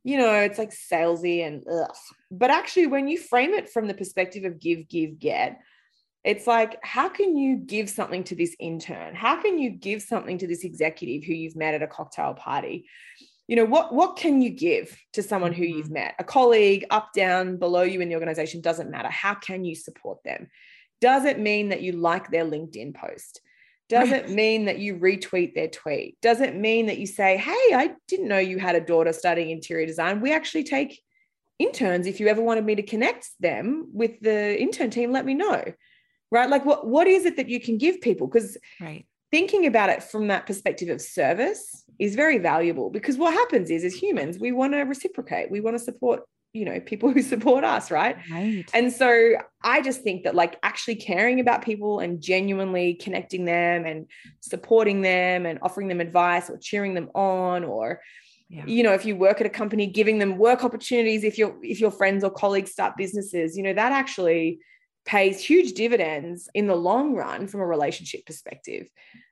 you 0.03 0.17
know, 0.17 0.33
it's 0.33 0.57
like 0.57 0.71
salesy 0.71 1.45
and 1.45 1.63
ugh. 1.71 1.95
But 2.31 2.49
actually, 2.49 2.87
when 2.87 3.07
you 3.07 3.19
frame 3.19 3.53
it 3.53 3.69
from 3.69 3.87
the 3.87 3.93
perspective 3.93 4.45
of 4.45 4.59
give, 4.59 4.89
give, 4.89 5.19
get, 5.19 5.59
it's 6.27 6.45
like, 6.45 6.77
how 6.83 7.07
can 7.07 7.37
you 7.37 7.55
give 7.55 7.89
something 7.89 8.21
to 8.25 8.35
this 8.35 8.53
intern? 8.59 9.15
How 9.15 9.41
can 9.41 9.57
you 9.57 9.69
give 9.69 10.01
something 10.01 10.37
to 10.39 10.45
this 10.45 10.65
executive 10.65 11.23
who 11.23 11.33
you've 11.33 11.55
met 11.55 11.73
at 11.73 11.81
a 11.81 11.87
cocktail 11.87 12.33
party? 12.33 12.89
You 13.47 13.55
know, 13.55 13.63
what, 13.63 13.93
what 13.93 14.17
can 14.17 14.41
you 14.41 14.49
give 14.49 14.93
to 15.13 15.23
someone 15.23 15.53
who 15.53 15.63
you've 15.63 15.85
mm-hmm. 15.85 15.93
met? 15.93 16.15
A 16.19 16.25
colleague, 16.25 16.85
up, 16.89 17.13
down, 17.15 17.55
below 17.55 17.83
you 17.83 18.01
in 18.01 18.09
the 18.09 18.15
organization, 18.15 18.59
doesn't 18.59 18.91
matter. 18.91 19.07
How 19.07 19.35
can 19.35 19.63
you 19.63 19.73
support 19.73 20.21
them? 20.25 20.49
Does 20.99 21.23
it 21.23 21.39
mean 21.39 21.69
that 21.69 21.81
you 21.81 21.93
like 21.93 22.29
their 22.29 22.43
LinkedIn 22.43 22.93
post? 22.93 23.39
Does 23.87 24.11
it 24.11 24.29
mean 24.29 24.65
that 24.65 24.79
you 24.79 24.97
retweet 24.97 25.55
their 25.55 25.69
tweet? 25.69 26.17
Does 26.21 26.41
it 26.41 26.57
mean 26.57 26.87
that 26.87 26.97
you 26.97 27.07
say, 27.07 27.37
hey, 27.37 27.73
I 27.73 27.95
didn't 28.09 28.27
know 28.27 28.37
you 28.37 28.59
had 28.59 28.75
a 28.75 28.81
daughter 28.81 29.13
studying 29.13 29.49
interior 29.49 29.85
design? 29.85 30.19
We 30.19 30.33
actually 30.33 30.65
take 30.65 31.01
interns. 31.57 32.05
If 32.05 32.19
you 32.19 32.27
ever 32.27 32.41
wanted 32.41 32.65
me 32.65 32.75
to 32.75 32.83
connect 32.83 33.29
them 33.39 33.87
with 33.93 34.19
the 34.19 34.61
intern 34.61 34.89
team, 34.89 35.13
let 35.13 35.23
me 35.23 35.33
know. 35.33 35.63
Right. 36.31 36.49
Like 36.49 36.65
what, 36.65 36.87
what 36.87 37.07
is 37.07 37.25
it 37.25 37.37
that 37.37 37.49
you 37.49 37.59
can 37.59 37.77
give 37.77 38.01
people? 38.01 38.27
Because 38.27 38.57
right. 38.81 39.05
thinking 39.31 39.65
about 39.65 39.89
it 39.89 40.03
from 40.03 40.27
that 40.27 40.45
perspective 40.45 40.89
of 40.89 41.01
service 41.01 41.83
is 41.99 42.15
very 42.15 42.37
valuable 42.37 42.89
because 42.89 43.17
what 43.17 43.33
happens 43.33 43.69
is 43.69 43.83
as 43.83 43.93
humans, 43.93 44.37
we 44.37 44.51
want 44.51 44.73
to 44.73 44.81
reciprocate, 44.81 45.49
we 45.49 45.61
want 45.61 45.77
to 45.77 45.83
support 45.83 46.23
you 46.53 46.65
know 46.65 46.79
people 46.79 47.11
who 47.13 47.21
support 47.21 47.63
us 47.63 47.91
right? 47.91 48.17
right 48.31 48.69
and 48.73 48.91
so 48.91 49.33
i 49.63 49.81
just 49.81 50.01
think 50.01 50.23
that 50.23 50.35
like 50.35 50.57
actually 50.63 50.95
caring 50.95 51.39
about 51.39 51.61
people 51.61 51.99
and 51.99 52.21
genuinely 52.21 52.95
connecting 52.95 53.45
them 53.45 53.85
and 53.85 54.07
supporting 54.39 55.01
them 55.01 55.45
and 55.45 55.59
offering 55.61 55.87
them 55.87 56.01
advice 56.01 56.49
or 56.49 56.57
cheering 56.57 56.93
them 56.93 57.09
on 57.13 57.63
or 57.63 58.01
yeah. 58.49 58.65
you 58.65 58.81
know 58.81 58.93
if 58.93 59.05
you 59.05 59.15
work 59.15 59.41
at 59.41 59.47
a 59.47 59.49
company 59.49 59.87
giving 59.87 60.19
them 60.19 60.37
work 60.37 60.63
opportunities 60.63 61.23
if 61.23 61.37
your 61.37 61.55
if 61.61 61.79
your 61.79 61.91
friends 61.91 62.23
or 62.23 62.31
colleagues 62.31 62.71
start 62.71 62.95
businesses 62.97 63.57
you 63.57 63.63
know 63.63 63.73
that 63.73 63.91
actually 63.91 64.59
pays 65.07 65.39
huge 65.43 65.73
dividends 65.73 66.49
in 66.53 66.67
the 66.67 66.75
long 66.75 67.15
run 67.15 67.47
from 67.47 67.61
a 67.61 67.65
relationship 67.65 68.25
perspective. 68.25 68.87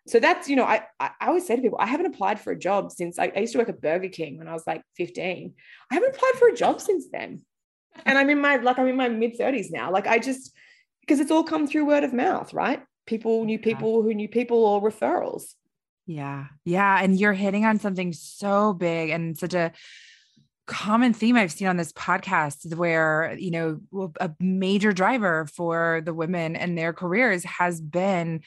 So 0.07 0.19
that's 0.19 0.49
you 0.49 0.55
know 0.55 0.63
I 0.63 0.83
I 0.99 1.11
always 1.21 1.45
say 1.45 1.55
to 1.55 1.61
people 1.61 1.79
I 1.79 1.85
haven't 1.85 2.07
applied 2.07 2.39
for 2.39 2.51
a 2.51 2.59
job 2.59 2.91
since 2.91 3.19
I, 3.19 3.31
I, 3.35 3.39
used 3.39 3.53
to 3.53 3.59
work 3.59 3.69
at 3.69 3.81
Burger 3.81 4.09
King 4.09 4.37
when 4.37 4.47
I 4.47 4.53
was 4.53 4.65
like 4.65 4.81
15 4.95 5.53
I 5.91 5.93
haven't 5.93 6.15
applied 6.15 6.39
for 6.39 6.47
a 6.47 6.55
job 6.55 6.81
since 6.81 7.07
then. 7.11 7.43
And 8.05 8.17
I'm 8.17 8.29
in 8.29 8.39
my 8.39 8.55
like 8.55 8.79
I'm 8.79 8.87
in 8.87 8.95
my 8.95 9.09
mid 9.09 9.37
30s 9.37 9.67
now. 9.69 9.91
Like 9.91 10.07
I 10.07 10.17
just 10.17 10.51
because 11.01 11.19
it's 11.19 11.31
all 11.31 11.43
come 11.43 11.67
through 11.67 11.85
word 11.85 12.03
of 12.03 12.13
mouth 12.13 12.53
right? 12.53 12.81
People 13.05 13.43
knew 13.45 13.59
people 13.59 14.01
who 14.01 14.13
knew 14.13 14.29
people 14.29 14.65
or 14.65 14.81
referrals. 14.81 15.53
Yeah. 16.07 16.45
Yeah. 16.63 16.99
And 17.01 17.19
you're 17.19 17.33
hitting 17.33 17.65
on 17.65 17.79
something 17.79 18.13
so 18.13 18.73
big 18.73 19.09
and 19.09 19.37
such 19.37 19.53
a 19.53 19.71
common 20.67 21.13
theme 21.13 21.35
I've 21.35 21.51
seen 21.51 21.67
on 21.67 21.77
this 21.77 21.93
podcast 21.93 22.65
is 22.65 22.75
where, 22.75 23.35
you 23.37 23.51
know, 23.51 23.79
a 24.19 24.31
major 24.39 24.91
driver 24.91 25.47
for 25.53 26.01
the 26.03 26.13
women 26.13 26.55
and 26.55 26.77
their 26.77 26.93
careers 26.93 27.43
has 27.43 27.79
been 27.81 28.41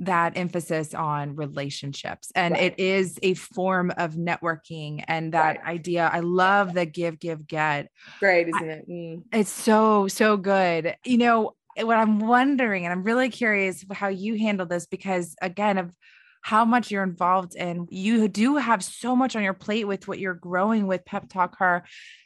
that 0.00 0.32
emphasis 0.36 0.94
on 0.94 1.36
relationships 1.36 2.32
and 2.34 2.54
right. 2.54 2.62
it 2.62 2.80
is 2.80 3.18
a 3.22 3.34
form 3.34 3.92
of 3.98 4.14
networking 4.14 5.04
and 5.06 5.34
that 5.34 5.58
right. 5.58 5.66
idea 5.66 6.10
i 6.10 6.20
love 6.20 6.72
the 6.72 6.86
give 6.86 7.18
give 7.18 7.46
get 7.46 7.88
great 8.18 8.48
isn't 8.48 8.70
it 8.70 8.88
mm. 8.88 9.22
it's 9.30 9.50
so 9.50 10.08
so 10.08 10.38
good 10.38 10.96
you 11.04 11.18
know 11.18 11.54
what 11.82 11.98
i'm 11.98 12.18
wondering 12.18 12.86
and 12.86 12.92
i'm 12.92 13.02
really 13.02 13.28
curious 13.28 13.84
how 13.92 14.08
you 14.08 14.38
handle 14.38 14.64
this 14.64 14.86
because 14.86 15.36
again 15.42 15.76
of 15.76 15.92
how 16.42 16.64
much 16.64 16.90
you're 16.90 17.02
involved 17.02 17.54
in 17.54 17.86
you 17.90 18.28
do 18.28 18.56
have 18.56 18.82
so 18.82 19.14
much 19.14 19.36
on 19.36 19.42
your 19.42 19.54
plate 19.54 19.86
with 19.86 20.08
what 20.08 20.18
you're 20.18 20.34
growing 20.34 20.86
with 20.86 21.04
pep 21.04 21.28
talk 21.28 21.58
her 21.58 21.82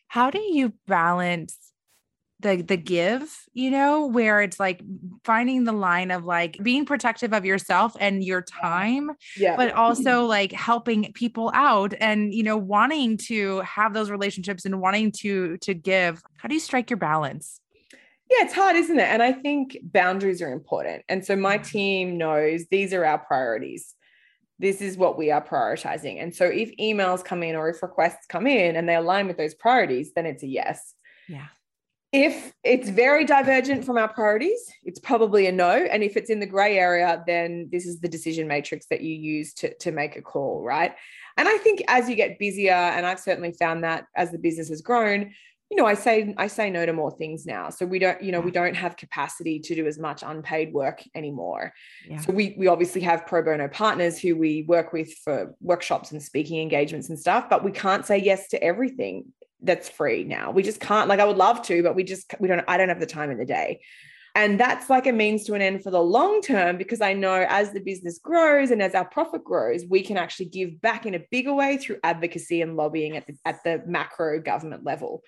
how 0.09 0.31
do 0.31 0.41
you 0.41 0.73
balance 0.87 1.59
the 2.41 2.57
the 2.63 2.77
give 2.77 3.23
you 3.53 3.71
know 3.71 4.07
where 4.07 4.41
it's 4.41 4.61
like 4.61 4.83
finding 5.25 5.65
the 5.65 5.73
line 5.73 6.11
of 6.11 6.25
like 6.25 6.59
being 6.63 6.85
protective 6.85 7.33
of 7.33 7.45
yourself 7.45 7.97
and 8.01 8.25
your 8.25 8.43
time 8.43 9.11
yeah 9.37 9.57
but 9.57 9.73
also 9.73 10.25
like 10.25 10.53
helping 10.53 11.13
people 11.15 11.51
out 11.55 11.95
and 12.01 12.35
you 12.35 12.43
know 12.43 12.57
wanting 12.57 13.17
to 13.17 13.61
have 13.61 13.95
those 13.95 14.11
relationships 14.11 14.65
and 14.65 14.81
wanting 14.81 15.11
to 15.11 15.57
to 15.59 15.75
give 15.75 16.23
how 16.37 16.49
do 16.49 16.55
you 16.55 16.61
strike 16.61 16.91
your 16.91 16.99
balance 16.99 17.61
yeah, 18.31 18.47
it's 18.47 18.55
hard, 18.55 18.75
isn't 18.77 18.99
it? 18.99 19.03
And 19.03 19.23
I 19.23 19.33
think 19.33 19.77
boundaries 19.83 20.41
are 20.41 20.51
important. 20.51 21.05
And 21.09 21.25
so 21.25 21.37
my 21.37 21.59
mm-hmm. 21.59 21.65
team 21.65 22.19
knows 22.19 22.65
these 22.71 22.95
are 22.95 23.05
our 23.05 23.19
priorities. 23.19 23.95
This 24.59 24.81
is 24.81 24.97
what 24.97 25.19
we 25.19 25.31
are 25.31 25.45
prioritizing. 25.45 26.23
And 26.23 26.35
so 26.35 26.45
if 26.45 26.77
emails 26.77 27.25
come 27.25 27.43
in 27.43 27.57
or 27.57 27.69
if 27.69 27.83
requests 27.83 28.27
come 28.29 28.47
in 28.47 28.77
and 28.77 28.89
they 28.89 28.95
align 28.95 29.27
with 29.27 29.37
those 29.37 29.55
priorities, 29.55 30.13
then 30.15 30.27
it's 30.27 30.43
a 30.43 30.47
yes. 30.47 30.95
Yeah. 31.29 31.47
If 32.13 32.53
it's 32.63 32.89
very 32.89 33.25
divergent 33.25 33.85
from 33.85 33.99
our 33.99 34.07
priorities, 34.07 34.71
it's 34.85 35.01
probably 35.01 35.47
a 35.47 35.53
no. 35.53 35.71
And 35.71 36.05
if 36.05 36.17
it's 36.17 36.31
in 36.31 36.39
the 36.39 36.47
gray 36.47 36.79
area, 36.79 37.25
then 37.27 37.69
this 37.73 37.87
is 37.87 37.99
the 37.99 38.09
decision 38.09 38.47
matrix 38.47 38.87
that 38.87 39.01
you 39.01 39.17
use 39.17 39.53
to, 39.55 39.75
to 39.79 39.91
make 39.91 40.15
a 40.15 40.23
call, 40.23 40.63
right? 40.63 40.95
And 41.37 41.49
I 41.49 41.57
think 41.59 41.83
as 41.89 42.09
you 42.09 42.15
get 42.15 42.39
busier, 42.39 42.73
and 42.73 43.05
I've 43.05 43.19
certainly 43.19 43.51
found 43.51 43.83
that 43.83 44.07
as 44.15 44.31
the 44.31 44.39
business 44.39 44.69
has 44.69 44.81
grown, 44.81 45.35
you 45.75 45.83
know, 45.83 45.89
I 45.89 45.95
say 45.95 46.33
I 46.37 46.47
say 46.47 46.71
no 46.71 46.87
to 46.87 46.93
more 46.93 47.11
things 47.11 47.47
now. 47.47 47.69
So 47.69 47.85
we 47.85 47.99
don't, 47.99 48.23
you 48.23 48.31
know, 48.31 48.39
we 48.39 48.53
don't 48.53 48.77
have 48.77 48.97
capacity 48.97 49.59
to 49.59 49.75
do 49.75 49.89
as 49.89 49.99
much 49.99 50.23
unpaid 50.25 50.73
work 50.73 51.03
anymore. 51.17 51.73
Yeah. 52.09 52.21
So 52.21 52.33
we 52.33 52.55
we 52.57 52.69
obviously 52.69 53.01
have 53.01 53.27
pro 53.27 53.43
bono 53.43 53.67
partners 53.67 54.21
who 54.21 54.37
we 54.37 54.63
work 54.69 54.93
with 54.93 55.13
for 55.25 55.57
workshops 55.61 56.13
and 56.13 56.23
speaking 56.23 56.63
engagements 56.63 57.09
and 57.09 57.19
stuff, 57.19 57.51
but 57.51 57.65
we 57.65 57.73
can't 57.73 58.07
say 58.07 58.19
yes 58.19 58.47
to 58.51 58.63
everything 58.63 59.25
that's 59.63 59.89
free 59.89 60.23
now. 60.23 60.53
We 60.53 60.63
just 60.63 60.79
can't, 60.79 61.09
like, 61.09 61.19
I 61.19 61.25
would 61.25 61.39
love 61.39 61.63
to, 61.63 61.83
but 61.83 61.97
we 61.97 62.05
just, 62.05 62.33
we 62.39 62.47
don't, 62.47 62.63
I 62.69 62.77
don't 62.77 62.91
have 62.91 63.01
the 63.01 63.07
time 63.07 63.33
in 63.33 63.39
the 63.39 63.45
day. 63.45 63.81
And 64.37 64.61
that's 64.61 64.91
like 64.91 65.07
a 65.07 65.13
means 65.13 65.45
to 65.45 65.55
an 65.55 65.63
end 65.63 65.83
for 65.83 65.91
the 65.91 66.03
long 66.03 66.41
term 66.43 66.77
because 66.77 67.01
I 67.01 67.15
know 67.15 67.47
as 67.49 67.73
the 67.73 67.81
business 67.81 68.19
grows 68.19 68.71
and 68.71 68.83
as 68.83 68.95
our 68.95 69.05
profit 69.05 69.43
grows, 69.43 69.85
we 69.89 70.03
can 70.03 70.17
actually 70.17 70.47
give 70.47 70.81
back 70.81 71.07
in 71.07 71.15
a 71.15 71.21
bigger 71.31 71.55
way 71.55 71.79
through 71.79 71.99
advocacy 72.05 72.61
and 72.61 72.77
lobbying 72.77 73.17
at 73.17 73.27
the, 73.27 73.35
at 73.45 73.65
the 73.65 73.83
macro 73.87 74.41
government 74.41 74.85
level. 74.85 75.23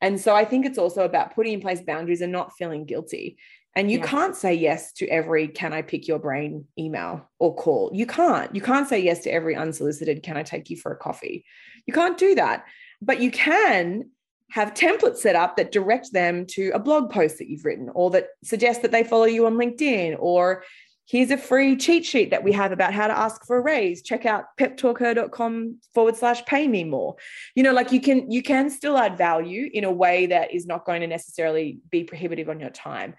And 0.00 0.20
so 0.20 0.34
I 0.34 0.44
think 0.44 0.64
it's 0.64 0.78
also 0.78 1.04
about 1.04 1.34
putting 1.34 1.54
in 1.54 1.60
place 1.60 1.80
boundaries 1.80 2.20
and 2.20 2.32
not 2.32 2.52
feeling 2.56 2.84
guilty. 2.84 3.38
And 3.74 3.90
you 3.90 3.98
yeah. 3.98 4.06
can't 4.06 4.36
say 4.36 4.54
yes 4.54 4.92
to 4.94 5.06
every 5.06 5.48
can 5.48 5.72
I 5.72 5.82
pick 5.82 6.08
your 6.08 6.18
brain 6.18 6.64
email 6.78 7.28
or 7.38 7.54
call. 7.54 7.90
You 7.94 8.06
can't. 8.06 8.54
You 8.54 8.60
can't 8.60 8.88
say 8.88 9.00
yes 9.00 9.20
to 9.20 9.30
every 9.30 9.54
unsolicited 9.54 10.22
can 10.22 10.36
I 10.36 10.42
take 10.42 10.70
you 10.70 10.76
for 10.76 10.92
a 10.92 10.96
coffee. 10.96 11.44
You 11.86 11.92
can't 11.92 12.18
do 12.18 12.34
that. 12.34 12.64
But 13.00 13.20
you 13.20 13.30
can 13.30 14.10
have 14.50 14.74
templates 14.74 15.18
set 15.18 15.36
up 15.36 15.56
that 15.56 15.72
direct 15.72 16.12
them 16.12 16.46
to 16.46 16.70
a 16.70 16.78
blog 16.78 17.10
post 17.10 17.38
that 17.38 17.48
you've 17.48 17.64
written 17.64 17.90
or 17.94 18.10
that 18.10 18.28
suggest 18.42 18.82
that 18.82 18.90
they 18.90 19.04
follow 19.04 19.26
you 19.26 19.46
on 19.46 19.54
LinkedIn 19.54 20.16
or 20.18 20.64
here's 21.08 21.30
a 21.30 21.38
free 21.38 21.74
cheat 21.76 22.04
sheet 22.04 22.30
that 22.30 22.44
we 22.44 22.52
have 22.52 22.70
about 22.70 22.92
how 22.92 23.06
to 23.06 23.18
ask 23.18 23.44
for 23.46 23.56
a 23.56 23.60
raise. 23.62 24.02
Check 24.02 24.26
out 24.26 24.44
peptalkher.com 24.58 25.78
forward 25.94 26.16
slash 26.16 26.44
pay 26.44 26.68
me 26.68 26.84
more. 26.84 27.16
You 27.54 27.62
know 27.62 27.72
like 27.72 27.92
you 27.92 28.00
can 28.00 28.30
you 28.30 28.42
can 28.42 28.70
still 28.70 28.96
add 28.96 29.16
value 29.16 29.68
in 29.72 29.84
a 29.84 29.92
way 29.92 30.26
that 30.26 30.54
is 30.54 30.66
not 30.66 30.84
going 30.84 31.00
to 31.00 31.06
necessarily 31.06 31.78
be 31.90 32.04
prohibitive 32.04 32.48
on 32.48 32.60
your 32.60 32.70
time. 32.70 33.14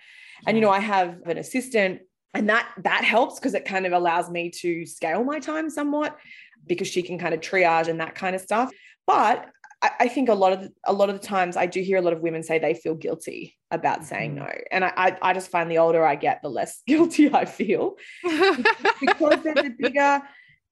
And 0.47 0.56
you 0.56 0.62
know 0.62 0.69
i 0.69 0.80
have 0.80 1.19
an 1.25 1.38
assistant 1.38 2.02
and 2.34 2.49
that 2.49 2.69
that 2.84 3.04
helps 3.04 3.39
because 3.39 3.54
it 3.56 3.65
kind 3.65 3.86
of 3.86 3.93
allows 3.93 4.30
me 4.30 4.52
to 4.62 4.86
scale 4.86 5.23
my 5.23 5.39
time 5.39 5.69
somewhat 5.69 6.15
because 6.67 6.88
she 6.88 7.02
can 7.02 7.17
kind 7.17 7.34
of 7.34 7.41
triage 7.41 7.88
and 7.88 7.99
that 7.99 8.15
kind 8.15 8.36
of 8.36 8.41
stuff. 8.41 8.71
But 9.08 9.49
I, 9.82 9.92
I 10.02 10.08
think 10.08 10.30
a 10.30 10.34
lot 10.34 10.54
of 10.54 10.62
the, 10.62 10.74
a 10.86 10.94
lot 10.94 11.10
of 11.10 11.20
the 11.20 11.26
times 11.26 11.58
I 11.58 11.65
do 11.65 11.82
hear 11.82 11.98
a 11.98 12.02
lot 12.02 12.13
of 12.13 12.22
women 12.22 12.44
say 12.44 12.60
they 12.60 12.74
feel 12.74 12.96
guilty 12.96 13.58
about 13.72 14.06
saying 14.06 14.36
mm-hmm. 14.36 14.46
no, 14.46 14.52
and 14.72 14.86
I, 14.86 14.94
I, 14.96 15.18
I 15.22 15.34
just 15.34 15.52
find 15.52 15.70
the 15.70 15.78
older 15.78 16.06
I 16.06 16.15
get, 16.15 16.42
the 16.42 16.50
less 16.50 16.82
guilty 16.88 17.34
I 17.34 17.46
feel 17.46 17.96
because 18.24 19.44
there's 19.44 19.65
a 19.65 19.70
bigger 19.78 20.22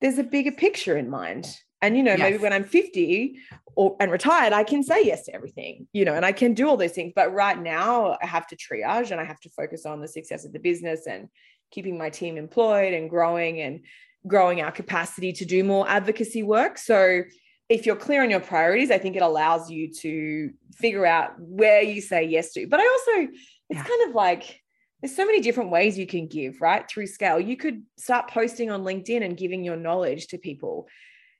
there's 0.01 0.17
a 0.19 0.23
bigger 0.23 0.51
picture 0.51 0.97
in 0.97 1.09
mind. 1.09 1.47
And 1.81 1.95
you 1.95 2.03
know, 2.03 2.11
yes. 2.11 2.19
maybe 2.19 2.37
when 2.37 2.53
I'm 2.53 2.63
50 2.63 3.37
or 3.75 3.95
and 3.99 4.11
retired, 4.11 4.51
I 4.51 4.63
can 4.63 4.83
say 4.83 5.05
yes 5.05 5.25
to 5.25 5.35
everything, 5.35 5.87
you 5.93 6.05
know, 6.05 6.13
and 6.13 6.25
I 6.25 6.31
can 6.31 6.53
do 6.53 6.67
all 6.67 6.77
those 6.77 6.93
things. 6.93 7.13
But 7.15 7.33
right 7.33 7.59
now, 7.59 8.17
I 8.21 8.25
have 8.25 8.47
to 8.47 8.55
triage 8.55 9.11
and 9.11 9.21
I 9.21 9.23
have 9.23 9.39
to 9.41 9.49
focus 9.51 9.85
on 9.85 10.01
the 10.01 10.07
success 10.07 10.43
of 10.43 10.53
the 10.53 10.59
business 10.59 11.05
and 11.05 11.29
keeping 11.71 11.97
my 11.97 12.09
team 12.09 12.37
employed 12.37 12.93
and 12.93 13.09
growing 13.09 13.61
and 13.61 13.81
growing 14.25 14.61
our 14.61 14.71
capacity 14.71 15.31
to 15.33 15.45
do 15.45 15.63
more 15.63 15.87
advocacy 15.87 16.41
work. 16.41 16.77
So 16.77 17.23
if 17.69 17.85
you're 17.85 17.95
clear 17.97 18.23
on 18.23 18.29
your 18.29 18.39
priorities, 18.39 18.91
I 18.91 18.97
think 18.97 19.15
it 19.15 19.21
allows 19.21 19.69
you 19.69 19.91
to 20.01 20.51
figure 20.75 21.05
out 21.05 21.33
where 21.39 21.81
you 21.81 22.01
say 22.01 22.23
yes 22.23 22.53
to. 22.53 22.67
But 22.67 22.79
I 22.79 22.87
also, 22.87 23.31
it's 23.69 23.79
yeah. 23.79 23.83
kind 23.83 24.09
of 24.09 24.15
like 24.15 24.61
there's 25.01 25.15
so 25.15 25.25
many 25.25 25.41
different 25.41 25.69
ways 25.69 25.97
you 25.97 26.07
can 26.07 26.27
give, 26.27 26.61
right? 26.61 26.87
Through 26.89 27.07
scale. 27.07 27.39
You 27.39 27.57
could 27.57 27.83
start 27.97 28.29
posting 28.29 28.71
on 28.71 28.83
LinkedIn 28.83 29.23
and 29.23 29.37
giving 29.37 29.63
your 29.63 29.75
knowledge 29.75 30.27
to 30.27 30.37
people. 30.37 30.87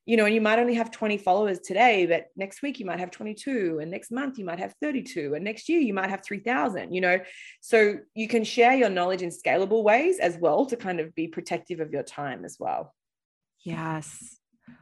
You 0.06 0.16
know, 0.16 0.26
and 0.26 0.34
you 0.34 0.40
might 0.40 0.60
only 0.60 0.76
have 0.76 0.90
20 0.90 1.18
followers 1.18 1.60
today, 1.60 2.06
but 2.06 2.28
next 2.38 2.62
week 2.62 2.80
you 2.80 2.86
might 2.86 3.00
have 3.00 3.12
22, 3.12 3.80
and 3.82 3.92
next 3.92 4.10
month 4.10 4.38
you 4.38 4.46
might 4.46 4.60
have 4.60 4.74
32, 4.82 5.34
and 5.34 5.44
next 5.44 5.68
year 5.68 5.82
you 5.82 5.94
might 5.94 6.10
have 6.10 6.24
3,000, 6.24 6.94
you 6.94 7.02
know. 7.02 7.20
So 7.60 7.96
you 8.16 8.30
can 8.30 8.46
share 8.46 8.74
your 8.74 8.90
knowledge 8.90 9.22
in 9.22 9.32
scalable 9.32 9.84
ways 9.84 10.20
as 10.20 10.38
well 10.38 10.66
to 10.68 10.78
kind 10.78 11.02
of 11.02 11.14
be 11.14 11.28
protective 11.28 11.82
of 11.82 11.92
your 11.92 12.04
time 12.04 12.46
as 12.46 12.56
well. 12.58 12.94
Yes. 13.66 14.38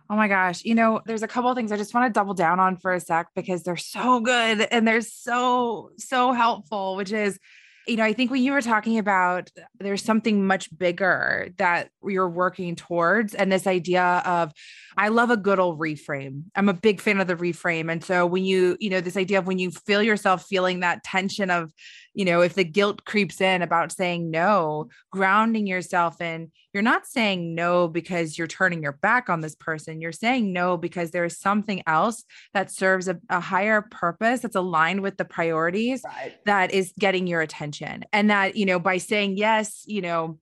Oh 0.10 0.16
my 0.16 0.28
gosh. 0.28 0.64
You 0.64 0.76
know, 0.76 1.02
there's 1.06 1.24
a 1.24 1.28
couple 1.28 1.54
things 1.56 1.72
I 1.72 1.78
just 1.78 1.94
want 1.94 2.14
to 2.14 2.18
double 2.18 2.36
down 2.36 2.60
on 2.60 2.78
for 2.78 2.94
a 2.94 3.00
sec 3.00 3.28
because 3.36 3.64
they're 3.64 3.76
so 3.76 4.20
good 4.20 4.62
and 4.62 4.88
they're 4.88 5.02
so, 5.02 5.92
so 5.98 6.32
helpful, 6.32 6.96
which 6.96 7.12
is, 7.12 7.40
you 7.88 7.98
know, 7.98 8.04
I 8.04 8.14
think 8.14 8.32
when 8.32 8.42
you 8.42 8.52
were 8.52 8.62
talking 8.62 8.98
about 8.98 9.52
there's 9.80 10.04
something 10.04 10.48
much 10.48 10.76
bigger 10.76 11.50
that 11.58 11.90
you're 12.04 12.30
working 12.30 12.76
towards, 12.76 13.36
and 13.36 13.52
this 13.52 13.68
idea 13.68 14.24
of, 14.26 14.54
I 14.98 15.10
love 15.10 15.30
a 15.30 15.38
good 15.38 15.60
old 15.60 15.80
reframe. 15.80 16.46
I'm 16.56 16.70
a 16.70 16.74
big 16.74 17.00
fan 17.00 17.20
of 17.20 17.28
the 17.28 17.36
reframe. 17.36 17.92
And 17.92 18.04
so 18.04 18.26
when 18.26 18.44
you, 18.44 18.76
you 18.80 18.90
know, 18.90 19.02
this 19.02 19.18
idea 19.18 19.38
of 19.38 19.46
when 19.46 19.60
you 19.60 19.70
feel 19.70 20.02
yourself 20.02 20.46
feeling 20.46 20.80
that 20.80 21.04
tension 21.04 21.52
of, 21.52 21.72
you 22.16 22.26
know, 22.26 22.42
if 22.42 22.56
the 22.56 22.64
guilt 22.64 23.06
creeps 23.06 23.40
in 23.40 23.62
about 23.62 23.92
saying 23.92 24.32
no, 24.32 24.88
grounding 25.12 25.68
yourself 25.68 26.22
in, 26.22 26.52
you're 26.76 26.82
not 26.82 27.08
saying 27.08 27.56
no 27.56 27.88
because 27.88 28.38
you're 28.38 28.48
turning 28.48 28.84
your 28.84 28.92
back 28.92 29.30
on 29.30 29.40
this 29.40 29.56
person. 29.56 30.02
You're 30.02 30.12
saying 30.12 30.52
no 30.52 30.76
because 30.76 31.12
there's 31.12 31.40
something 31.40 31.82
else 31.88 32.26
that 32.54 32.70
serves 32.70 33.08
a, 33.08 33.18
a 33.30 33.40
higher 33.40 33.82
purpose 33.82 34.42
that's 34.42 34.58
aligned 34.58 35.00
with 35.00 35.16
the 35.16 35.24
priorities 35.24 36.02
right. 36.04 36.36
that 36.44 36.74
is 36.74 36.92
getting 37.00 37.28
your 37.28 37.40
attention. 37.40 38.04
And 38.12 38.30
that, 38.30 38.58
you 38.58 38.66
know, 38.66 38.78
by 38.78 38.98
saying 38.98 39.38
yes, 39.38 39.86
you 39.88 40.02
know, 40.02 40.38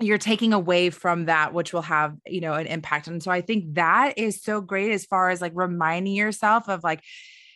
you're 0.00 0.18
taking 0.18 0.52
away 0.52 0.90
from 0.90 1.24
that 1.24 1.52
which 1.52 1.72
will 1.72 1.82
have 1.82 2.16
you 2.26 2.40
know 2.40 2.54
an 2.54 2.66
impact 2.66 3.06
and 3.06 3.22
so 3.22 3.30
i 3.30 3.40
think 3.40 3.74
that 3.74 4.18
is 4.18 4.42
so 4.42 4.60
great 4.60 4.90
as 4.90 5.04
far 5.04 5.30
as 5.30 5.40
like 5.40 5.52
reminding 5.54 6.14
yourself 6.14 6.68
of 6.68 6.82
like 6.82 7.04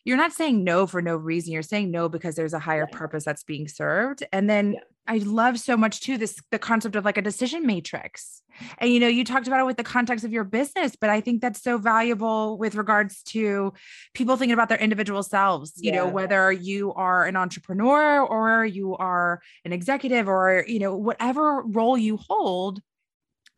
you're 0.07 0.17
not 0.17 0.33
saying 0.33 0.63
no 0.63 0.87
for 0.87 1.03
no 1.03 1.17
reason. 1.17 1.53
You're 1.53 1.63
saying 1.63 1.91
no 1.91 2.09
because 2.09 2.37
there's 2.37 2.55
a 2.55 2.61
higher 2.61 2.87
purpose 2.87 3.25
that's 3.25 3.43
being 3.43 3.67
served. 3.67 4.23
And 4.33 4.49
then 4.49 4.75
yeah. 4.75 4.81
I 5.09 5.19
love 5.19 5.59
so 5.59 5.77
much 5.77 6.01
too 6.01 6.17
this 6.17 6.39
the 6.53 6.61
concept 6.61 6.95
of 6.95 7.05
like 7.05 7.19
a 7.19 7.23
decision 7.23 7.67
matrix. 7.67 8.41
And 8.79 8.93
you 8.93 9.01
know, 9.01 9.09
you 9.09 9.25
talked 9.25 9.49
about 9.49 9.59
it 9.59 9.67
with 9.67 9.77
the 9.77 9.85
context 9.85 10.25
of 10.25 10.33
your 10.33 10.45
business, 10.45 10.95
but 10.95 11.11
I 11.11 11.21
think 11.21 11.43
that's 11.43 11.61
so 11.61 11.77
valuable 11.77 12.57
with 12.57 12.77
regards 12.77 13.25
to 13.25 13.73
people 14.15 14.37
thinking 14.37 14.55
about 14.55 14.69
their 14.69 14.79
individual 14.79 15.25
selves, 15.25 15.73
you 15.77 15.91
yeah. 15.91 15.97
know, 15.97 16.09
whether 16.09 16.53
you 16.53 16.95
are 16.95 17.25
an 17.25 17.35
entrepreneur 17.35 18.21
or 18.21 18.65
you 18.65 18.97
are 18.97 19.41
an 19.65 19.73
executive 19.73 20.29
or 20.29 20.65
you 20.69 20.79
know, 20.79 20.95
whatever 20.95 21.63
role 21.63 21.99
you 21.99 22.17
hold, 22.29 22.81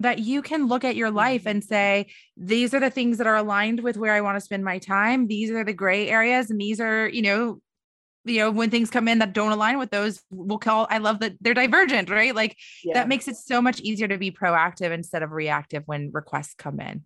that 0.00 0.20
you 0.20 0.42
can 0.42 0.68
look 0.68 0.84
at 0.84 0.96
your 0.96 1.10
life 1.10 1.42
mm-hmm. 1.42 1.48
and 1.48 1.64
say, 1.64 2.06
these 2.36 2.72
are 2.72 2.80
the 2.80 2.90
things 2.90 3.18
that 3.18 3.26
are 3.26 3.36
aligned 3.36 3.80
with 3.80 3.96
where 3.96 4.14
I 4.14 4.20
want 4.20 4.36
to 4.36 4.40
spend 4.40 4.64
my 4.64 4.78
time. 4.78 5.26
These 5.26 5.50
are 5.50 5.64
the 5.64 5.72
gray 5.72 6.08
areas. 6.08 6.50
And 6.50 6.60
these 6.60 6.80
are, 6.80 7.08
you 7.08 7.22
know, 7.22 7.60
you 8.24 8.38
know, 8.38 8.50
when 8.50 8.70
things 8.70 8.90
come 8.90 9.08
in 9.08 9.18
that 9.20 9.32
don't 9.32 9.52
align 9.52 9.78
with 9.78 9.90
those, 9.90 10.20
we'll 10.30 10.58
call, 10.58 10.86
I 10.90 10.98
love 10.98 11.20
that 11.20 11.34
they're 11.40 11.54
divergent, 11.54 12.10
right? 12.10 12.34
Like 12.34 12.56
yeah. 12.84 12.94
that 12.94 13.08
makes 13.08 13.26
it 13.26 13.36
so 13.36 13.62
much 13.62 13.80
easier 13.80 14.06
to 14.06 14.18
be 14.18 14.30
proactive 14.30 14.90
instead 14.90 15.22
of 15.22 15.32
reactive 15.32 15.82
when 15.86 16.10
requests 16.12 16.54
come 16.54 16.78
in. 16.78 17.04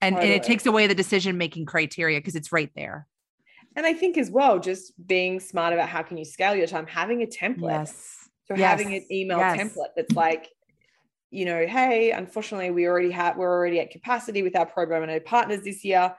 And, 0.00 0.16
and 0.16 0.28
it 0.28 0.42
takes 0.42 0.66
away 0.66 0.86
the 0.86 0.94
decision 0.94 1.38
making 1.38 1.66
criteria 1.66 2.18
because 2.18 2.34
it's 2.34 2.52
right 2.52 2.70
there. 2.74 3.06
And 3.76 3.86
I 3.86 3.92
think 3.92 4.18
as 4.18 4.30
well, 4.30 4.58
just 4.58 4.92
being 5.06 5.40
smart 5.40 5.72
about 5.72 5.88
how 5.88 6.02
can 6.02 6.16
you 6.16 6.24
scale 6.24 6.56
your 6.56 6.66
time, 6.66 6.86
having 6.86 7.22
a 7.22 7.26
template. 7.26 7.70
Yes. 7.70 8.28
So 8.46 8.56
yes. 8.56 8.70
having 8.70 8.94
an 8.94 9.06
email 9.10 9.38
yes. 9.38 9.58
template 9.58 9.90
that's 9.94 10.14
like, 10.14 10.48
you 11.30 11.44
know, 11.44 11.66
hey, 11.66 12.10
unfortunately, 12.10 12.70
we 12.70 12.86
already 12.86 13.10
have 13.12 13.36
we're 13.36 13.52
already 13.52 13.80
at 13.80 13.90
capacity 13.90 14.42
with 14.42 14.56
our 14.56 14.66
program 14.66 15.02
and 15.02 15.12
our 15.12 15.20
partners 15.20 15.62
this 15.62 15.84
year. 15.84 16.14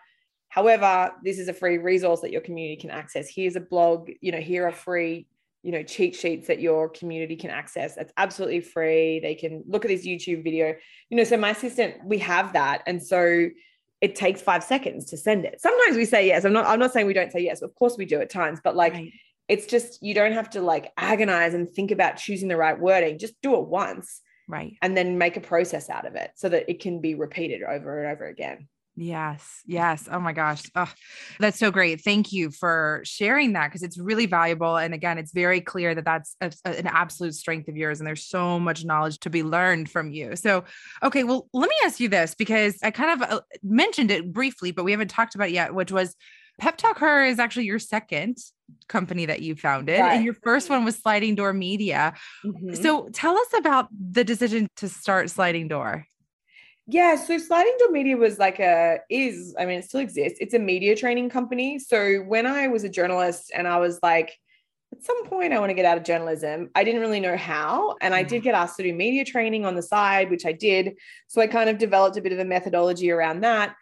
However, 0.48 1.12
this 1.24 1.40
is 1.40 1.48
a 1.48 1.54
free 1.54 1.78
resource 1.78 2.22
that 2.22 2.32
your 2.32 2.42
community 2.42 2.78
can 2.78 2.90
access. 2.90 3.30
Here's 3.30 3.56
a 3.56 3.62
blog, 3.62 4.10
you 4.22 4.32
know, 4.32 4.40
here 4.40 4.68
are 4.68 4.72
free, 4.72 5.28
you 5.64 5.72
know, 5.72 5.84
cheat 5.84 6.16
sheets 6.16 6.48
that 6.48 6.60
your 6.60 6.90
community 6.90 7.36
can 7.36 7.52
access. 7.52 7.96
That's 7.96 8.12
absolutely 8.18 8.62
free. 8.62 9.20
They 9.20 9.36
can 9.36 9.64
look 9.68 9.86
at 9.86 9.90
this 9.90 10.06
YouTube 10.06 10.44
video. 10.44 10.74
You 11.10 11.18
know, 11.18 11.24
so 11.24 11.38
my 11.38 11.52
assistant, 11.52 12.04
we 12.04 12.18
have 12.20 12.54
that. 12.54 12.84
And 12.86 13.02
so 13.02 13.50
it 14.02 14.16
takes 14.16 14.42
five 14.42 14.64
seconds 14.64 15.06
to 15.06 15.18
send 15.18 15.46
it. 15.46 15.62
Sometimes 15.62 15.96
we 15.96 16.06
say 16.06 16.28
yes. 16.28 16.44
I'm 16.44 16.54
not, 16.54 16.66
I'm 16.66 16.80
not 16.80 16.92
saying 16.92 17.06
we 17.06 17.14
don't 17.14 17.32
say 17.32 17.42
yes. 17.42 17.62
Of 17.62 17.76
course 17.76 17.98
we 17.98 18.06
do 18.06 18.20
at 18.20 18.30
times, 18.30 18.60
but 18.64 18.76
like 18.76 18.94
right. 18.94 19.12
it's 19.48 19.68
just 19.68 20.02
you 20.02 20.14
don't 20.14 20.34
have 20.34 20.50
to 20.52 20.62
like 20.62 20.92
agonize 20.98 21.54
and 21.54 21.72
think 21.72 21.92
about 21.92 22.18
choosing 22.18 22.48
the 22.48 22.58
right 22.58 22.80
wording. 22.80 23.20
Just 23.20 23.42
do 23.42 23.56
it 23.56 23.68
once 23.68 24.22
Right. 24.52 24.76
And 24.82 24.98
then 24.98 25.18
make 25.18 25.38
a 25.38 25.42
process 25.42 25.90
out 25.90 26.06
of 26.06 26.16
it 26.16 26.32
so 26.36 26.50
that 26.50 26.70
it 26.70 26.82
can 26.82 27.00
be 27.00 27.16
repeated 27.16 27.64
over 27.64 28.04
and 28.04 28.12
over 28.12 28.26
again. 28.26 28.68
Yes. 28.98 29.62
Yes. 29.66 30.10
Oh 30.12 30.20
my 30.20 30.34
gosh. 30.34 30.64
Oh, 30.76 30.92
that's 31.40 31.58
so 31.58 31.72
great. 31.72 32.02
Thank 32.02 32.34
you 32.34 32.52
for 32.52 33.02
sharing 33.06 33.54
that 33.54 33.70
because 33.70 33.82
it's 33.82 33.98
really 33.98 34.26
valuable. 34.26 34.76
And 34.76 34.94
again, 34.94 35.18
it's 35.18 35.32
very 35.32 35.62
clear 35.62 35.96
that 35.96 36.04
that's 36.04 36.36
a, 36.42 36.52
an 36.66 36.88
absolute 36.88 37.34
strength 37.34 37.70
of 37.70 37.78
yours. 37.78 38.02
And 38.02 38.08
there's 38.08 38.26
so 38.26 38.60
much 38.60 38.84
knowledge 38.84 39.20
to 39.20 39.30
be 39.30 39.42
learned 39.42 39.90
from 39.90 40.12
you. 40.12 40.36
So, 40.36 40.66
okay. 41.02 41.24
Well, 41.24 41.48
let 41.54 41.70
me 41.70 41.76
ask 41.86 42.02
you 42.02 42.10
this 42.10 42.36
because 42.36 42.78
I 42.84 42.92
kind 42.92 43.22
of 43.22 43.32
uh, 43.32 43.42
mentioned 43.64 44.12
it 44.12 44.34
briefly, 44.34 44.72
but 44.72 44.84
we 44.84 44.92
haven't 44.92 45.08
talked 45.08 45.36
about 45.36 45.48
it 45.48 45.54
yet, 45.54 45.74
which 45.74 45.94
was 45.94 46.14
Pep 46.62 46.78
Talk 46.78 47.00
Her 47.00 47.26
is 47.26 47.40
actually 47.40 47.66
your 47.66 47.80
second 47.80 48.38
company 48.88 49.26
that 49.26 49.42
you 49.42 49.56
founded, 49.56 50.00
right. 50.00 50.14
and 50.14 50.24
your 50.24 50.36
first 50.36 50.70
one 50.70 50.86
was 50.86 50.96
Sliding 50.96 51.34
Door 51.34 51.54
Media. 51.54 52.14
Mm-hmm. 52.46 52.76
So 52.76 53.10
tell 53.12 53.36
us 53.36 53.48
about 53.58 53.88
the 53.92 54.24
decision 54.24 54.68
to 54.78 54.88
start 54.88 55.32
Sliding 55.32 55.68
Door. 55.68 56.06
Yeah, 56.86 57.16
so 57.16 57.40
Sliding 57.40 57.76
Door 57.80 57.92
Media 57.92 58.16
was 58.16 58.38
like 58.38 58.60
a 58.60 59.00
is 59.10 59.56
I 59.58 59.66
mean 59.66 59.80
it 59.80 59.86
still 59.86 60.02
exists. 60.02 60.38
It's 60.40 60.54
a 60.54 60.60
media 60.60 60.96
training 60.96 61.32
company. 61.32 61.80
So 61.80 62.18
when 62.20 62.46
I 62.46 62.68
was 62.68 62.84
a 62.84 62.90
journalist 62.90 63.52
and 63.56 63.68
I 63.68 63.80
was 63.80 63.98
like 64.04 64.38
at 64.94 65.04
some 65.04 65.26
point 65.26 65.54
I 65.54 65.60
want 65.60 65.72
to 65.72 65.74
get 65.74 65.86
out 65.86 65.98
of 65.98 66.04
journalism. 66.04 66.70
I 66.76 66.84
didn't 66.84 67.02
really 67.02 67.22
know 67.22 67.38
how 67.38 67.96
and 68.02 68.14
I 68.14 68.22
did 68.22 68.42
mm. 68.42 68.44
get 68.44 68.54
asked 68.54 68.78
to 68.78 68.84
do 68.84 68.94
media 68.94 69.26
training 69.26 69.66
on 69.66 69.74
the 69.74 69.82
side, 69.82 70.30
which 70.30 70.46
I 70.46 70.52
did. 70.52 70.94
So 71.28 71.42
I 71.42 71.48
kind 71.48 71.72
of 71.72 71.80
developed 71.80 72.18
a 72.18 72.22
bit 72.22 72.34
of 72.34 72.40
a 72.40 72.46
methodology 72.46 73.10
around 73.10 73.42
that. 73.42 73.76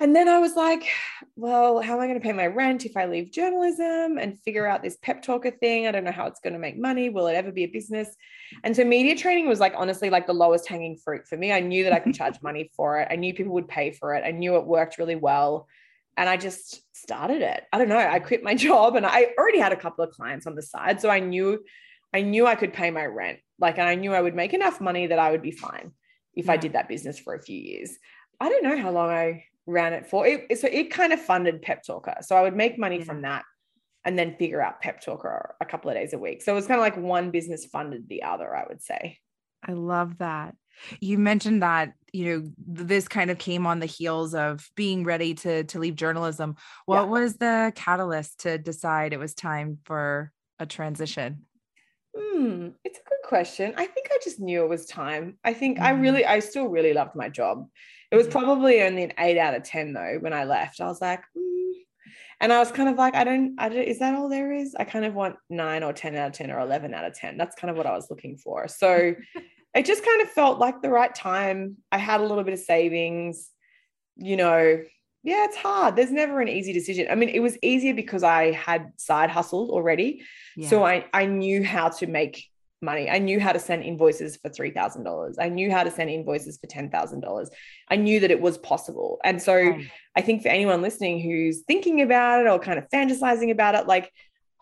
And 0.00 0.16
then 0.16 0.28
I 0.28 0.38
was 0.38 0.56
like, 0.56 0.88
well, 1.36 1.80
how 1.80 1.94
am 1.94 2.00
I 2.00 2.06
going 2.06 2.18
to 2.18 2.24
pay 2.24 2.32
my 2.32 2.46
rent 2.46 2.84
if 2.84 2.96
I 2.96 3.06
leave 3.06 3.30
journalism 3.30 4.18
and 4.18 4.38
figure 4.40 4.66
out 4.66 4.82
this 4.82 4.96
Pep 5.02 5.22
Talk 5.22 5.44
Her 5.44 5.50
thing? 5.50 5.86
I 5.86 5.92
don't 5.92 6.04
know 6.04 6.12
how 6.12 6.26
it's 6.26 6.40
going 6.40 6.54
to 6.54 6.58
make 6.58 6.78
money. 6.78 7.10
Will 7.10 7.26
it 7.26 7.34
ever 7.34 7.52
be 7.52 7.64
a 7.64 7.68
business? 7.68 8.08
And 8.64 8.74
so 8.74 8.84
media 8.84 9.16
training 9.16 9.48
was 9.48 9.60
like 9.60 9.74
honestly 9.76 10.10
like 10.10 10.26
the 10.26 10.32
lowest 10.32 10.68
hanging 10.68 10.96
fruit 10.96 11.26
for 11.28 11.36
me. 11.36 11.52
I 11.52 11.60
knew 11.60 11.84
that 11.84 11.92
I 11.92 12.00
could 12.00 12.14
charge 12.14 12.40
money 12.42 12.70
for 12.76 13.00
it. 13.00 13.08
I 13.10 13.16
knew 13.16 13.34
people 13.34 13.54
would 13.54 13.68
pay 13.68 13.92
for 13.92 14.14
it. 14.14 14.24
I 14.24 14.30
knew 14.30 14.56
it 14.56 14.66
worked 14.66 14.98
really 14.98 15.16
well. 15.16 15.68
And 16.16 16.28
I 16.28 16.36
just 16.36 16.82
started 16.94 17.42
it. 17.42 17.64
I 17.72 17.78
don't 17.78 17.88
know. 17.88 17.98
I 17.98 18.18
quit 18.18 18.42
my 18.42 18.54
job 18.66 18.96
and 18.96 19.06
I 19.06 19.28
already 19.38 19.58
had 19.58 19.72
a 19.72 19.76
couple 19.76 20.04
of 20.04 20.10
clients 20.10 20.46
on 20.46 20.54
the 20.54 20.62
side. 20.62 21.00
So 21.00 21.10
I 21.10 21.20
knew 21.20 21.62
I 22.14 22.20
knew 22.20 22.46
I 22.46 22.56
could 22.56 22.74
pay 22.74 22.90
my 22.90 23.06
rent. 23.06 23.38
Like 23.58 23.78
and 23.78 23.88
I 23.88 23.94
knew 23.94 24.12
I 24.12 24.20
would 24.20 24.34
make 24.34 24.52
enough 24.52 24.80
money 24.80 25.06
that 25.06 25.18
I 25.18 25.30
would 25.30 25.42
be 25.42 25.52
fine 25.52 25.92
if 26.34 26.46
yeah. 26.46 26.52
I 26.52 26.56
did 26.56 26.72
that 26.72 26.88
business 26.88 27.18
for 27.18 27.34
a 27.34 27.42
few 27.42 27.58
years. 27.58 27.96
I 28.40 28.48
don't 28.48 28.64
know 28.64 28.76
how 28.76 28.90
long 28.90 29.08
I 29.08 29.44
ran 29.66 29.92
it 29.92 30.06
for. 30.06 30.26
It, 30.26 30.58
so 30.58 30.68
it 30.70 30.90
kind 30.90 31.12
of 31.12 31.20
funded 31.20 31.62
Pep 31.62 31.82
Talk 31.84 32.06
Her. 32.06 32.18
So 32.22 32.36
I 32.36 32.42
would 32.42 32.56
make 32.56 32.78
money 32.78 32.98
yeah. 32.98 33.04
from 33.04 33.22
that 33.22 33.44
and 34.04 34.18
then 34.18 34.36
figure 34.36 34.60
out 34.60 34.80
Pep 34.80 35.00
Talk 35.00 35.22
Her 35.22 35.54
a 35.60 35.66
couple 35.66 35.90
of 35.90 35.96
days 35.96 36.12
a 36.12 36.18
week. 36.18 36.42
So 36.42 36.52
it 36.52 36.56
was 36.56 36.66
kind 36.66 36.78
of 36.78 36.82
like 36.82 36.96
one 36.96 37.30
business 37.30 37.66
funded 37.66 38.08
the 38.08 38.24
other, 38.24 38.54
I 38.54 38.64
would 38.68 38.82
say. 38.82 39.18
I 39.66 39.72
love 39.72 40.18
that. 40.18 40.54
You 41.00 41.18
mentioned 41.18 41.62
that, 41.62 41.92
you 42.12 42.24
know, 42.24 42.50
this 42.58 43.06
kind 43.06 43.30
of 43.30 43.38
came 43.38 43.66
on 43.66 43.78
the 43.78 43.86
heels 43.86 44.34
of 44.34 44.68
being 44.74 45.04
ready 45.04 45.34
to 45.34 45.64
to 45.64 45.78
leave 45.78 45.94
journalism. 45.94 46.56
What 46.86 47.02
yeah. 47.02 47.08
was 47.08 47.36
the 47.36 47.72
catalyst 47.76 48.40
to 48.40 48.58
decide 48.58 49.12
it 49.12 49.18
was 49.18 49.34
time 49.34 49.78
for 49.84 50.32
a 50.58 50.66
transition? 50.66 51.46
Hmm, 52.16 52.68
it's 52.84 52.98
a 52.98 53.08
good 53.08 53.28
question. 53.28 53.74
I 53.76 53.86
think 53.86 54.08
I 54.10 54.18
just 54.22 54.40
knew 54.40 54.64
it 54.64 54.68
was 54.68 54.86
time. 54.86 55.38
I 55.44 55.54
think 55.54 55.76
mm-hmm. 55.76 55.86
I 55.86 55.90
really, 55.90 56.26
I 56.26 56.40
still 56.40 56.66
really 56.66 56.92
loved 56.92 57.14
my 57.14 57.28
job. 57.28 57.68
It 58.12 58.16
was 58.16 58.28
probably 58.28 58.82
only 58.82 59.04
an 59.04 59.14
eight 59.16 59.38
out 59.38 59.54
of 59.54 59.62
10 59.62 59.94
though 59.94 60.18
when 60.20 60.34
I 60.34 60.44
left. 60.44 60.82
I 60.82 60.86
was 60.86 61.00
like, 61.00 61.22
mm. 61.34 61.72
and 62.42 62.52
I 62.52 62.58
was 62.58 62.70
kind 62.70 62.90
of 62.90 62.96
like, 62.96 63.14
I 63.14 63.24
don't, 63.24 63.54
I 63.56 63.70
don't, 63.70 63.78
is 63.78 64.00
that 64.00 64.14
all 64.14 64.28
there 64.28 64.52
is? 64.52 64.76
I 64.78 64.84
kind 64.84 65.06
of 65.06 65.14
want 65.14 65.36
nine 65.48 65.82
or 65.82 65.94
10 65.94 66.14
out 66.14 66.26
of 66.26 66.32
10 66.34 66.50
or 66.50 66.60
11 66.60 66.92
out 66.92 67.06
of 67.06 67.14
10. 67.14 67.38
That's 67.38 67.56
kind 67.56 67.70
of 67.70 67.76
what 67.78 67.86
I 67.86 67.92
was 67.92 68.10
looking 68.10 68.36
for. 68.36 68.68
So 68.68 69.14
it 69.74 69.86
just 69.86 70.04
kind 70.04 70.20
of 70.20 70.28
felt 70.28 70.58
like 70.58 70.82
the 70.82 70.90
right 70.90 71.14
time. 71.14 71.78
I 71.90 71.96
had 71.96 72.20
a 72.20 72.24
little 72.26 72.44
bit 72.44 72.52
of 72.52 72.60
savings, 72.60 73.48
you 74.18 74.36
know. 74.36 74.82
Yeah, 75.24 75.44
it's 75.44 75.56
hard. 75.56 75.96
There's 75.96 76.10
never 76.10 76.42
an 76.42 76.48
easy 76.48 76.74
decision. 76.74 77.06
I 77.10 77.14
mean, 77.14 77.30
it 77.30 77.40
was 77.40 77.56
easier 77.62 77.94
because 77.94 78.22
I 78.22 78.50
had 78.50 78.92
side 78.96 79.30
hustled 79.30 79.70
already. 79.70 80.22
Yeah. 80.54 80.68
So 80.68 80.84
I, 80.84 81.06
I 81.14 81.24
knew 81.24 81.64
how 81.64 81.88
to 81.88 82.06
make 82.06 82.51
money. 82.82 83.08
I 83.08 83.18
knew 83.18 83.40
how 83.40 83.52
to 83.52 83.58
send 83.58 83.84
invoices 83.84 84.36
for 84.36 84.50
$3,000. 84.50 85.34
I 85.38 85.48
knew 85.48 85.70
how 85.70 85.84
to 85.84 85.90
send 85.90 86.10
invoices 86.10 86.58
for 86.58 86.66
$10,000. 86.66 87.46
I 87.88 87.96
knew 87.96 88.20
that 88.20 88.30
it 88.30 88.40
was 88.40 88.58
possible. 88.58 89.18
And 89.24 89.40
so 89.40 89.72
hmm. 89.72 89.82
I 90.16 90.22
think 90.22 90.42
for 90.42 90.48
anyone 90.48 90.82
listening 90.82 91.20
who's 91.20 91.62
thinking 91.62 92.02
about 92.02 92.44
it 92.44 92.48
or 92.48 92.58
kind 92.58 92.78
of 92.78 92.88
fantasizing 92.90 93.50
about 93.50 93.74
it, 93.74 93.86
like 93.86 94.12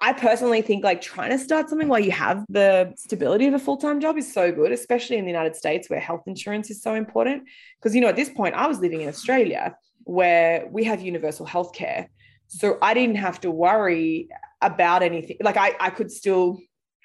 I 0.02 0.12
personally 0.14 0.62
think 0.62 0.82
like 0.82 1.02
trying 1.02 1.30
to 1.30 1.38
start 1.38 1.68
something 1.68 1.88
while 1.88 2.00
you 2.00 2.12
have 2.12 2.44
the 2.48 2.92
stability 2.96 3.46
of 3.46 3.54
a 3.54 3.58
full-time 3.58 4.00
job 4.00 4.16
is 4.16 4.32
so 4.32 4.50
good, 4.50 4.72
especially 4.72 5.16
in 5.16 5.24
the 5.24 5.30
United 5.30 5.56
States 5.56 5.90
where 5.90 6.00
health 6.00 6.22
insurance 6.26 6.70
is 6.70 6.82
so 6.82 6.94
important. 6.94 7.44
Because 7.78 7.94
you 7.94 8.00
know, 8.00 8.08
at 8.08 8.16
this 8.16 8.30
point, 8.30 8.54
I 8.54 8.66
was 8.66 8.80
living 8.80 9.02
in 9.02 9.08
Australia 9.08 9.74
where 10.04 10.66
we 10.70 10.84
have 10.84 11.02
universal 11.02 11.44
health 11.44 11.74
care. 11.74 12.08
So 12.48 12.78
I 12.80 12.94
didn't 12.94 13.16
have 13.16 13.40
to 13.42 13.50
worry 13.50 14.28
about 14.62 15.02
anything. 15.02 15.36
Like 15.42 15.56
I, 15.56 15.74
I 15.78 15.90
could 15.90 16.10
still 16.10 16.58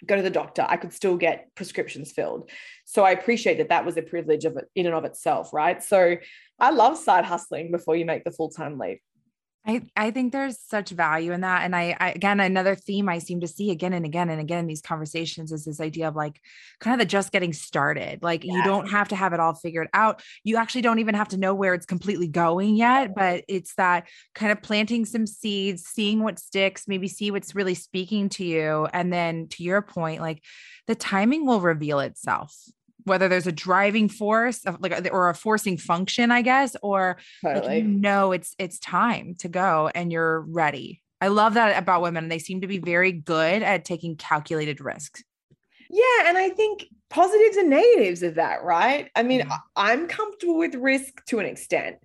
go 0.06 0.16
to 0.16 0.22
the 0.22 0.30
doctor 0.30 0.66
i 0.68 0.78
could 0.78 0.94
still 0.94 1.18
get 1.18 1.54
prescriptions 1.56 2.12
filled. 2.12 2.50
So 2.86 3.04
i 3.04 3.12
appreciate 3.12 3.58
that 3.58 3.70
that 3.70 3.86
was 3.86 3.98
a 3.98 4.02
privilege 4.02 4.46
of 4.46 4.58
it 4.58 4.66
in 4.76 4.86
and 4.86 4.96
of 4.96 5.06
itself 5.06 5.54
right? 5.54 5.82
So 5.84 6.18
i 6.60 6.70
love 6.72 6.98
side 6.98 7.26
hustling 7.26 7.72
before 7.72 7.96
you 7.96 8.06
make 8.06 8.24
the 8.24 8.32
full-time 8.32 8.78
leap 8.78 9.02
I, 9.68 9.82
I 9.96 10.12
think 10.12 10.32
there's 10.32 10.60
such 10.60 10.92
value 10.92 11.32
in 11.32 11.42
that. 11.42 11.64
And 11.64 11.76
I, 11.76 11.98
I, 12.00 12.12
again, 12.12 12.40
another 12.40 12.76
theme 12.76 13.10
I 13.10 13.18
seem 13.18 13.42
to 13.42 13.48
see 13.48 13.72
again 13.72 13.94
and 13.94 14.06
again 14.06 14.30
and 14.30 14.40
again 14.40 14.60
in 14.60 14.68
these 14.68 14.82
conversations 14.82 15.52
is 15.52 15.66
this 15.66 15.82
idea 15.82 16.08
of 16.08 16.16
like 16.16 16.40
kind 16.80 16.94
of 16.94 17.00
the 17.00 17.10
just 17.10 17.32
getting 17.32 17.52
started. 17.52 18.22
Like 18.22 18.44
you 18.44 18.64
don't 18.64 18.90
have 18.92 19.08
to 19.10 19.16
have 19.16 19.34
it 19.34 19.40
all 19.40 19.56
figured 19.56 19.88
out. 19.94 20.22
You 20.44 20.58
actually 20.58 20.84
don't 20.84 21.00
even 21.00 21.16
have 21.16 21.30
to 21.30 21.38
know 21.38 21.56
where 21.56 21.74
it's 21.74 21.88
completely 21.88 22.28
going 22.28 22.76
yet, 22.76 23.16
but 23.16 23.44
it's 23.48 23.74
that 23.76 24.08
kind 24.36 24.52
of 24.52 24.62
planting 24.62 25.04
some 25.04 25.26
seeds, 25.26 25.84
seeing 25.84 26.22
what 26.22 26.38
sticks, 26.38 26.88
maybe 26.88 27.08
see 27.08 27.32
what's 27.32 27.56
really 27.56 27.76
speaking 27.76 28.30
to 28.30 28.46
you. 28.46 28.88
And 28.94 29.12
then 29.12 29.48
to 29.50 29.64
your 29.64 29.82
point, 29.82 30.22
like 30.22 30.44
the 30.86 30.96
timing 30.96 31.48
will 31.48 31.62
reveal 31.62 32.00
itself 32.02 32.56
whether 33.06 33.30
there's 33.30 33.48
a 33.48 33.52
driving 33.52 34.10
force 34.10 34.62
like 34.80 35.10
or 35.12 35.30
a 35.30 35.36
forcing 35.36 35.78
function 35.78 36.32
i 36.32 36.42
guess 36.42 36.76
or 36.82 37.18
totally. 37.44 37.68
like 37.68 37.84
you 37.84 37.90
know 37.90 38.32
it's 38.32 38.56
it's 38.60 38.80
time 38.80 39.36
to 39.40 39.48
go 39.48 39.90
and 39.96 40.12
you're 40.12 40.42
ready. 40.42 41.02
I 41.22 41.30
love 41.30 41.56
that 41.56 41.82
about 41.82 42.02
women. 42.02 42.28
They 42.28 42.40
seem 42.40 42.62
to 42.62 42.68
be 42.68 42.78
very 42.78 43.12
good 43.12 43.64
at 43.64 43.86
taking 43.86 44.16
calculated 44.16 44.82
risks. 44.82 45.24
Yeah 45.90 46.28
and 46.28 46.38
i 46.38 46.50
think 46.50 46.86
positives 47.10 47.58
and 47.58 47.70
negatives 47.70 48.24
of 48.24 48.36
that 48.36 48.64
right? 48.64 49.10
I 49.16 49.24
mean 49.24 49.42
mm-hmm. 49.42 49.52
yeah. 49.52 49.58
i'm 49.76 50.08
comfortable 50.08 50.58
with 50.58 50.76
risk 50.76 51.24
to 51.28 51.40
an 51.40 51.46
extent. 51.46 51.98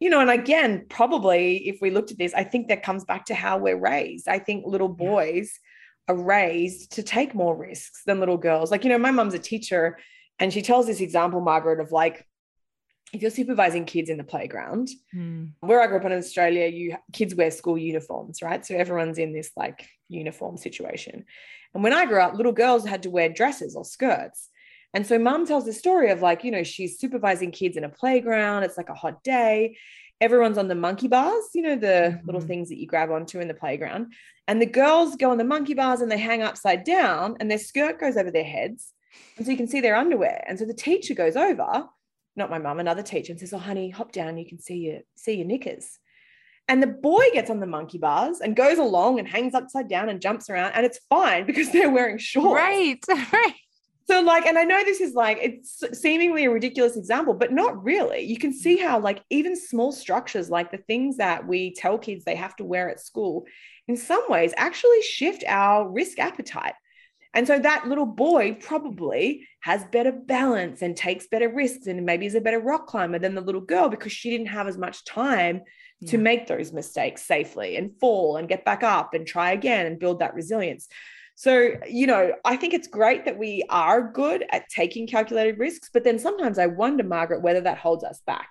You 0.00 0.10
know 0.10 0.20
and 0.20 0.30
again 0.30 0.86
probably 0.88 1.68
if 1.68 1.78
we 1.80 1.90
looked 1.90 2.10
at 2.10 2.18
this 2.18 2.34
i 2.34 2.44
think 2.44 2.68
that 2.68 2.82
comes 2.82 3.04
back 3.04 3.24
to 3.26 3.34
how 3.34 3.58
we're 3.58 3.78
raised. 3.78 4.28
I 4.28 4.38
think 4.38 4.64
little 4.66 4.88
boys 4.88 5.58
are 6.08 6.16
raised 6.16 6.92
to 6.92 7.02
take 7.02 7.34
more 7.34 7.56
risks 7.56 8.02
than 8.04 8.20
little 8.20 8.36
girls. 8.36 8.70
Like 8.70 8.84
you 8.84 8.90
know 8.90 8.98
my 8.98 9.10
mom's 9.10 9.34
a 9.34 9.38
teacher 9.38 9.98
and 10.38 10.52
she 10.52 10.62
tells 10.62 10.86
this 10.86 11.00
example, 11.00 11.40
Margaret, 11.40 11.80
of 11.80 11.92
like, 11.92 12.26
if 13.12 13.22
you're 13.22 13.30
supervising 13.30 13.84
kids 13.84 14.10
in 14.10 14.18
the 14.18 14.24
playground, 14.24 14.88
mm. 15.14 15.50
where 15.60 15.80
I 15.80 15.86
grew 15.86 15.98
up 15.98 16.04
in 16.04 16.12
Australia, 16.12 16.66
you 16.66 16.96
kids 17.12 17.34
wear 17.34 17.50
school 17.50 17.78
uniforms, 17.78 18.42
right? 18.42 18.64
So 18.66 18.74
everyone's 18.74 19.18
in 19.18 19.32
this 19.32 19.50
like 19.56 19.88
uniform 20.08 20.56
situation. 20.56 21.24
And 21.74 21.84
when 21.84 21.92
I 21.92 22.06
grew 22.06 22.20
up, 22.20 22.34
little 22.34 22.52
girls 22.52 22.84
had 22.84 23.04
to 23.04 23.10
wear 23.10 23.28
dresses 23.28 23.76
or 23.76 23.84
skirts. 23.84 24.48
And 24.94 25.06
so 25.06 25.18
mom 25.18 25.46
tells 25.46 25.64
the 25.64 25.72
story 25.72 26.10
of 26.10 26.22
like, 26.22 26.42
you 26.42 26.50
know, 26.50 26.64
she's 26.64 26.98
supervising 26.98 27.52
kids 27.52 27.76
in 27.76 27.84
a 27.84 27.88
playground. 27.88 28.64
It's 28.64 28.76
like 28.76 28.88
a 28.88 28.94
hot 28.94 29.22
day. 29.22 29.76
Everyone's 30.20 30.58
on 30.58 30.68
the 30.68 30.74
monkey 30.74 31.08
bars, 31.08 31.44
you 31.52 31.62
know, 31.62 31.76
the 31.76 31.86
mm-hmm. 31.86 32.26
little 32.26 32.40
things 32.40 32.68
that 32.68 32.78
you 32.78 32.86
grab 32.86 33.10
onto 33.10 33.40
in 33.40 33.48
the 33.48 33.54
playground. 33.54 34.12
And 34.48 34.60
the 34.60 34.66
girls 34.66 35.16
go 35.16 35.30
on 35.30 35.38
the 35.38 35.44
monkey 35.44 35.74
bars 35.74 36.00
and 36.00 36.10
they 36.10 36.18
hang 36.18 36.42
upside 36.42 36.84
down 36.84 37.36
and 37.38 37.50
their 37.50 37.58
skirt 37.58 38.00
goes 38.00 38.16
over 38.16 38.30
their 38.30 38.44
heads 38.44 38.93
and 39.36 39.46
so 39.46 39.50
you 39.50 39.56
can 39.56 39.68
see 39.68 39.80
their 39.80 39.96
underwear. 39.96 40.44
And 40.46 40.58
so 40.58 40.64
the 40.64 40.74
teacher 40.74 41.14
goes 41.14 41.36
over, 41.36 41.88
not 42.36 42.50
my 42.50 42.58
mum, 42.58 42.80
another 42.80 43.02
teacher, 43.02 43.32
and 43.32 43.40
says, 43.40 43.52
Oh, 43.52 43.58
honey, 43.58 43.90
hop 43.90 44.12
down. 44.12 44.38
You 44.38 44.46
can 44.46 44.60
see 44.60 44.76
your 44.76 45.00
see 45.16 45.34
your 45.34 45.46
knickers. 45.46 45.98
And 46.66 46.82
the 46.82 46.86
boy 46.86 47.24
gets 47.32 47.50
on 47.50 47.60
the 47.60 47.66
monkey 47.66 47.98
bars 47.98 48.40
and 48.40 48.56
goes 48.56 48.78
along 48.78 49.18
and 49.18 49.28
hangs 49.28 49.54
upside 49.54 49.88
down 49.88 50.08
and 50.08 50.20
jumps 50.20 50.48
around. 50.48 50.72
And 50.72 50.86
it's 50.86 51.00
fine 51.10 51.46
because 51.46 51.70
they're 51.70 51.90
wearing 51.90 52.18
shorts. 52.18 52.54
Right. 52.54 53.04
Right. 53.32 53.54
So, 54.06 54.20
like, 54.20 54.44
and 54.44 54.58
I 54.58 54.64
know 54.64 54.84
this 54.84 55.00
is 55.00 55.14
like, 55.14 55.38
it's 55.40 55.82
seemingly 55.98 56.44
a 56.44 56.50
ridiculous 56.50 56.94
example, 56.94 57.32
but 57.32 57.52
not 57.52 57.82
really. 57.82 58.20
You 58.20 58.36
can 58.36 58.52
see 58.52 58.76
how, 58.76 59.00
like, 59.00 59.22
even 59.30 59.56
small 59.56 59.92
structures, 59.92 60.50
like 60.50 60.70
the 60.70 60.76
things 60.76 61.16
that 61.16 61.46
we 61.46 61.72
tell 61.72 61.96
kids 61.96 62.22
they 62.22 62.34
have 62.34 62.54
to 62.56 62.64
wear 62.64 62.90
at 62.90 63.00
school, 63.00 63.46
in 63.88 63.96
some 63.96 64.22
ways 64.28 64.52
actually 64.58 65.00
shift 65.00 65.42
our 65.48 65.88
risk 65.88 66.18
appetite. 66.18 66.74
And 67.34 67.46
so 67.46 67.58
that 67.58 67.88
little 67.88 68.06
boy 68.06 68.56
probably 68.60 69.46
has 69.60 69.84
better 69.90 70.12
balance 70.12 70.82
and 70.82 70.96
takes 70.96 71.26
better 71.26 71.48
risks 71.48 71.88
and 71.88 72.06
maybe 72.06 72.26
is 72.26 72.36
a 72.36 72.40
better 72.40 72.60
rock 72.60 72.86
climber 72.86 73.18
than 73.18 73.34
the 73.34 73.40
little 73.40 73.60
girl 73.60 73.88
because 73.88 74.12
she 74.12 74.30
didn't 74.30 74.46
have 74.46 74.68
as 74.68 74.78
much 74.78 75.04
time 75.04 75.62
yeah. 76.00 76.10
to 76.12 76.18
make 76.18 76.46
those 76.46 76.72
mistakes 76.72 77.22
safely 77.22 77.76
and 77.76 77.98
fall 77.98 78.36
and 78.36 78.48
get 78.48 78.64
back 78.64 78.84
up 78.84 79.14
and 79.14 79.26
try 79.26 79.50
again 79.50 79.86
and 79.86 79.98
build 79.98 80.20
that 80.20 80.34
resilience. 80.34 80.88
So, 81.34 81.72
you 81.88 82.06
know, 82.06 82.32
I 82.44 82.56
think 82.56 82.74
it's 82.74 82.86
great 82.86 83.24
that 83.24 83.36
we 83.36 83.64
are 83.68 84.12
good 84.12 84.44
at 84.50 84.68
taking 84.68 85.08
calculated 85.08 85.58
risks, 85.58 85.90
but 85.92 86.04
then 86.04 86.20
sometimes 86.20 86.58
I 86.60 86.66
wonder, 86.66 87.02
Margaret, 87.02 87.42
whether 87.42 87.60
that 87.62 87.78
holds 87.78 88.04
us 88.04 88.22
back. 88.24 88.50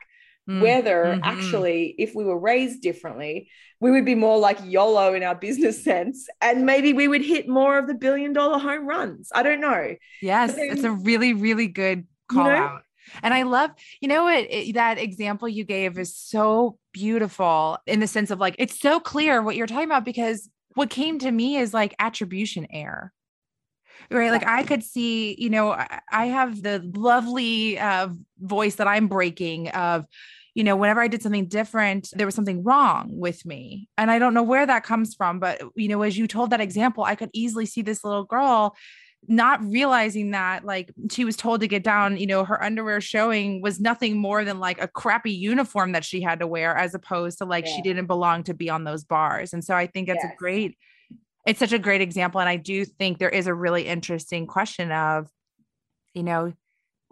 Mm, 0.49 0.61
whether 0.61 1.05
mm-hmm. 1.05 1.23
actually, 1.23 1.95
if 1.97 2.13
we 2.15 2.25
were 2.25 2.37
raised 2.37 2.81
differently, 2.81 3.49
we 3.79 3.91
would 3.91 4.03
be 4.03 4.15
more 4.15 4.37
like 4.37 4.57
YOLO 4.65 5.13
in 5.13 5.23
our 5.23 5.35
business 5.35 5.83
sense, 5.85 6.27
and 6.41 6.65
maybe 6.65 6.91
we 6.91 7.07
would 7.07 7.23
hit 7.23 7.47
more 7.47 7.77
of 7.77 7.87
the 7.87 7.93
billion 7.93 8.33
dollar 8.33 8.59
home 8.59 8.85
runs. 8.85 9.29
I 9.33 9.43
don't 9.43 9.61
know. 9.61 9.95
Yes, 10.21 10.55
then, 10.55 10.69
it's 10.71 10.83
a 10.83 10.91
really, 10.91 11.33
really 11.33 11.67
good 11.67 12.05
call 12.27 12.45
you 12.45 12.51
know, 12.51 12.57
out. 12.57 12.81
And 13.21 13.33
I 13.33 13.43
love, 13.43 13.71
you 14.01 14.07
know 14.07 14.23
what, 14.23 14.45
it, 14.49 14.73
that 14.75 14.97
example 14.97 15.47
you 15.47 15.63
gave 15.63 15.97
is 15.97 16.15
so 16.15 16.77
beautiful 16.91 17.77
in 17.85 17.99
the 17.99 18.07
sense 18.07 18.31
of 18.31 18.39
like, 18.39 18.55
it's 18.59 18.79
so 18.79 18.99
clear 18.99 19.41
what 19.41 19.55
you're 19.55 19.67
talking 19.67 19.85
about 19.85 20.05
because 20.05 20.49
what 20.75 20.89
came 20.89 21.19
to 21.19 21.31
me 21.31 21.57
is 21.57 21.73
like 21.73 21.95
attribution 21.99 22.67
error 22.71 23.13
right 24.11 24.31
like 24.31 24.45
i 24.47 24.63
could 24.63 24.83
see 24.83 25.35
you 25.39 25.49
know 25.49 25.71
i 26.11 26.25
have 26.25 26.61
the 26.61 26.91
lovely 26.95 27.77
uh, 27.79 28.07
voice 28.39 28.75
that 28.75 28.87
i'm 28.87 29.07
breaking 29.07 29.69
of 29.69 30.05
you 30.55 30.63
know 30.63 30.75
whenever 30.75 31.01
i 31.01 31.07
did 31.07 31.21
something 31.21 31.47
different 31.47 32.09
there 32.13 32.27
was 32.27 32.35
something 32.35 32.63
wrong 32.63 33.09
with 33.11 33.45
me 33.45 33.87
and 33.97 34.11
i 34.11 34.19
don't 34.19 34.33
know 34.33 34.43
where 34.43 34.65
that 34.65 34.83
comes 34.83 35.15
from 35.15 35.39
but 35.39 35.61
you 35.75 35.87
know 35.87 36.01
as 36.01 36.17
you 36.17 36.27
told 36.27 36.49
that 36.49 36.61
example 36.61 37.03
i 37.03 37.15
could 37.15 37.29
easily 37.33 37.65
see 37.65 37.81
this 37.81 38.03
little 38.03 38.25
girl 38.25 38.75
not 39.27 39.63
realizing 39.63 40.31
that 40.31 40.65
like 40.65 40.91
she 41.11 41.23
was 41.23 41.37
told 41.37 41.61
to 41.61 41.67
get 41.67 41.83
down 41.83 42.17
you 42.17 42.27
know 42.27 42.43
her 42.43 42.61
underwear 42.61 42.99
showing 42.99 43.61
was 43.61 43.79
nothing 43.79 44.17
more 44.17 44.43
than 44.43 44.59
like 44.59 44.81
a 44.81 44.87
crappy 44.87 45.31
uniform 45.31 45.93
that 45.93 46.03
she 46.03 46.21
had 46.21 46.39
to 46.39 46.47
wear 46.47 46.75
as 46.75 46.93
opposed 46.93 47.37
to 47.37 47.45
like 47.45 47.65
yeah. 47.65 47.75
she 47.75 47.81
didn't 47.81 48.05
belong 48.05 48.43
to 48.43 48.53
be 48.53 48.69
on 48.69 48.83
those 48.83 49.03
bars 49.03 49.53
and 49.53 49.63
so 49.63 49.73
i 49.73 49.87
think 49.87 50.09
it's 50.09 50.23
yes. 50.23 50.33
a 50.33 50.37
great 50.37 50.77
it's 51.45 51.59
such 51.59 51.73
a 51.73 51.79
great 51.79 52.01
example 52.01 52.39
and 52.39 52.49
i 52.49 52.55
do 52.55 52.85
think 52.85 53.17
there 53.17 53.29
is 53.29 53.47
a 53.47 53.53
really 53.53 53.87
interesting 53.87 54.47
question 54.47 54.91
of 54.91 55.27
you 56.13 56.23
know 56.23 56.53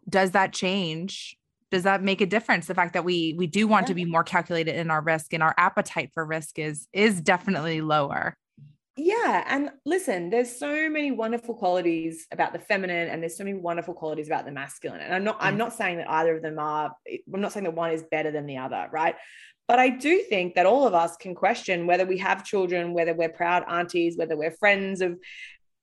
does 0.09 0.32
that 0.32 0.53
change 0.53 1.38
does 1.69 1.84
that 1.84 2.03
make 2.03 2.21
a 2.21 2.25
difference 2.25 2.67
the 2.67 2.75
fact 2.75 2.93
that 2.93 3.05
we 3.05 3.34
we 3.38 3.47
do 3.47 3.67
want 3.67 3.84
yeah. 3.84 3.88
to 3.88 3.95
be 3.95 4.05
more 4.05 4.23
calculated 4.23 4.75
in 4.75 4.91
our 4.91 5.01
risk 5.01 5.34
and 5.34 5.43
our 5.43 5.53
appetite 5.57 6.11
for 6.13 6.25
risk 6.25 6.59
is 6.59 6.88
is 6.93 7.21
definitely 7.21 7.82
lower 7.82 8.36
yeah. 8.97 9.45
And 9.47 9.71
listen, 9.86 10.29
there's 10.29 10.53
so 10.53 10.89
many 10.89 11.11
wonderful 11.11 11.55
qualities 11.55 12.27
about 12.32 12.51
the 12.51 12.59
feminine 12.59 13.07
and 13.07 13.21
there's 13.21 13.38
so 13.38 13.43
many 13.43 13.57
wonderful 13.57 13.93
qualities 13.93 14.27
about 14.27 14.45
the 14.45 14.51
masculine. 14.51 14.99
And 14.99 15.13
I'm 15.13 15.23
not, 15.23 15.38
I'm 15.39 15.57
not 15.57 15.73
saying 15.73 15.97
that 15.97 16.09
either 16.09 16.36
of 16.36 16.43
them 16.43 16.59
are, 16.59 16.91
I'm 17.34 17.41
not 17.41 17.53
saying 17.53 17.63
that 17.63 17.73
one 17.73 17.91
is 17.91 18.03
better 18.03 18.32
than 18.32 18.45
the 18.45 18.57
other, 18.57 18.88
right? 18.91 19.15
But 19.68 19.80
I 19.80 19.89
do 19.89 20.20
think 20.20 20.55
that 20.55 20.66
all 20.66 20.86
of 20.86 20.93
us 20.93 21.16
can 21.18 21.34
question 21.34 21.88
whether 21.88 22.05
we 22.05 22.18
have 22.18 22.43
children, 22.43 22.93
whether 22.93 23.14
we're 23.14 23.30
proud 23.30 23.64
aunties, 23.68 24.18
whether 24.18 24.36
we're 24.36 24.51
friends 24.51 25.01
of 25.01 25.18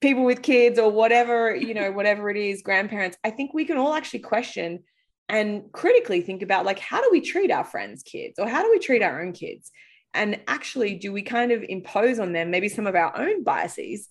people 0.01 0.25
with 0.25 0.43
kids 0.43 0.79
or 0.79 0.91
whatever, 0.91 1.55
you 1.55 1.75
know, 1.75 1.91
whatever 1.91 2.31
it 2.31 2.37
is, 2.37 2.63
grandparents. 2.63 3.17
I 3.25 3.31
think 3.31 3.55
we 3.55 3.65
can 3.65 3.79
all 3.79 3.95
actually 3.95 4.21
question 4.21 4.81
and 5.29 5.71
critically 5.73 6.21
think 6.21 6.43
about 6.43 6.65
like, 6.65 6.79
how 6.79 7.03
do 7.03 7.09
we 7.11 7.21
treat 7.21 7.51
our 7.51 7.65
friends' 7.65 8.03
kids 8.03 8.39
or 8.39 8.49
how 8.49 8.63
do 8.63 8.71
we 8.71 8.79
treat 8.79 9.03
our 9.03 9.23
own 9.23 9.33
kids? 9.33 9.71
And 10.15 10.41
actually, 10.49 10.95
do 10.95 11.13
we 11.13 11.23
kind 11.23 11.53
of 11.53 11.63
impose 11.63 12.19
on 12.19 12.33
them 12.33 12.51
maybe 12.51 12.69
some 12.69 12.87
of 12.87 12.95
our 12.95 13.17
own 13.19 13.45
biases 13.45 14.09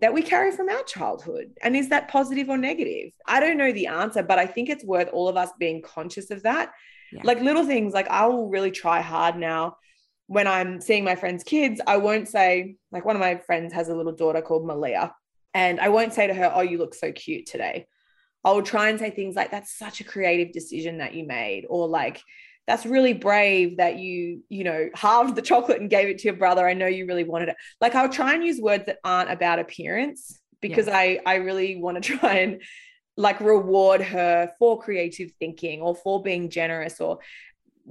that 0.00 0.12
we 0.12 0.22
carry 0.22 0.52
from 0.52 0.68
our 0.68 0.82
childhood? 0.82 1.52
And 1.62 1.76
is 1.76 1.88
that 1.88 2.08
positive 2.08 2.48
or 2.48 2.58
negative? 2.58 3.12
I 3.26 3.40
don't 3.40 3.56
know 3.56 3.72
the 3.72 3.86
answer, 3.86 4.22
but 4.22 4.38
I 4.38 4.46
think 4.46 4.68
it's 4.68 4.84
worth 4.84 5.08
all 5.12 5.28
of 5.28 5.36
us 5.36 5.50
being 5.58 5.82
conscious 5.82 6.30
of 6.30 6.42
that. 6.42 6.72
Yeah. 7.12 7.22
Like 7.24 7.40
little 7.40 7.64
things, 7.64 7.94
like 7.94 8.08
I 8.08 8.26
will 8.26 8.48
really 8.48 8.70
try 8.70 9.00
hard 9.00 9.36
now 9.36 9.76
when 10.26 10.46
I'm 10.46 10.80
seeing 10.80 11.04
my 11.04 11.14
friends' 11.14 11.44
kids. 11.44 11.80
I 11.86 11.96
won't 11.96 12.28
say, 12.28 12.76
like, 12.92 13.04
one 13.04 13.16
of 13.16 13.20
my 13.20 13.36
friends 13.36 13.72
has 13.72 13.88
a 13.88 13.94
little 13.94 14.12
daughter 14.12 14.42
called 14.42 14.66
Malia, 14.66 15.14
and 15.54 15.80
I 15.80 15.88
won't 15.88 16.14
say 16.14 16.26
to 16.26 16.34
her, 16.34 16.52
Oh, 16.54 16.60
you 16.60 16.78
look 16.78 16.94
so 16.94 17.12
cute 17.12 17.46
today. 17.46 17.86
I'll 18.44 18.62
try 18.62 18.90
and 18.90 18.98
say 18.98 19.10
things 19.10 19.34
like, 19.34 19.50
That's 19.50 19.76
such 19.76 20.00
a 20.00 20.04
creative 20.04 20.52
decision 20.52 20.98
that 20.98 21.14
you 21.14 21.26
made, 21.26 21.64
or 21.68 21.88
like, 21.88 22.20
that's 22.68 22.84
really 22.84 23.14
brave 23.14 23.78
that 23.78 23.98
you 23.98 24.42
you 24.50 24.62
know 24.62 24.90
halved 24.94 25.34
the 25.34 25.42
chocolate 25.42 25.80
and 25.80 25.88
gave 25.88 26.06
it 26.08 26.18
to 26.18 26.24
your 26.24 26.36
brother 26.36 26.68
i 26.68 26.74
know 26.74 26.86
you 26.86 27.06
really 27.06 27.24
wanted 27.24 27.48
it 27.48 27.56
like 27.80 27.94
i'll 27.94 28.10
try 28.10 28.34
and 28.34 28.44
use 28.44 28.60
words 28.60 28.84
that 28.84 28.98
aren't 29.02 29.30
about 29.30 29.58
appearance 29.58 30.38
because 30.60 30.86
yeah. 30.86 30.96
i 30.96 31.18
i 31.24 31.34
really 31.36 31.76
want 31.76 32.00
to 32.00 32.18
try 32.18 32.34
and 32.40 32.60
like 33.18 33.40
reward 33.40 34.00
her 34.00 34.52
for 34.60 34.80
creative 34.80 35.32
thinking 35.40 35.80
or 35.80 35.94
for 35.94 36.22
being 36.22 36.48
generous 36.48 37.00
or 37.00 37.18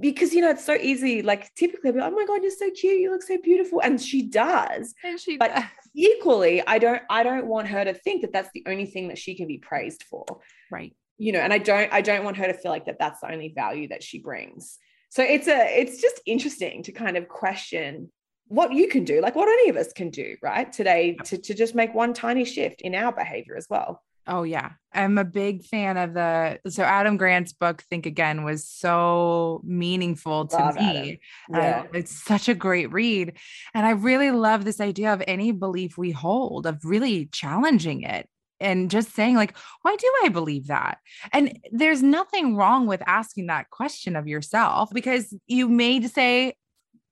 because 0.00 0.32
you 0.32 0.40
know 0.40 0.50
it's 0.50 0.64
so 0.64 0.74
easy 0.74 1.20
like 1.20 1.54
typically 1.54 1.92
like, 1.92 2.10
oh 2.10 2.16
my 2.16 2.24
god 2.24 2.42
you're 2.42 2.50
so 2.50 2.70
cute 2.70 2.98
you 2.98 3.10
look 3.10 3.22
so 3.22 3.36
beautiful 3.42 3.80
and 3.80 4.00
she 4.00 4.22
does. 4.22 4.94
And 5.04 5.20
she 5.20 5.36
but 5.36 5.54
does. 5.54 5.64
equally 5.94 6.66
i 6.66 6.78
don't 6.78 7.02
i 7.10 7.22
don't 7.22 7.46
want 7.46 7.68
her 7.68 7.84
to 7.84 7.92
think 7.92 8.22
that 8.22 8.32
that's 8.32 8.48
the 8.54 8.64
only 8.66 8.86
thing 8.86 9.08
that 9.08 9.18
she 9.18 9.36
can 9.36 9.46
be 9.46 9.58
praised 9.58 10.02
for. 10.04 10.24
Right. 10.70 10.96
You 11.18 11.32
know 11.32 11.40
and 11.40 11.52
i 11.52 11.58
don't 11.58 11.92
i 11.92 12.00
don't 12.00 12.24
want 12.24 12.38
her 12.38 12.46
to 12.46 12.54
feel 12.54 12.72
like 12.72 12.86
that 12.86 12.98
that's 12.98 13.20
the 13.20 13.30
only 13.30 13.52
value 13.54 13.88
that 13.88 14.02
she 14.02 14.20
brings. 14.20 14.78
So 15.10 15.22
it's 15.22 15.46
a 15.46 15.78
it's 15.78 16.00
just 16.00 16.20
interesting 16.24 16.82
to 16.84 16.92
kind 16.92 17.18
of 17.18 17.28
question 17.28 18.10
what 18.46 18.72
you 18.72 18.88
can 18.88 19.04
do 19.04 19.20
like 19.20 19.34
what 19.34 19.48
any 19.48 19.68
of 19.68 19.76
us 19.76 19.92
can 19.92 20.08
do 20.08 20.36
right 20.42 20.72
today 20.72 21.18
to, 21.22 21.36
to 21.36 21.52
just 21.52 21.74
make 21.74 21.94
one 21.94 22.14
tiny 22.14 22.46
shift 22.46 22.80
in 22.80 22.94
our 22.94 23.12
behavior 23.12 23.54
as 23.58 23.66
well 23.68 24.02
Oh 24.28 24.42
yeah. 24.42 24.72
I'm 24.92 25.18
a 25.18 25.24
big 25.24 25.64
fan 25.64 25.96
of 25.96 26.14
the 26.14 26.60
so 26.68 26.82
Adam 26.82 27.16
Grant's 27.16 27.52
book 27.52 27.82
Think 27.82 28.06
Again 28.06 28.44
was 28.44 28.68
so 28.68 29.60
meaningful 29.64 30.46
to 30.48 30.56
love 30.56 30.76
me. 30.76 31.20
Yeah. 31.50 31.84
Uh, 31.84 31.86
it's 31.94 32.24
such 32.24 32.48
a 32.48 32.54
great 32.54 32.92
read 32.92 33.36
and 33.74 33.86
I 33.86 33.90
really 33.90 34.30
love 34.30 34.64
this 34.64 34.80
idea 34.80 35.12
of 35.12 35.22
any 35.26 35.52
belief 35.52 35.96
we 35.96 36.10
hold 36.10 36.66
of 36.66 36.84
really 36.84 37.26
challenging 37.26 38.02
it 38.02 38.28
and 38.60 38.90
just 38.90 39.14
saying 39.14 39.36
like 39.36 39.56
why 39.82 39.94
do 39.94 40.12
i 40.24 40.28
believe 40.28 40.66
that 40.66 40.98
and 41.32 41.58
there's 41.70 42.02
nothing 42.02 42.56
wrong 42.56 42.86
with 42.86 43.00
asking 43.06 43.46
that 43.46 43.70
question 43.70 44.16
of 44.16 44.26
yourself 44.26 44.90
because 44.92 45.32
you 45.46 45.68
may 45.68 46.00
say 46.06 46.54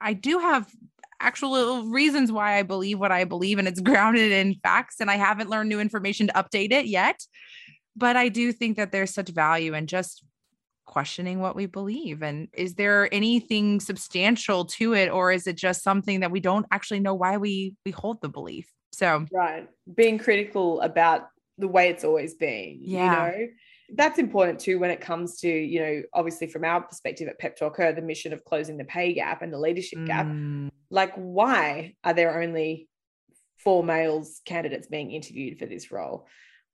i 0.01 0.13
do 0.13 0.39
have 0.39 0.69
actual 1.21 1.85
reasons 1.85 2.31
why 2.31 2.59
i 2.59 2.63
believe 2.63 2.99
what 2.99 3.13
i 3.13 3.25
believe 3.25 3.59
and 3.59 3.69
it's 3.69 3.81
grounded 3.91 4.33
in 4.33 4.55
facts 4.63 4.97
and 5.01 5.11
i 5.11 5.17
haven't 5.17 5.51
learned 5.51 5.69
new 5.69 5.81
information 5.81 6.27
to 6.27 6.33
update 6.35 6.73
it 6.73 6.87
yet 6.87 7.21
but 7.97 8.17
i 8.17 8.29
do 8.29 8.53
think 8.53 8.77
that 8.77 8.93
there's 8.93 9.15
such 9.15 9.31
value 9.31 9.75
in 9.75 9.87
just 9.87 10.25
questioning 10.85 11.41
what 11.41 11.57
we 11.57 11.67
believe 11.67 12.23
and 12.23 12.49
is 12.53 12.75
there 12.75 13.13
anything 13.13 13.81
substantial 13.81 14.65
to 14.65 14.95
it 14.95 15.09
or 15.09 15.33
is 15.33 15.47
it 15.49 15.57
just 15.57 15.83
something 15.83 16.21
that 16.21 16.31
we 16.31 16.39
don't 16.39 16.65
actually 16.71 17.01
know 17.01 17.15
why 17.15 17.37
we 17.37 17.75
we 17.85 17.91
hold 17.91 18.21
the 18.21 18.29
belief 18.29 18.71
so 18.93 19.27
right 19.33 19.69
being 19.95 20.17
critical 20.17 20.81
about 20.81 21.29
the 21.59 21.69
way 21.69 21.89
it's 21.89 22.05
always 22.05 22.35
been. 22.35 22.79
Yeah. 22.83 23.33
You 23.33 23.39
know, 23.39 23.47
that's 23.95 24.19
important 24.19 24.61
too 24.61 24.79
when 24.79 24.91
it 24.91 25.01
comes 25.01 25.39
to, 25.41 25.49
you 25.49 25.81
know, 25.81 26.03
obviously 26.13 26.47
from 26.47 26.65
our 26.65 26.81
perspective 26.83 27.29
at 27.29 27.39
Pep 27.39 27.57
Talk 27.57 27.77
Her, 27.77 27.93
the 27.93 28.03
mission 28.03 28.33
of 28.33 28.45
closing 28.45 28.77
the 28.77 28.85
pay 28.85 29.13
gap 29.13 29.43
and 29.43 29.53
the 29.53 29.59
leadership 29.59 29.99
mm. 29.99 30.07
gap. 30.07 30.73
Like, 30.91 31.15
why 31.15 31.95
are 32.05 32.15
there 32.15 32.41
only 32.41 32.89
four 33.59 33.85
males 33.85 34.41
candidates 34.45 34.87
being 34.87 35.13
interviewed 35.13 35.59
for 35.59 35.67
this 35.67 35.91
role? 35.91 36.27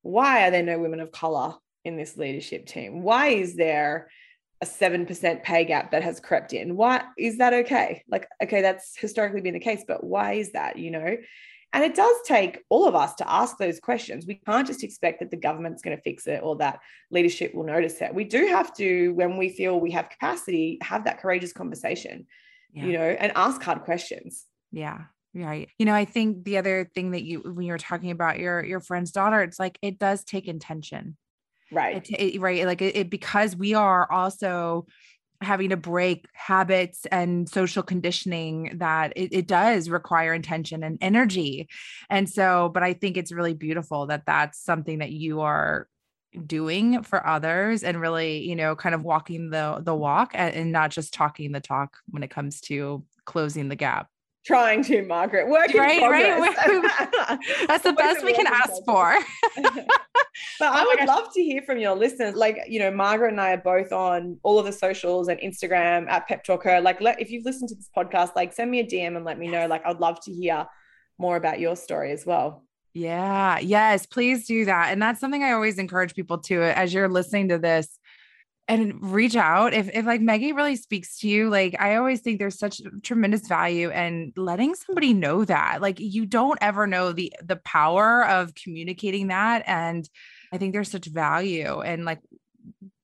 Why 0.02 0.46
are 0.46 0.50
there 0.50 0.62
no 0.62 0.78
women 0.78 1.00
of 1.00 1.12
color 1.12 1.54
in 1.84 1.96
this 1.96 2.16
leadership 2.16 2.66
team? 2.66 3.02
Why 3.02 3.28
is 3.28 3.56
there 3.56 4.08
a 4.62 4.66
7% 4.66 5.42
pay 5.42 5.64
gap 5.64 5.90
that 5.90 6.02
has 6.02 6.20
crept 6.20 6.52
in? 6.52 6.76
Why 6.76 7.04
is 7.18 7.38
that 7.38 7.52
okay? 7.52 8.04
Like, 8.08 8.28
okay, 8.42 8.62
that's 8.62 8.96
historically 8.96 9.40
been 9.40 9.54
the 9.54 9.60
case, 9.60 9.84
but 9.86 10.04
why 10.04 10.34
is 10.34 10.52
that? 10.52 10.78
You 10.78 10.90
know, 10.92 11.16
and 11.72 11.82
it 11.84 11.94
does 11.94 12.16
take 12.24 12.60
all 12.68 12.86
of 12.86 12.94
us 12.94 13.14
to 13.14 13.30
ask 13.30 13.58
those 13.58 13.80
questions. 13.80 14.26
We 14.26 14.36
can't 14.46 14.66
just 14.66 14.84
expect 14.84 15.20
that 15.20 15.30
the 15.30 15.36
government's 15.36 15.82
going 15.82 15.96
to 15.96 16.02
fix 16.02 16.26
it 16.26 16.40
or 16.42 16.56
that 16.56 16.80
leadership 17.10 17.54
will 17.54 17.64
notice 17.64 18.00
it. 18.00 18.14
We 18.14 18.24
do 18.24 18.46
have 18.46 18.74
to, 18.76 19.10
when 19.14 19.36
we 19.36 19.48
feel 19.48 19.80
we 19.80 19.90
have 19.92 20.10
capacity, 20.10 20.78
have 20.82 21.04
that 21.04 21.20
courageous 21.20 21.52
conversation, 21.52 22.26
yeah. 22.72 22.84
you 22.84 22.92
know, 22.92 23.04
and 23.04 23.32
ask 23.36 23.62
hard 23.62 23.82
questions. 23.82 24.46
Yeah. 24.70 24.98
Right. 25.34 25.70
You 25.78 25.86
know, 25.86 25.94
I 25.94 26.04
think 26.04 26.44
the 26.44 26.58
other 26.58 26.90
thing 26.94 27.12
that 27.12 27.22
you, 27.22 27.40
when 27.40 27.64
you 27.64 27.72
were 27.72 27.78
talking 27.78 28.10
about 28.10 28.38
your, 28.38 28.62
your 28.62 28.80
friend's 28.80 29.12
daughter, 29.12 29.40
it's 29.40 29.58
like, 29.58 29.78
it 29.80 29.98
does 29.98 30.24
take 30.24 30.46
intention. 30.46 31.16
Right. 31.70 32.06
It, 32.10 32.34
it, 32.34 32.40
right. 32.40 32.66
Like 32.66 32.82
it, 32.82 32.96
it, 32.96 33.08
because 33.08 33.56
we 33.56 33.72
are 33.72 34.10
also 34.12 34.84
having 35.45 35.70
to 35.70 35.76
break 35.76 36.26
habits 36.32 37.07
and 37.11 37.49
social 37.49 37.82
conditioning 37.82 38.72
that 38.76 39.12
it, 39.16 39.32
it, 39.32 39.47
does 39.47 39.88
require 39.88 40.32
intention 40.32 40.82
and 40.82 40.99
energy 41.01 41.68
and 42.09 42.28
so 42.28 42.70
but 42.72 42.82
i 42.82 42.93
think 42.93 43.16
it's 43.16 43.32
really 43.32 43.55
beautiful 43.55 44.07
that 44.07 44.24
that's 44.24 44.62
something 44.62 44.99
that 44.99 45.11
you 45.11 45.40
are 45.40 45.88
doing 46.47 47.03
for 47.03 47.26
others 47.26 47.82
and 47.84 48.01
really, 48.01 48.38
you 48.49 48.57
know, 48.57 48.74
kind 48.74 48.95
of 48.95 49.05
walking 49.05 49.51
the 49.51 49.80
the 49.82 49.95
walk 49.95 50.32
and, 50.34 50.55
and 50.55 50.72
not 50.72 50.90
just 50.90 51.12
talking 51.12 51.53
the 51.53 51.61
talk 51.61 51.99
when 52.09 52.22
it 52.22 52.30
comes 52.30 52.61
to 52.62 53.05
closing 53.24 53.68
the 53.68 53.76
gap. 53.76 54.09
Trying 54.45 54.82
to, 54.84 55.03
Margaret. 55.03 55.49
Work 55.49 55.72
right, 55.72 56.03
right. 56.03 56.57
That's 57.68 57.84
the 57.84 57.93
best 57.93 58.24
we 58.24 58.32
can 58.32 58.49
ask 58.49 58.72
for. 58.84 59.16
but 59.57 59.64
I 60.61 60.82
oh 60.82 60.97
would 60.99 61.07
love 61.07 61.32
to 61.34 61.43
hear 61.43 61.62
from 61.62 61.78
your 61.78 61.95
listeners. 61.95 62.34
Like, 62.34 62.59
you 62.66 62.80
know, 62.80 62.90
Margaret 62.90 63.30
and 63.30 63.40
I 63.40 63.53
are 63.53 63.59
both 63.59 63.93
on 63.93 64.38
all 64.43 64.59
of 64.59 64.66
the 64.66 64.72
socials 64.72 65.28
and 65.28 65.38
Instagram 65.40 66.09
at 66.09 66.26
Pep 66.26 66.43
Talk 66.43 66.64
Her. 66.64 66.80
Like, 66.80 67.01
let, 67.01 67.20
if 67.20 67.30
you've 67.30 67.45
listened 67.45 67.68
to 67.68 67.76
this 67.76 67.88
podcast, 67.97 68.34
like 68.34 68.53
send 68.53 68.70
me 68.70 68.80
a 68.80 68.84
DM 68.84 69.16
and 69.16 69.24
let 69.24 69.38
me 69.38 69.47
know. 69.47 69.68
Like, 69.68 69.86
I'd 69.86 70.01
love 70.01 70.18
to 70.24 70.32
hear 70.32 70.66
more 71.18 71.36
about 71.36 71.61
your 71.61 71.76
story 71.76 72.11
as 72.11 72.26
well. 72.26 72.64
Yeah. 72.95 73.61
Yes. 73.61 74.07
Please 74.07 74.47
do 74.47 74.64
that. 74.64 74.90
And 74.90 75.01
that's 75.01 75.20
something 75.20 75.43
I 75.45 75.53
always 75.53 75.78
encourage 75.78 76.14
people 76.14 76.38
to 76.38 76.62
as 76.62 76.93
you're 76.93 77.09
listening 77.09 77.49
to 77.49 77.59
this 77.59 77.99
and 78.68 79.12
reach 79.12 79.34
out 79.34 79.74
if 79.74 79.88
if 79.92 80.06
like 80.06 80.20
Maggie 80.20 80.52
really 80.52 80.76
speaks 80.76 81.18
to 81.18 81.28
you 81.28 81.50
like 81.50 81.74
I 81.80 81.96
always 81.96 82.20
think 82.20 82.38
there's 82.38 82.58
such 82.58 82.80
tremendous 83.02 83.48
value 83.48 83.90
and 83.90 84.32
letting 84.36 84.74
somebody 84.74 85.12
know 85.14 85.44
that 85.44 85.82
like 85.82 85.98
you 85.98 86.26
don't 86.26 86.58
ever 86.60 86.86
know 86.86 87.12
the 87.12 87.32
the 87.42 87.56
power 87.56 88.24
of 88.26 88.54
communicating 88.54 89.28
that 89.28 89.64
and 89.66 90.08
I 90.52 90.58
think 90.58 90.72
there's 90.72 90.90
such 90.90 91.06
value 91.06 91.80
and 91.80 92.04
like 92.04 92.20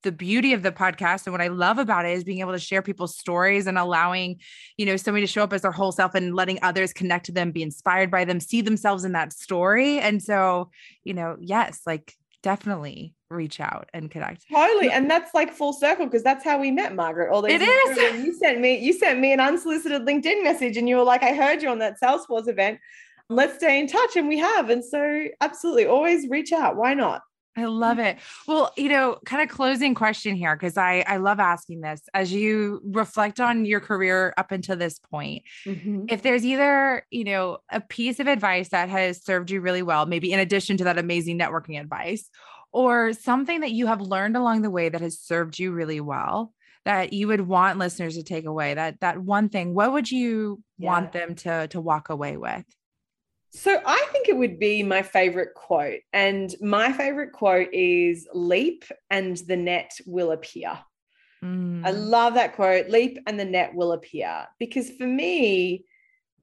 the 0.02 0.12
beauty 0.12 0.52
of 0.52 0.62
the 0.62 0.70
podcast 0.70 1.26
and 1.26 1.32
what 1.32 1.40
I 1.40 1.48
love 1.48 1.78
about 1.78 2.06
it 2.06 2.12
is 2.12 2.24
being 2.24 2.40
able 2.40 2.52
to 2.52 2.58
share 2.58 2.82
people's 2.82 3.18
stories 3.18 3.66
and 3.66 3.76
allowing, 3.76 4.38
you 4.76 4.86
know, 4.86 4.96
somebody 4.96 5.26
to 5.26 5.32
show 5.32 5.42
up 5.42 5.52
as 5.52 5.62
their 5.62 5.72
whole 5.72 5.90
self 5.90 6.14
and 6.14 6.36
letting 6.36 6.58
others 6.62 6.92
connect 6.92 7.26
to 7.26 7.32
them, 7.32 7.50
be 7.50 7.62
inspired 7.62 8.10
by 8.10 8.24
them, 8.24 8.38
see 8.38 8.60
themselves 8.60 9.04
in 9.04 9.12
that 9.12 9.32
story. 9.32 9.98
And 9.98 10.22
so, 10.22 10.70
you 11.02 11.14
know, 11.14 11.36
yes, 11.40 11.80
like 11.84 12.14
definitely 12.42 13.14
reach 13.30 13.60
out 13.60 13.88
and 13.92 14.10
connect. 14.10 14.48
Totally. 14.48 14.90
And 14.90 15.10
that's 15.10 15.34
like 15.34 15.52
full 15.52 15.72
circle 15.72 16.06
because 16.06 16.22
that's 16.22 16.44
how 16.44 16.58
we 16.58 16.70
met, 16.70 16.94
Margaret. 16.94 17.30
All 17.30 17.42
these 17.42 17.60
it 17.60 17.62
is. 17.62 18.24
You 18.24 18.34
sent 18.34 18.60
me, 18.60 18.78
you 18.78 18.92
sent 18.92 19.20
me 19.20 19.32
an 19.32 19.40
unsolicited 19.40 20.02
LinkedIn 20.02 20.42
message 20.42 20.76
and 20.76 20.88
you 20.88 20.96
were 20.96 21.04
like, 21.04 21.22
I 21.22 21.34
heard 21.34 21.62
you 21.62 21.68
on 21.68 21.78
that 21.78 21.96
Salesforce 22.02 22.48
event. 22.48 22.78
Let's 23.28 23.56
stay 23.56 23.78
in 23.78 23.86
touch. 23.86 24.16
And 24.16 24.28
we 24.28 24.38
have. 24.38 24.70
And 24.70 24.84
so 24.84 25.24
absolutely 25.40 25.86
always 25.86 26.28
reach 26.28 26.52
out. 26.52 26.76
Why 26.76 26.94
not? 26.94 27.22
I 27.58 27.64
love 27.64 27.98
it. 27.98 28.18
Well, 28.46 28.72
you 28.76 28.88
know, 28.88 29.18
kind 29.26 29.42
of 29.42 29.48
closing 29.48 29.92
question 29.92 30.36
here 30.36 30.54
because 30.54 30.76
I 30.76 31.04
I 31.08 31.16
love 31.16 31.40
asking 31.40 31.80
this 31.80 32.00
as 32.14 32.32
you 32.32 32.80
reflect 32.84 33.40
on 33.40 33.64
your 33.64 33.80
career 33.80 34.32
up 34.36 34.52
until 34.52 34.76
this 34.76 35.00
point. 35.00 35.42
Mm-hmm. 35.66 36.04
If 36.08 36.22
there's 36.22 36.44
either, 36.44 37.04
you 37.10 37.24
know, 37.24 37.58
a 37.70 37.80
piece 37.80 38.20
of 38.20 38.28
advice 38.28 38.68
that 38.68 38.88
has 38.88 39.24
served 39.24 39.50
you 39.50 39.60
really 39.60 39.82
well, 39.82 40.06
maybe 40.06 40.32
in 40.32 40.38
addition 40.38 40.76
to 40.76 40.84
that 40.84 40.98
amazing 40.98 41.36
networking 41.36 41.80
advice, 41.80 42.30
or 42.72 43.12
something 43.12 43.60
that 43.60 43.72
you 43.72 43.86
have 43.86 44.00
learned 44.00 44.36
along 44.36 44.62
the 44.62 44.70
way 44.70 44.88
that 44.88 45.00
has 45.00 45.18
served 45.18 45.58
you 45.58 45.72
really 45.72 46.00
well 46.00 46.52
that 46.84 47.12
you 47.12 47.26
would 47.26 47.40
want 47.40 47.78
listeners 47.78 48.14
to 48.14 48.22
take 48.22 48.46
away 48.46 48.74
that 48.74 49.00
that 49.00 49.18
one 49.18 49.48
thing 49.48 49.74
what 49.74 49.92
would 49.92 50.10
you 50.10 50.62
yeah. 50.78 50.90
want 50.90 51.12
them 51.12 51.34
to 51.34 51.68
to 51.68 51.80
walk 51.80 52.08
away 52.08 52.36
with 52.36 52.64
so 53.50 53.80
I 53.84 54.06
think 54.12 54.28
it 54.28 54.36
would 54.36 54.58
be 54.58 54.82
my 54.82 55.02
favorite 55.02 55.54
quote. 55.54 56.00
And 56.12 56.54
my 56.60 56.92
favorite 56.92 57.32
quote 57.32 57.68
is 57.72 58.28
leap 58.34 58.84
and 59.10 59.36
the 59.36 59.56
net 59.56 59.92
will 60.06 60.32
appear. 60.32 60.78
Mm. 61.42 61.86
I 61.86 61.90
love 61.90 62.34
that 62.34 62.54
quote 62.54 62.90
leap 62.90 63.18
and 63.26 63.40
the 63.40 63.44
net 63.44 63.74
will 63.74 63.92
appear. 63.92 64.46
Because 64.58 64.90
for 64.90 65.06
me, 65.06 65.86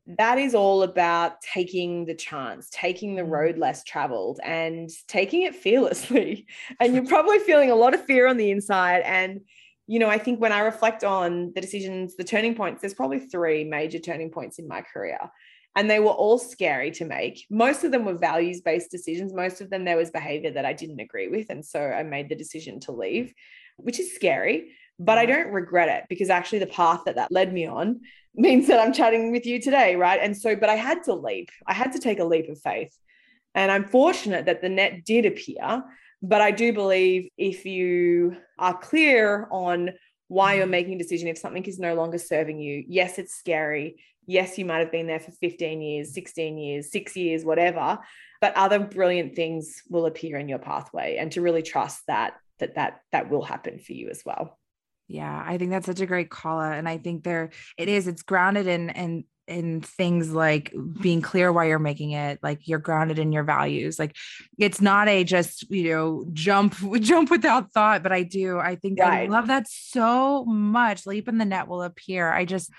that 0.07 0.37
is 0.37 0.53
all 0.53 0.83
about 0.83 1.41
taking 1.41 2.05
the 2.05 2.13
chance, 2.13 2.69
taking 2.71 3.15
the 3.15 3.23
mm. 3.23 3.29
road 3.29 3.57
less 3.57 3.83
traveled 3.83 4.39
and 4.43 4.89
taking 5.07 5.43
it 5.43 5.55
fearlessly. 5.55 6.47
And 6.79 6.93
you're 6.93 7.05
probably 7.05 7.39
feeling 7.39 7.71
a 7.71 7.75
lot 7.75 7.93
of 7.93 8.05
fear 8.05 8.27
on 8.27 8.37
the 8.37 8.51
inside. 8.51 9.01
And, 9.01 9.41
you 9.87 9.99
know, 9.99 10.09
I 10.09 10.17
think 10.17 10.39
when 10.39 10.51
I 10.51 10.59
reflect 10.59 11.03
on 11.03 11.51
the 11.55 11.61
decisions, 11.61 12.15
the 12.15 12.23
turning 12.23 12.55
points, 12.55 12.81
there's 12.81 12.93
probably 12.93 13.19
three 13.19 13.63
major 13.63 13.99
turning 13.99 14.29
points 14.29 14.59
in 14.59 14.67
my 14.67 14.81
career 14.81 15.17
and 15.75 15.89
they 15.89 15.99
were 15.99 16.11
all 16.11 16.37
scary 16.37 16.89
to 16.91 17.05
make. 17.05 17.45
Most 17.49 17.83
of 17.83 17.91
them 17.91 18.05
were 18.05 18.17
values 18.17 18.61
based 18.61 18.91
decisions. 18.91 19.33
Most 19.33 19.59
of 19.59 19.69
them, 19.69 19.83
there 19.83 19.97
was 19.97 20.09
behavior 20.09 20.51
that 20.51 20.65
I 20.65 20.73
didn't 20.73 21.01
agree 21.01 21.27
with. 21.27 21.47
And 21.49 21.65
so 21.65 21.81
I 21.81 22.03
made 22.03 22.29
the 22.29 22.35
decision 22.35 22.79
to 22.81 22.93
leave, 22.93 23.33
which 23.77 23.99
is 23.99 24.15
scary, 24.15 24.71
but 24.97 25.17
I 25.17 25.25
don't 25.25 25.51
regret 25.51 25.89
it 25.89 26.05
because 26.07 26.29
actually 26.29 26.59
the 26.59 26.67
path 26.67 27.01
that 27.05 27.15
that 27.15 27.31
led 27.31 27.51
me 27.51 27.65
on 27.65 28.01
means 28.35 28.67
that 28.67 28.79
I'm 28.79 28.93
chatting 28.93 29.31
with 29.31 29.45
you 29.45 29.59
today. 29.61 29.95
Right. 29.95 30.19
And 30.21 30.35
so, 30.37 30.55
but 30.55 30.69
I 30.69 30.75
had 30.75 31.03
to 31.05 31.13
leap, 31.13 31.49
I 31.67 31.73
had 31.73 31.91
to 31.93 31.99
take 31.99 32.19
a 32.19 32.25
leap 32.25 32.49
of 32.49 32.59
faith. 32.59 32.95
And 33.53 33.71
I'm 33.71 33.85
fortunate 33.85 34.45
that 34.45 34.61
the 34.61 34.69
net 34.69 35.05
did 35.05 35.25
appear. 35.25 35.83
But 36.21 36.41
I 36.41 36.51
do 36.51 36.73
believe 36.73 37.29
if 37.37 37.65
you 37.65 38.37
are 38.57 38.77
clear 38.77 39.47
on 39.51 39.91
why 40.27 40.55
you're 40.55 40.65
mm. 40.65 40.71
making 40.71 40.95
a 40.95 40.97
decision, 40.97 41.27
if 41.27 41.37
something 41.37 41.63
is 41.65 41.77
no 41.77 41.93
longer 41.93 42.17
serving 42.17 42.59
you, 42.59 42.83
yes, 42.87 43.19
it's 43.19 43.35
scary 43.35 43.97
yes, 44.27 44.57
you 44.57 44.65
might 44.65 44.79
have 44.79 44.91
been 44.91 45.07
there 45.07 45.19
for 45.19 45.31
15 45.31 45.81
years, 45.81 46.13
16 46.13 46.57
years, 46.57 46.91
six 46.91 47.15
years, 47.15 47.45
whatever, 47.45 47.99
but 48.41 48.55
other 48.55 48.79
brilliant 48.79 49.35
things 49.35 49.83
will 49.89 50.05
appear 50.05 50.37
in 50.37 50.49
your 50.49 50.59
pathway 50.59 51.17
and 51.17 51.31
to 51.33 51.41
really 51.41 51.61
trust 51.61 52.01
that 52.07 52.33
that 52.59 52.75
that 52.75 53.01
that 53.11 53.29
will 53.29 53.43
happen 53.43 53.79
for 53.79 53.93
you 53.93 54.09
as 54.09 54.23
well. 54.25 54.57
Yeah, 55.07 55.43
I 55.45 55.57
think 55.57 55.71
that's 55.71 55.85
such 55.85 56.01
a 56.01 56.05
great 56.05 56.29
call 56.29 56.59
out. 56.59 56.77
And 56.77 56.89
I 56.89 56.97
think 56.97 57.23
there 57.23 57.51
it 57.77 57.89
is, 57.89 58.07
it's 58.07 58.23
grounded 58.23 58.67
in 58.67 58.89
in 58.89 59.25
in 59.47 59.81
things 59.81 60.31
like 60.31 60.73
being 61.01 61.21
clear 61.21 61.51
why 61.51 61.65
you're 61.65 61.79
making 61.79 62.11
it 62.11 62.39
like 62.41 62.67
you're 62.67 62.79
grounded 62.79 63.19
in 63.19 63.31
your 63.31 63.43
values 63.43 63.99
like 63.99 64.15
it's 64.57 64.81
not 64.81 65.07
a 65.07 65.23
just 65.23 65.69
you 65.69 65.91
know 65.91 66.25
jump 66.33 66.75
jump 66.99 67.29
without 67.29 67.71
thought 67.71 68.01
but 68.01 68.11
i 68.11 68.23
do 68.23 68.57
i 68.57 68.75
think 68.75 68.99
right. 68.99 69.29
i 69.29 69.31
love 69.31 69.47
that 69.47 69.67
so 69.69 70.43
much 70.45 71.05
leap 71.05 71.27
in 71.27 71.37
the 71.37 71.45
net 71.45 71.67
will 71.67 71.83
appear 71.83 72.31
i 72.31 72.43
just 72.43 72.71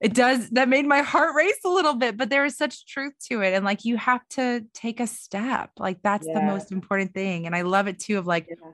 it 0.00 0.14
does 0.14 0.48
that 0.50 0.68
made 0.68 0.86
my 0.86 1.02
heart 1.02 1.34
race 1.34 1.58
a 1.66 1.68
little 1.68 1.94
bit 1.94 2.16
but 2.16 2.30
there 2.30 2.44
is 2.44 2.56
such 2.56 2.86
truth 2.86 3.12
to 3.28 3.42
it 3.42 3.52
and 3.52 3.64
like 3.64 3.84
you 3.84 3.96
have 3.96 4.26
to 4.28 4.64
take 4.72 5.00
a 5.00 5.06
step 5.06 5.70
like 5.78 5.98
that's 6.02 6.26
yeah. 6.26 6.34
the 6.34 6.42
most 6.42 6.72
important 6.72 7.12
thing 7.12 7.46
and 7.46 7.54
i 7.54 7.62
love 7.62 7.86
it 7.88 7.98
too 7.98 8.16
of 8.16 8.26
like 8.26 8.46
yeah. 8.48 8.70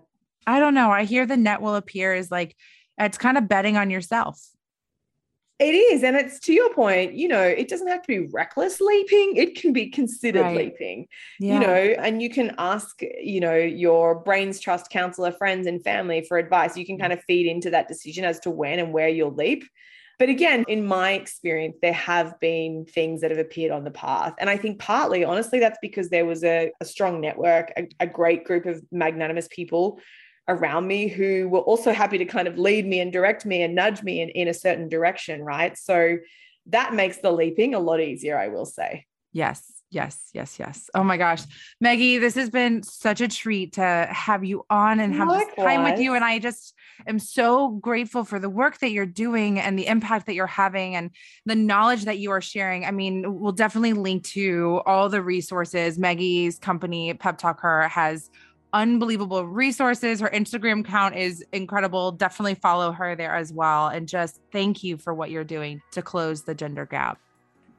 i 0.47 0.61
don't 0.61 0.75
know 0.75 0.91
i 0.91 1.05
hear 1.05 1.27
the 1.27 1.37
net 1.37 1.61
will 1.61 1.75
appear 1.75 2.15
is 2.15 2.31
like 2.31 2.55
it's 2.99 3.19
kind 3.19 3.37
of 3.37 3.49
betting 3.49 3.77
on 3.77 3.91
yourself 3.91 4.41
it 5.59 5.75
is 5.75 6.03
and 6.03 6.17
it's 6.17 6.39
to 6.39 6.53
your 6.53 6.73
point 6.75 7.15
you 7.15 7.29
know 7.29 7.43
it 7.43 7.69
doesn't 7.69 7.89
have 7.89 8.03
to 8.03 8.09
be 8.09 8.29
reckless 8.33 8.81
leaping 8.81 9.37
it 9.37 9.55
can 9.59 9.73
be 9.73 9.89
considered 9.89 10.43
right. 10.43 10.57
leaping 10.57 11.07
yeah. 11.41 11.55
you 11.55 11.61
know 11.61 12.03
and 12.03 12.21
you 12.21 12.29
can 12.29 12.55
ask 12.59 13.01
you 13.21 13.41
know 13.41 13.55
your 13.55 14.17
brains 14.17 14.61
trust 14.61 14.91
counselor 14.91 15.33
friends 15.33 15.67
and 15.67 15.83
family 15.83 16.25
for 16.29 16.37
advice 16.37 16.77
you 16.77 16.85
can 16.85 16.99
mm. 16.99 17.01
kind 17.01 17.13
of 17.13 17.23
feed 17.25 17.47
into 17.47 17.71
that 17.71 17.89
decision 17.89 18.25
as 18.25 18.39
to 18.39 18.51
when 18.51 18.79
and 18.79 18.93
where 18.93 19.09
you'll 19.09 19.35
leap 19.35 19.65
but 20.19 20.31
again, 20.31 20.65
in 20.67 20.87
my 20.87 21.13
experience, 21.13 21.77
there 21.83 21.93
have 21.93 22.41
been 22.41 22.87
things 22.87 23.21
that 23.21 23.31
have 23.31 23.39
appeared 23.39 23.71
on 23.71 23.85
the 23.85 23.91
path. 23.91 24.35
And 24.39 24.49
I 24.49 24.57
think 24.57 24.79
partly, 24.79 25.25
honestly, 25.25 25.59
that's 25.59 25.79
because 25.83 26.09
there 26.09 26.25
was 26.25 26.43
a, 26.43 26.73
a 26.81 26.87
strong 26.87 27.21
network, 27.21 27.71
a, 27.77 27.87
a 28.01 28.07
great 28.07 28.45
group 28.45 28.65
of 28.65 28.83
magnanimous 28.91 29.47
people 29.49 30.01
around 30.49 30.87
me 30.87 31.09
who 31.09 31.49
were 31.49 31.61
also 31.61 31.93
happy 31.93 32.19
to 32.19 32.25
kind 32.25 32.49
of 32.49 32.59
lead 32.59 32.87
me 32.87 33.01
and 33.01 33.13
direct 33.13 33.45
me 33.45 33.63
and 33.63 33.75
nudge 33.75 34.03
me 34.03 34.21
in, 34.21 34.29
in 34.31 34.49
a 34.49 34.55
certain 34.55 34.89
direction. 34.89 35.43
Right. 35.43 35.77
So 35.77 36.19
that 36.67 36.95
makes 36.95 37.19
the 37.19 37.33
leaping 37.33 37.75
a 37.75 37.81
lot 37.81 38.01
easier, 38.01 38.39
I 38.39 38.49
will 38.49 38.67
say. 38.67 39.07
Yes. 39.33 39.73
Yes, 39.91 40.31
yes, 40.35 40.59
yes. 40.59 40.91
Oh 40.95 41.05
my 41.05 41.17
gosh. 41.17 41.43
Maggie, 41.81 42.19
this 42.19 42.35
has 42.35 42.51
been 42.51 42.83
such 42.83 43.21
a 43.21 43.29
treat 43.29 43.75
to 43.75 44.09
have 44.11 44.45
you 44.45 44.67
on 44.69 44.99
and 44.99 45.15
have 45.15 45.29
Likewise. 45.29 45.55
this 45.57 45.65
time 45.65 45.85
with 45.85 46.01
you. 46.01 46.15
And 46.15 46.25
I 46.25 46.41
just 46.41 46.75
am 47.07 47.21
so 47.21 47.69
grateful 47.69 48.25
for 48.25 48.41
the 48.41 48.51
work 48.51 48.79
that 48.81 48.91
you're 48.91 49.07
doing 49.07 49.61
and 49.61 49.79
the 49.79 49.87
impact 49.87 50.27
that 50.27 50.35
you're 50.35 50.49
having 50.49 50.97
and 50.97 51.13
the 51.45 51.55
knowledge 51.55 52.05
that 52.07 52.19
you 52.19 52.33
are 52.33 52.41
sharing. 52.41 52.85
I 52.85 52.91
mean, 52.91 53.39
we'll 53.41 53.53
definitely 53.53 53.93
link 53.93 54.25
to 54.25 54.83
all 54.87 55.09
the 55.09 55.23
resources. 55.23 55.99
Maggie's 55.99 56.59
company, 56.59 57.15
Pep 57.15 57.39
Talk 57.39 57.61
Her, 57.61 57.87
has 57.89 58.29
unbelievable 58.77 59.47
resources. 59.47 60.21
Her 60.21 60.29
Instagram 60.29 60.81
account 60.81 61.17
is 61.17 61.43
incredible. 61.53 62.13
Definitely 62.13 62.57
follow 62.57 62.93
her 62.93 63.17
there 63.17 63.35
as 63.35 63.51
well. 63.51 63.89
And 63.89 64.07
just 64.07 64.41
thank 64.53 64.85
you 64.85 64.99
for 64.99 65.15
what 65.15 65.31
you're 65.31 65.45
doing 65.45 65.81
to 65.93 66.03
close 66.03 66.43
the 66.43 66.55
gender 66.55 66.85
gap. 66.85 67.19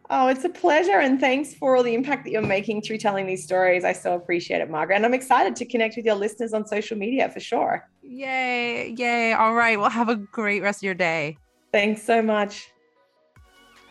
Oh, 0.09 0.27
it's 0.27 0.43
a 0.43 0.49
pleasure. 0.49 0.99
And 0.99 1.19
thanks 1.19 1.53
for 1.53 1.75
all 1.75 1.83
the 1.83 1.93
impact 1.93 2.23
that 2.23 2.31
you're 2.31 2.41
making 2.41 2.81
through 2.81 2.97
telling 2.97 3.27
these 3.27 3.43
stories. 3.43 3.83
I 3.83 3.93
so 3.93 4.15
appreciate 4.15 4.59
it, 4.61 4.71
Margaret. 4.71 4.95
And 4.95 5.05
I'm 5.05 5.13
excited 5.13 5.55
to 5.57 5.65
connect 5.65 5.97
with 5.97 6.05
your 6.05 6.15
listeners 6.15 6.53
on 6.53 6.65
social 6.65 6.97
media 6.97 7.29
for 7.29 7.41
sure. 7.41 7.87
Yay. 8.01 8.95
Yay. 8.97 9.33
All 9.33 9.53
right. 9.53 9.79
Well, 9.79 9.91
have 9.91 10.09
a 10.09 10.15
great 10.15 10.63
rest 10.63 10.79
of 10.79 10.83
your 10.83 10.95
day. 10.95 11.37
Thanks 11.71 12.01
so 12.01 12.23
much. 12.23 12.71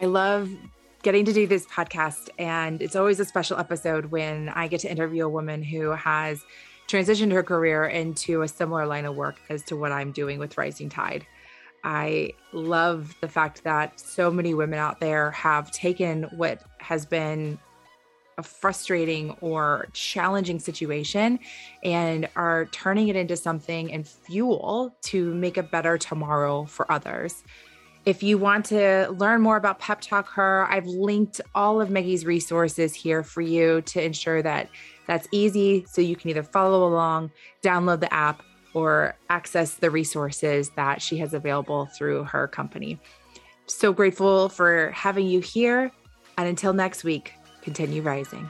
I 0.00 0.06
love 0.06 0.50
getting 1.02 1.24
to 1.26 1.32
do 1.32 1.46
this 1.46 1.66
podcast. 1.66 2.30
And 2.36 2.82
it's 2.82 2.96
always 2.96 3.20
a 3.20 3.24
special 3.24 3.58
episode 3.58 4.06
when 4.06 4.48
I 4.48 4.66
get 4.66 4.80
to 4.80 4.90
interview 4.90 5.24
a 5.24 5.28
woman 5.28 5.62
who 5.62 5.90
has 5.90 6.42
transitioned 6.88 7.32
her 7.32 7.42
career 7.42 7.84
into 7.84 8.42
a 8.42 8.48
similar 8.48 8.86
line 8.86 9.04
of 9.04 9.16
work 9.16 9.36
as 9.48 9.62
to 9.64 9.76
what 9.76 9.92
I'm 9.92 10.12
doing 10.12 10.38
with 10.38 10.56
Rising 10.56 10.88
Tide. 10.88 11.26
I 11.84 12.32
love 12.52 13.14
the 13.20 13.28
fact 13.28 13.64
that 13.64 14.00
so 14.00 14.30
many 14.30 14.54
women 14.54 14.78
out 14.78 15.00
there 15.00 15.30
have 15.32 15.70
taken 15.70 16.24
what 16.36 16.62
has 16.78 17.06
been 17.06 17.58
a 18.38 18.42
frustrating 18.42 19.30
or 19.40 19.88
challenging 19.92 20.58
situation 20.58 21.38
and 21.82 22.28
are 22.36 22.66
turning 22.66 23.08
it 23.08 23.16
into 23.16 23.36
something 23.36 23.92
and 23.92 24.06
fuel 24.06 24.94
to 25.02 25.32
make 25.34 25.56
a 25.56 25.62
better 25.62 25.96
tomorrow 25.96 26.64
for 26.66 26.90
others. 26.90 27.42
If 28.04 28.22
you 28.22 28.38
want 28.38 28.66
to 28.66 29.08
learn 29.10 29.40
more 29.40 29.56
about 29.56 29.78
Pep 29.78 30.00
Talk 30.00 30.28
Her, 30.28 30.66
I've 30.70 30.86
linked 30.86 31.40
all 31.54 31.80
of 31.80 31.90
Maggie's 31.90 32.24
resources 32.24 32.94
here 32.94 33.22
for 33.22 33.40
you 33.40 33.80
to 33.82 34.04
ensure 34.04 34.42
that 34.42 34.68
that's 35.06 35.28
easy 35.30 35.86
so 35.88 36.00
you 36.00 36.16
can 36.16 36.30
either 36.30 36.42
follow 36.42 36.86
along, 36.86 37.30
download 37.62 38.00
the 38.00 38.12
app, 38.12 38.42
or 38.74 39.16
access 39.30 39.74
the 39.76 39.90
resources 39.90 40.70
that 40.76 41.00
she 41.00 41.16
has 41.16 41.32
available 41.32 41.86
through 41.96 42.24
her 42.24 42.46
company. 42.46 43.00
So 43.66 43.92
grateful 43.92 44.50
for 44.50 44.90
having 44.90 45.26
you 45.26 45.40
here. 45.40 45.90
And 46.36 46.46
until 46.46 46.74
next 46.74 47.02
week, 47.02 47.32
continue 47.62 48.02
rising. 48.02 48.46